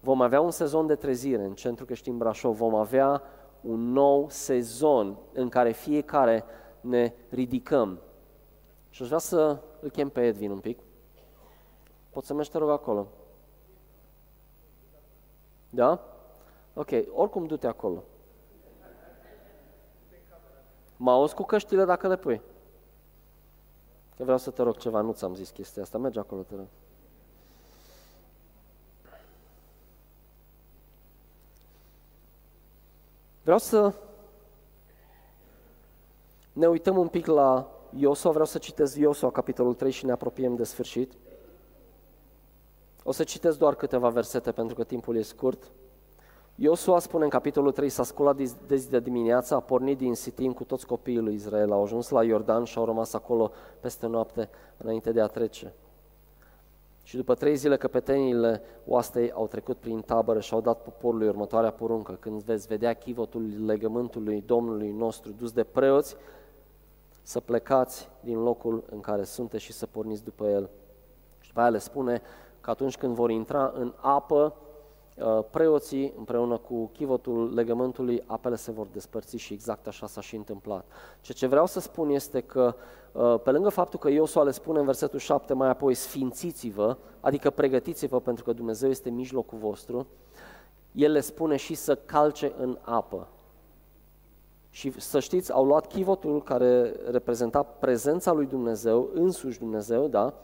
vom 0.00 0.20
avea 0.20 0.40
un 0.40 0.50
sezon 0.50 0.86
de 0.86 0.94
trezire 0.94 1.44
în 1.44 1.54
Centrul 1.54 1.86
Creștin 1.86 2.16
Brașov, 2.16 2.56
vom 2.56 2.74
avea 2.74 3.22
un 3.60 3.92
nou 3.92 4.26
sezon 4.30 5.16
în 5.32 5.48
care 5.48 5.72
fiecare 5.72 6.44
ne 6.80 7.12
ridicăm. 7.28 7.98
Și 8.90 9.02
aș 9.02 9.08
vrea 9.08 9.18
să 9.18 9.62
îl 9.80 9.90
chem 9.90 10.08
pe 10.08 10.26
Edvin 10.26 10.50
un 10.50 10.58
pic. 10.58 10.78
Poți 12.12 12.26
să 12.26 12.34
mergi, 12.34 12.50
te 12.50 12.58
rog, 12.58 12.70
acolo. 12.70 13.06
Da? 15.70 16.04
Ok, 16.74 16.88
oricum 17.14 17.46
du-te 17.46 17.66
acolo. 17.66 18.02
Mă 20.96 21.10
auzi 21.10 21.34
cu 21.34 21.42
căștile 21.42 21.84
dacă 21.84 22.08
le 22.08 22.16
pui. 22.16 22.40
Că 24.16 24.22
vreau 24.22 24.38
să 24.38 24.50
te 24.50 24.62
rog 24.62 24.76
ceva, 24.76 25.00
nu 25.00 25.12
ți-am 25.12 25.34
zis 25.34 25.50
chestia 25.50 25.82
asta. 25.82 25.98
Mergi 25.98 26.18
acolo, 26.18 26.42
te 26.42 26.54
rog. 26.54 26.66
Vreau 33.42 33.58
să 33.58 33.94
ne 36.52 36.66
uităm 36.66 36.96
un 36.96 37.08
pic 37.08 37.26
la 37.26 37.70
Iosua, 37.96 38.30
vreau 38.30 38.46
să 38.46 38.58
citesc 38.58 38.96
Iosua, 38.96 39.30
capitolul 39.30 39.74
3 39.74 39.90
și 39.90 40.04
ne 40.04 40.12
apropiem 40.12 40.56
de 40.56 40.64
sfârșit. 40.64 41.12
O 43.04 43.12
să 43.12 43.24
citesc 43.24 43.58
doar 43.58 43.74
câteva 43.74 44.08
versete 44.08 44.52
pentru 44.52 44.74
că 44.74 44.84
timpul 44.84 45.16
e 45.16 45.22
scurt. 45.22 45.72
Iosua 46.54 46.98
spune 46.98 47.24
în 47.24 47.30
capitolul 47.30 47.72
3, 47.72 47.88
s-a 47.88 48.02
sculat 48.02 48.36
de 48.66 48.76
zi 48.76 48.90
de 48.90 49.00
dimineață, 49.00 49.54
a 49.54 49.60
pornit 49.60 49.98
din 49.98 50.14
Sitim 50.14 50.52
cu 50.52 50.64
toți 50.64 50.86
copiii 50.86 51.18
lui 51.18 51.34
Israel, 51.34 51.72
au 51.72 51.82
ajuns 51.82 52.08
la 52.08 52.24
Iordan 52.24 52.64
și 52.64 52.78
au 52.78 52.84
rămas 52.84 53.12
acolo 53.12 53.50
peste 53.80 54.06
noapte 54.06 54.48
înainte 54.76 55.12
de 55.12 55.20
a 55.20 55.26
trece. 55.26 55.74
Și 57.02 57.16
după 57.16 57.34
trei 57.34 57.56
zile 57.56 57.76
căpetenile 57.76 58.62
oastei 58.86 59.30
au 59.30 59.46
trecut 59.46 59.76
prin 59.76 60.00
tabără 60.00 60.40
și 60.40 60.54
au 60.54 60.60
dat 60.60 60.82
poporului 60.82 61.28
următoarea 61.28 61.70
poruncă. 61.70 62.12
Când 62.12 62.42
veți 62.42 62.66
vedea 62.66 62.92
chivotul 62.92 63.64
legământului 63.64 64.42
Domnului 64.46 64.90
nostru 64.90 65.32
dus 65.32 65.52
de 65.52 65.64
preoți, 65.64 66.16
să 67.22 67.40
plecați 67.40 68.08
din 68.20 68.42
locul 68.42 68.84
în 68.90 69.00
care 69.00 69.24
sunteți 69.24 69.62
și 69.62 69.72
să 69.72 69.86
porniți 69.86 70.24
după 70.24 70.46
el. 70.46 70.70
Și 71.40 71.48
după 71.48 71.60
aia 71.60 71.68
le 71.68 71.78
spune, 71.78 72.22
că 72.62 72.70
atunci 72.70 72.96
când 72.96 73.14
vor 73.14 73.30
intra 73.30 73.72
în 73.74 73.92
apă, 73.96 74.54
uh, 75.16 75.44
preoții 75.50 76.14
împreună 76.16 76.56
cu 76.56 76.90
chivotul 76.92 77.54
legământului, 77.54 78.22
apele 78.26 78.56
se 78.56 78.70
vor 78.70 78.86
despărți 78.86 79.36
și 79.36 79.52
exact 79.52 79.86
așa 79.86 80.06
s-a 80.06 80.20
și 80.20 80.36
întâmplat. 80.36 80.84
Ceea 81.20 81.38
ce 81.38 81.46
vreau 81.46 81.66
să 81.66 81.80
spun 81.80 82.10
este 82.10 82.40
că 82.40 82.74
uh, 83.12 83.40
pe 83.42 83.50
lângă 83.50 83.68
faptul 83.68 83.98
că 83.98 84.08
Iosua 84.08 84.42
le 84.42 84.50
spune 84.50 84.78
în 84.78 84.84
versetul 84.84 85.18
7 85.18 85.54
mai 85.54 85.68
apoi 85.68 85.94
sfințiți-vă, 85.94 86.96
adică 87.20 87.50
pregătiți-vă 87.50 88.20
pentru 88.20 88.44
că 88.44 88.52
Dumnezeu 88.52 88.90
este 88.90 89.08
în 89.08 89.14
mijlocul 89.14 89.58
vostru, 89.58 90.06
el 90.92 91.12
le 91.12 91.20
spune 91.20 91.56
și 91.56 91.74
să 91.74 91.94
calce 91.94 92.52
în 92.56 92.78
apă. 92.80 93.28
Și 94.70 95.00
să 95.00 95.20
știți, 95.20 95.52
au 95.52 95.64
luat 95.64 95.86
chivotul 95.86 96.42
care 96.42 96.94
reprezenta 97.10 97.62
prezența 97.62 98.32
lui 98.32 98.46
Dumnezeu, 98.46 99.08
însuși 99.14 99.58
Dumnezeu, 99.58 100.06
da? 100.08 100.34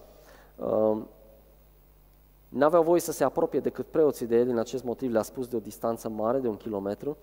Uh, 2.50 2.58
N-aveau 2.58 2.82
voie 2.82 3.00
să 3.00 3.12
se 3.12 3.24
apropie 3.24 3.60
decât 3.60 3.86
preoții 3.86 4.26
de 4.26 4.36
el, 4.36 4.46
din 4.46 4.56
acest 4.56 4.84
motiv 4.84 5.12
le-a 5.12 5.22
spus 5.22 5.46
de 5.46 5.56
o 5.56 5.60
distanță 5.60 6.08
mare, 6.08 6.38
de 6.38 6.48
un 6.48 6.56
kilometru. 6.56 7.16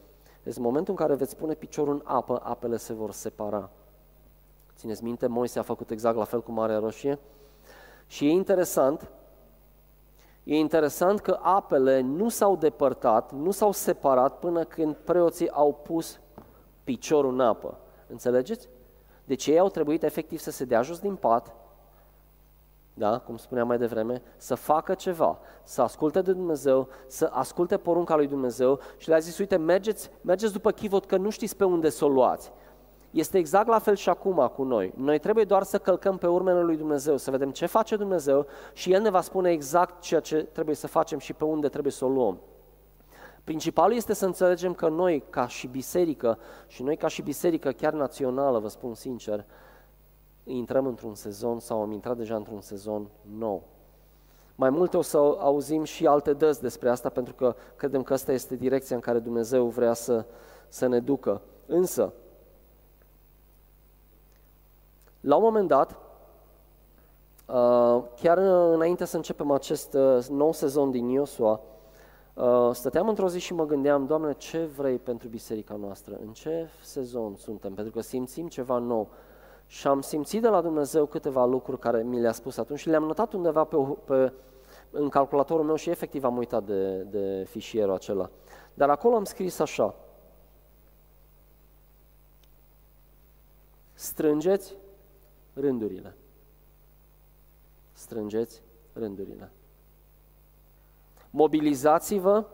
Deci 0.43 0.55
în 0.55 0.61
momentul 0.61 0.93
în 0.97 1.05
care 1.05 1.15
veți 1.15 1.36
pune 1.36 1.53
piciorul 1.53 1.93
în 1.93 2.01
apă, 2.03 2.41
apele 2.43 2.78
se 2.78 2.93
vor 2.93 3.11
separa. 3.11 3.69
Țineți 4.76 5.03
minte, 5.03 5.28
Moise 5.28 5.59
a 5.59 5.61
făcut 5.61 5.89
exact 5.89 6.17
la 6.17 6.23
fel 6.23 6.41
cu 6.41 6.51
Marea 6.51 6.80
Roșie. 6.80 7.19
Și 8.07 8.26
e 8.26 8.30
interesant, 8.30 9.11
e 10.43 10.55
interesant 10.55 11.19
că 11.19 11.39
apele 11.41 12.01
nu 12.01 12.30
s-au 12.30 12.55
depărtat, 12.55 13.32
nu 13.32 13.51
s-au 13.51 13.71
separat 13.71 14.39
până 14.39 14.63
când 14.63 14.95
preoții 14.95 15.49
au 15.49 15.73
pus 15.73 16.19
piciorul 16.84 17.34
în 17.34 17.39
apă. 17.39 17.78
Înțelegeți? 18.07 18.69
Deci 19.23 19.47
ei 19.47 19.59
au 19.59 19.69
trebuit 19.69 20.03
efectiv 20.03 20.39
să 20.39 20.51
se 20.51 20.65
dea 20.65 20.82
jos 20.82 20.99
din 20.99 21.15
pat, 21.15 21.55
da, 22.97 23.17
cum 23.19 23.37
spuneam 23.37 23.67
mai 23.67 23.77
devreme, 23.77 24.21
să 24.37 24.55
facă 24.55 24.93
ceva, 24.93 25.39
să 25.63 25.81
asculte 25.81 26.21
de 26.21 26.33
Dumnezeu, 26.33 26.87
să 27.07 27.29
asculte 27.31 27.77
porunca 27.77 28.15
lui 28.15 28.27
Dumnezeu 28.27 28.79
și 28.97 29.09
le-a 29.09 29.19
zis, 29.19 29.37
uite, 29.37 29.55
mergeți, 29.55 30.09
mergeți 30.21 30.53
după 30.53 30.71
chivot 30.71 31.05
că 31.05 31.17
nu 31.17 31.29
știți 31.29 31.55
pe 31.55 31.63
unde 31.63 31.89
să 31.89 32.05
o 32.05 32.07
luați. 32.07 32.51
Este 33.11 33.37
exact 33.37 33.67
la 33.67 33.79
fel 33.79 33.95
și 33.95 34.09
acum 34.09 34.51
cu 34.55 34.63
noi. 34.63 34.93
Noi 34.95 35.19
trebuie 35.19 35.43
doar 35.43 35.63
să 35.63 35.77
călcăm 35.77 36.17
pe 36.17 36.27
urmele 36.27 36.61
lui 36.61 36.77
Dumnezeu, 36.77 37.17
să 37.17 37.31
vedem 37.31 37.51
ce 37.51 37.65
face 37.65 37.95
Dumnezeu 37.95 38.45
și 38.73 38.93
El 38.93 39.01
ne 39.01 39.09
va 39.09 39.21
spune 39.21 39.51
exact 39.51 40.01
ceea 40.01 40.19
ce 40.19 40.43
trebuie 40.43 40.75
să 40.75 40.87
facem 40.87 41.19
și 41.19 41.33
pe 41.33 41.43
unde 41.43 41.69
trebuie 41.69 41.91
să 41.91 42.05
o 42.05 42.09
luăm. 42.09 42.39
Principalul 43.43 43.95
este 43.95 44.13
să 44.13 44.25
înțelegem 44.25 44.73
că 44.73 44.87
noi, 44.87 45.23
ca 45.29 45.47
și 45.47 45.67
biserică, 45.67 46.37
și 46.67 46.83
noi 46.83 46.97
ca 46.97 47.07
și 47.07 47.21
biserică 47.21 47.71
chiar 47.71 47.93
națională, 47.93 48.59
vă 48.59 48.67
spun 48.67 48.93
sincer, 48.93 49.45
intrăm 50.45 50.85
într-un 50.85 51.15
sezon 51.15 51.59
sau 51.59 51.81
am 51.81 51.91
intrat 51.91 52.17
deja 52.17 52.35
într-un 52.35 52.61
sezon 52.61 53.07
nou. 53.37 53.63
Mai 54.55 54.69
multe 54.69 54.97
o 54.97 55.01
să 55.01 55.17
auzim 55.17 55.83
și 55.83 56.07
alte 56.07 56.33
dăți 56.33 56.61
despre 56.61 56.89
asta, 56.89 57.09
pentru 57.09 57.33
că 57.33 57.55
credem 57.75 58.03
că 58.03 58.13
asta 58.13 58.31
este 58.31 58.55
direcția 58.55 58.95
în 58.95 59.01
care 59.01 59.19
Dumnezeu 59.19 59.65
vrea 59.65 59.93
să, 59.93 60.25
să 60.67 60.87
ne 60.87 60.99
ducă. 60.99 61.41
Însă, 61.65 62.13
la 65.19 65.35
un 65.35 65.43
moment 65.43 65.67
dat, 65.67 65.97
uh, 67.47 68.03
chiar 68.21 68.37
înainte 68.73 69.05
să 69.05 69.15
începem 69.15 69.51
acest 69.51 69.93
uh, 69.93 70.25
nou 70.29 70.51
sezon 70.51 70.91
din 70.91 71.09
Iosua, 71.09 71.61
uh, 72.33 72.69
stăteam 72.71 73.07
într-o 73.07 73.29
zi 73.29 73.39
și 73.39 73.53
mă 73.53 73.65
gândeam, 73.65 74.05
Doamne, 74.05 74.33
ce 74.33 74.65
vrei 74.65 74.97
pentru 74.97 75.27
biserica 75.27 75.75
noastră? 75.75 76.17
În 76.25 76.33
ce 76.33 76.69
sezon 76.81 77.35
suntem? 77.35 77.73
Pentru 77.73 77.93
că 77.93 78.01
simțim 78.01 78.47
ceva 78.47 78.77
nou. 78.77 79.09
Și 79.68 79.88
am 79.88 80.01
simțit 80.01 80.41
de 80.41 80.47
la 80.47 80.61
Dumnezeu 80.61 81.05
câteva 81.05 81.45
lucruri 81.45 81.80
care 81.80 82.03
mi 82.03 82.20
le-a 82.20 82.32
spus 82.32 82.57
atunci 82.57 82.80
și 82.80 82.89
le-am 82.89 83.03
notat 83.03 83.34
undeva 83.34 83.63
pe, 83.63 83.78
pe, 84.05 84.34
în 84.89 85.09
calculatorul 85.09 85.66
meu 85.66 85.76
și 85.76 85.89
efectiv 85.89 86.24
am 86.24 86.38
uitat 86.38 86.63
de, 86.63 87.01
de 87.01 87.45
fișierul 87.49 87.93
acela. 87.93 88.30
Dar 88.74 88.89
acolo 88.89 89.16
am 89.16 89.24
scris 89.24 89.59
așa. 89.59 89.95
Strângeți 93.93 94.76
rândurile. 95.53 96.16
Strângeți 97.91 98.61
rândurile. 98.93 99.51
Mobilizați-vă 101.30 102.45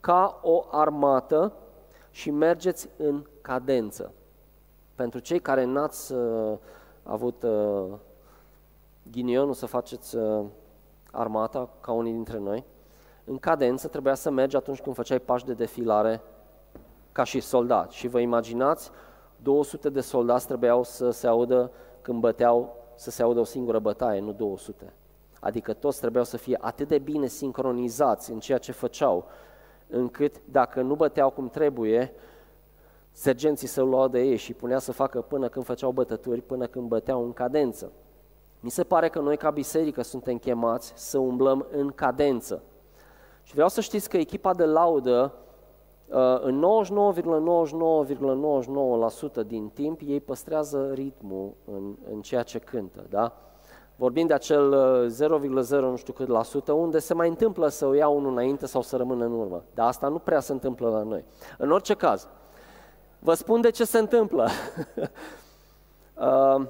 ca 0.00 0.40
o 0.42 0.64
armată 0.70 1.52
și 2.10 2.30
mergeți 2.30 2.88
în 2.96 3.26
cadență. 3.40 4.12
Pentru 4.98 5.18
cei 5.18 5.40
care 5.40 5.64
n-ați 5.64 6.12
uh, 6.12 6.58
avut 7.02 7.42
uh, 7.42 7.84
ghinionul 9.10 9.54
să 9.54 9.66
faceți 9.66 10.16
uh, 10.16 10.44
armata, 11.10 11.68
ca 11.80 11.92
unii 11.92 12.12
dintre 12.12 12.38
noi, 12.38 12.64
în 13.24 13.38
cadență 13.38 13.88
trebuia 13.88 14.14
să 14.14 14.30
mergi 14.30 14.56
atunci 14.56 14.80
când 14.80 14.94
făceai 14.94 15.18
pași 15.18 15.44
de 15.44 15.52
defilare 15.52 16.20
ca 17.12 17.24
și 17.24 17.40
soldat. 17.40 17.90
Și 17.90 18.08
vă 18.08 18.20
imaginați, 18.20 18.90
200 19.42 19.88
de 19.88 20.00
soldați 20.00 20.46
trebuiau 20.46 20.82
să 20.82 21.10
se 21.10 21.26
audă 21.26 21.70
când 22.02 22.20
băteau, 22.20 22.76
să 22.94 23.10
se 23.10 23.22
audă 23.22 23.40
o 23.40 23.44
singură 23.44 23.78
bătaie, 23.78 24.20
nu 24.20 24.32
200. 24.32 24.92
Adică 25.40 25.72
toți 25.72 26.00
trebuiau 26.00 26.24
să 26.24 26.36
fie 26.36 26.58
atât 26.60 26.88
de 26.88 26.98
bine 26.98 27.26
sincronizați 27.26 28.30
în 28.30 28.38
ceea 28.38 28.58
ce 28.58 28.72
făceau, 28.72 29.26
încât 29.88 30.34
dacă 30.44 30.82
nu 30.82 30.94
băteau 30.94 31.30
cum 31.30 31.48
trebuie, 31.48 32.12
sergenții 33.18 33.68
se 33.68 33.80
luau 33.80 34.08
de 34.08 34.20
ei 34.20 34.36
și 34.36 34.52
punea 34.52 34.78
să 34.78 34.92
facă 34.92 35.20
până 35.20 35.48
când 35.48 35.64
făceau 35.64 35.90
bătături, 35.90 36.40
până 36.40 36.66
când 36.66 36.88
băteau 36.88 37.24
în 37.24 37.32
cadență. 37.32 37.92
Mi 38.60 38.70
se 38.70 38.84
pare 38.84 39.08
că 39.08 39.20
noi 39.20 39.36
ca 39.36 39.50
biserică 39.50 40.02
suntem 40.02 40.38
chemați 40.38 40.92
să 40.96 41.18
umblăm 41.18 41.66
în 41.70 41.88
cadență. 41.90 42.62
Și 43.42 43.52
vreau 43.52 43.68
să 43.68 43.80
știți 43.80 44.08
că 44.08 44.16
echipa 44.16 44.54
de 44.54 44.64
laudă, 44.64 45.34
uh, 46.08 46.40
în 46.40 46.64
99,99,99% 49.42 49.46
din 49.46 49.68
timp, 49.68 50.00
ei 50.04 50.20
păstrează 50.20 50.90
ritmul 50.92 51.52
în, 51.64 51.96
în 52.12 52.20
ceea 52.20 52.42
ce 52.42 52.58
cântă, 52.58 53.06
da? 53.08 53.36
Vorbim 53.96 54.26
de 54.26 54.34
acel 54.34 54.74
0,0 55.08 55.70
uh, 55.70 55.78
nu 55.80 55.96
știu 55.96 56.12
cât 56.12 56.28
la 56.28 56.42
sută, 56.42 56.72
unde 56.72 56.98
se 56.98 57.14
mai 57.14 57.28
întâmplă 57.28 57.68
să 57.68 57.86
o 57.86 57.92
ia 57.92 58.08
unul 58.08 58.30
înainte 58.30 58.66
sau 58.66 58.82
să 58.82 58.96
rămână 58.96 59.24
în 59.24 59.32
urmă. 59.32 59.64
Dar 59.74 59.86
asta 59.86 60.08
nu 60.08 60.18
prea 60.18 60.40
se 60.40 60.52
întâmplă 60.52 60.88
la 60.88 61.02
noi. 61.02 61.24
În 61.58 61.70
orice 61.70 61.94
caz, 61.94 62.28
Vă 63.18 63.34
spun 63.34 63.60
de 63.60 63.70
ce 63.70 63.84
se 63.84 63.98
întâmplă. 63.98 64.48
uh, 66.14 66.66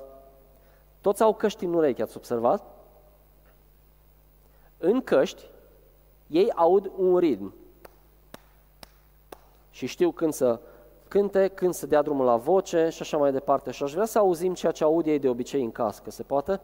toți 1.00 1.22
au 1.22 1.34
căști 1.34 1.64
în 1.64 1.74
urechi, 1.74 2.02
ați 2.02 2.16
observat? 2.16 2.62
În 4.78 5.02
căști, 5.02 5.44
ei 6.26 6.52
aud 6.54 6.90
un 6.96 7.18
ritm. 7.18 7.54
Și 9.70 9.86
știu 9.86 10.10
când 10.10 10.32
să 10.32 10.60
cânte, 11.08 11.48
când 11.48 11.74
să 11.74 11.86
dea 11.86 12.02
drumul 12.02 12.24
la 12.24 12.36
voce 12.36 12.88
și 12.88 13.02
așa 13.02 13.16
mai 13.16 13.32
departe. 13.32 13.70
Și 13.70 13.82
aș 13.82 13.92
vrea 13.92 14.04
să 14.04 14.18
auzim 14.18 14.54
ceea 14.54 14.72
ce 14.72 14.84
aud 14.84 15.06
ei 15.06 15.18
de 15.18 15.28
obicei 15.28 15.64
în 15.64 15.72
cască. 15.72 16.10
Se 16.10 16.22
poate? 16.22 16.60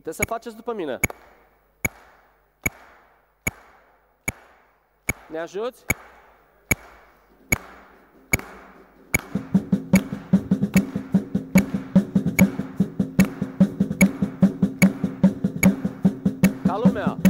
Puteți 0.00 0.16
să 0.16 0.24
faceți 0.26 0.56
după 0.56 0.72
mine. 0.74 0.98
Ne 5.30 5.38
ajuți? 5.38 5.84
Ca 16.66 16.80
lumea. 16.84 17.29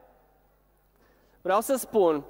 Vreau 1.51 1.63
să 1.65 1.75
spun 1.75 2.23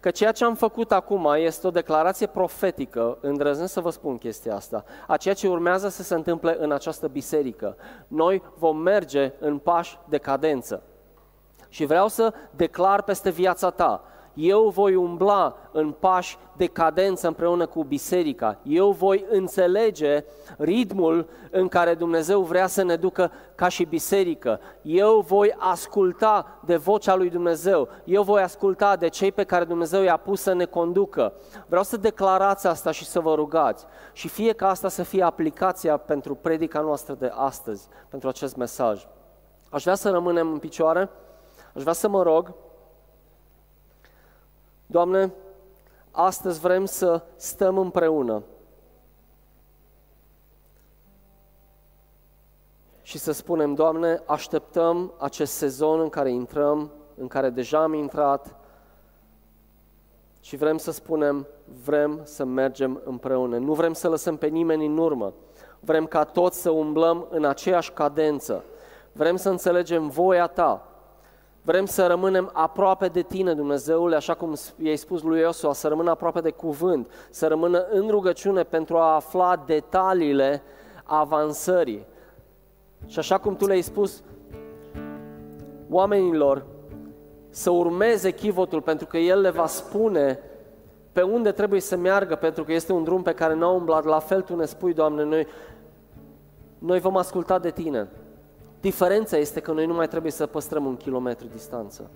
că 0.00 0.10
ceea 0.10 0.32
ce 0.32 0.44
am 0.44 0.54
făcut 0.54 0.92
acum 0.92 1.34
este 1.36 1.66
o 1.66 1.70
declarație 1.70 2.26
profetică, 2.26 3.18
îndrăznesc 3.20 3.72
să 3.72 3.80
vă 3.80 3.90
spun 3.90 4.18
chestia 4.18 4.54
asta, 4.54 4.84
a 5.06 5.16
ceea 5.16 5.34
ce 5.34 5.48
urmează 5.48 5.88
să 5.88 6.02
se 6.02 6.14
întâmple 6.14 6.56
în 6.58 6.72
această 6.72 7.08
biserică. 7.08 7.76
Noi 8.08 8.42
vom 8.58 8.76
merge 8.76 9.32
în 9.38 9.58
pași 9.58 9.98
de 10.08 10.18
cadență. 10.18 10.82
Și 11.68 11.84
vreau 11.84 12.08
să 12.08 12.32
declar 12.50 13.02
peste 13.02 13.30
viața 13.30 13.70
ta, 13.70 14.02
Eu 14.36 14.68
voi 14.68 14.94
umbla 14.94 15.56
în 15.72 15.90
pași 15.90 16.38
de 16.56 16.66
cadență 16.66 17.26
împreună 17.26 17.66
cu 17.66 17.84
biserica. 17.84 18.58
Eu 18.62 18.90
voi 18.90 19.24
înțelege 19.30 20.24
ritmul 20.56 21.28
în 21.50 21.68
care 21.68 21.94
Dumnezeu 21.94 22.40
vrea 22.40 22.66
să 22.66 22.82
ne 22.82 22.96
ducă 22.96 23.32
ca 23.54 23.68
și 23.68 23.84
biserică. 23.84 24.60
Eu 24.82 25.20
voi 25.20 25.54
asculta 25.58 26.60
de 26.64 26.76
vocea 26.76 27.14
lui 27.14 27.30
Dumnezeu. 27.30 27.88
Eu 28.04 28.22
voi 28.22 28.42
asculta 28.42 28.96
de 28.96 29.08
cei 29.08 29.32
pe 29.32 29.44
care 29.44 29.64
Dumnezeu 29.64 30.02
i-a 30.02 30.16
pus 30.16 30.40
să 30.40 30.52
ne 30.52 30.64
conducă. 30.64 31.32
Vreau 31.66 31.82
să 31.82 31.96
declarați 31.96 32.66
asta 32.66 32.90
și 32.90 33.04
să 33.04 33.20
vă 33.20 33.34
rugați. 33.34 33.84
Și 34.12 34.28
fie 34.28 34.52
ca 34.52 34.68
asta 34.68 34.88
să 34.88 35.02
fie 35.02 35.22
aplicația 35.22 35.96
pentru 35.96 36.34
predica 36.34 36.80
noastră 36.80 37.14
de 37.14 37.32
astăzi, 37.34 37.88
pentru 38.08 38.28
acest 38.28 38.56
mesaj. 38.56 39.06
Aș 39.70 39.82
vrea 39.82 39.94
să 39.94 40.10
rămânem 40.10 40.52
în 40.52 40.58
picioare, 40.58 41.10
aș 41.74 41.82
vrea 41.82 41.92
să 41.92 42.08
mă 42.08 42.22
rog, 42.22 42.54
Doamne, 44.86 45.32
astăzi 46.10 46.60
vrem 46.60 46.84
să 46.84 47.22
stăm 47.36 47.78
împreună 47.78 48.42
și 53.02 53.18
să 53.18 53.32
spunem, 53.32 53.74
Doamne, 53.74 54.22
așteptăm 54.26 55.12
acest 55.18 55.52
sezon 55.52 56.00
în 56.00 56.08
care 56.08 56.30
intrăm, 56.30 56.90
în 57.16 57.26
care 57.26 57.50
deja 57.50 57.82
am 57.82 57.94
intrat 57.94 58.54
și 60.40 60.56
vrem 60.56 60.78
să 60.78 60.90
spunem, 60.90 61.46
vrem 61.84 62.20
să 62.24 62.44
mergem 62.44 63.00
împreună. 63.04 63.58
Nu 63.58 63.72
vrem 63.72 63.92
să 63.92 64.08
lăsăm 64.08 64.36
pe 64.36 64.46
nimeni 64.46 64.86
în 64.86 64.98
urmă. 64.98 65.32
Vrem 65.80 66.06
ca 66.06 66.24
toți 66.24 66.60
să 66.60 66.70
umblăm 66.70 67.26
în 67.30 67.44
aceeași 67.44 67.92
cadență. 67.92 68.64
Vrem 69.12 69.36
să 69.36 69.48
înțelegem 69.48 70.08
voia 70.08 70.46
Ta. 70.46 70.88
Vrem 71.66 71.86
să 71.86 72.06
rămânem 72.06 72.50
aproape 72.52 73.08
de 73.08 73.22
Tine, 73.22 73.54
Dumnezeule, 73.54 74.16
așa 74.16 74.34
cum 74.34 74.54
i-ai 74.76 74.96
spus 74.96 75.22
lui 75.22 75.40
Iosua, 75.40 75.72
să 75.72 75.88
rămână 75.88 76.10
aproape 76.10 76.40
de 76.40 76.50
cuvânt, 76.50 77.10
să 77.30 77.46
rămână 77.46 77.86
în 77.90 78.08
rugăciune 78.08 78.62
pentru 78.62 78.96
a 78.96 79.14
afla 79.14 79.62
detaliile 79.66 80.62
avansării. 81.04 82.06
Și 83.06 83.18
așa 83.18 83.38
cum 83.38 83.56
Tu 83.56 83.66
le-ai 83.66 83.80
spus 83.80 84.22
oamenilor 85.90 86.66
să 87.50 87.70
urmeze 87.70 88.30
chivotul, 88.30 88.80
pentru 88.80 89.06
că 89.06 89.16
El 89.16 89.40
le 89.40 89.50
va 89.50 89.66
spune 89.66 90.38
pe 91.12 91.22
unde 91.22 91.52
trebuie 91.52 91.80
să 91.80 91.96
meargă, 91.96 92.34
pentru 92.34 92.64
că 92.64 92.72
este 92.72 92.92
un 92.92 93.04
drum 93.04 93.22
pe 93.22 93.34
care 93.34 93.54
n-au 93.54 93.76
umblat, 93.76 94.04
la 94.04 94.18
fel 94.18 94.42
Tu 94.42 94.56
ne 94.56 94.64
spui, 94.64 94.94
Doamne, 94.94 95.24
noi, 95.24 95.46
noi 96.78 97.00
vom 97.00 97.16
asculta 97.16 97.58
de 97.58 97.70
Tine. 97.70 98.08
Diferența 98.86 99.36
este 99.36 99.60
că 99.60 99.72
noi 99.72 99.86
nu 99.86 99.94
mai 99.94 100.08
trebuie 100.08 100.32
să 100.32 100.46
păstrăm 100.46 100.86
un 100.86 100.96
kilometru 100.96 101.46
distanță. 101.46 102.10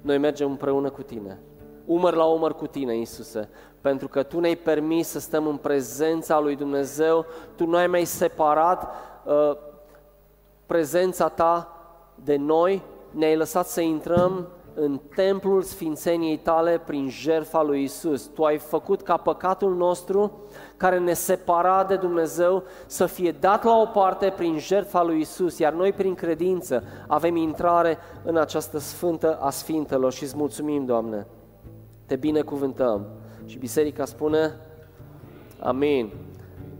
Noi 0.00 0.18
mergem 0.18 0.50
împreună 0.50 0.90
cu 0.90 1.02
Tine, 1.02 1.40
umăr 1.84 2.14
la 2.14 2.24
umăr 2.24 2.54
cu 2.54 2.66
Tine, 2.66 2.96
Iisuse, 2.96 3.48
pentru 3.80 4.08
că 4.08 4.22
Tu 4.22 4.40
ne-ai 4.40 4.56
permis 4.56 5.08
să 5.08 5.20
stăm 5.20 5.46
în 5.46 5.56
prezența 5.56 6.40
lui 6.40 6.56
Dumnezeu, 6.56 7.26
Tu 7.56 7.66
nu 7.66 7.76
ai 7.76 7.86
mai 7.86 8.04
separat 8.04 8.88
uh, 9.24 9.56
prezența 10.66 11.28
Ta 11.28 11.76
de 12.14 12.36
noi, 12.36 12.82
ne-ai 13.10 13.36
lăsat 13.36 13.66
să 13.66 13.80
intrăm 13.80 14.48
în 14.74 15.00
templul 15.14 15.62
sfințeniei 15.62 16.38
tale 16.38 16.80
prin 16.86 17.08
jertfa 17.08 17.62
lui 17.62 17.82
Isus. 17.82 18.26
Tu 18.26 18.44
ai 18.44 18.58
făcut 18.58 19.02
ca 19.02 19.16
păcatul 19.16 19.76
nostru 19.76 20.32
care 20.76 20.98
ne 20.98 21.12
separa 21.12 21.84
de 21.84 21.96
Dumnezeu 21.96 22.62
să 22.86 23.06
fie 23.06 23.30
dat 23.30 23.64
la 23.64 23.76
o 23.76 23.86
parte 23.86 24.32
prin 24.36 24.58
jertfa 24.58 25.02
lui 25.02 25.20
Isus, 25.20 25.58
iar 25.58 25.72
noi 25.72 25.92
prin 25.92 26.14
credință 26.14 26.82
avem 27.08 27.36
intrare 27.36 27.98
în 28.24 28.36
această 28.36 28.78
sfântă 28.78 29.38
a 29.40 29.50
sfintelor 29.50 30.12
și 30.12 30.22
îți 30.22 30.36
mulțumim, 30.36 30.84
Doamne. 30.84 31.26
Te 32.06 32.16
binecuvântăm. 32.16 33.06
Și 33.46 33.58
biserica 33.58 34.04
spune 34.04 34.54
Amin. 35.58 36.12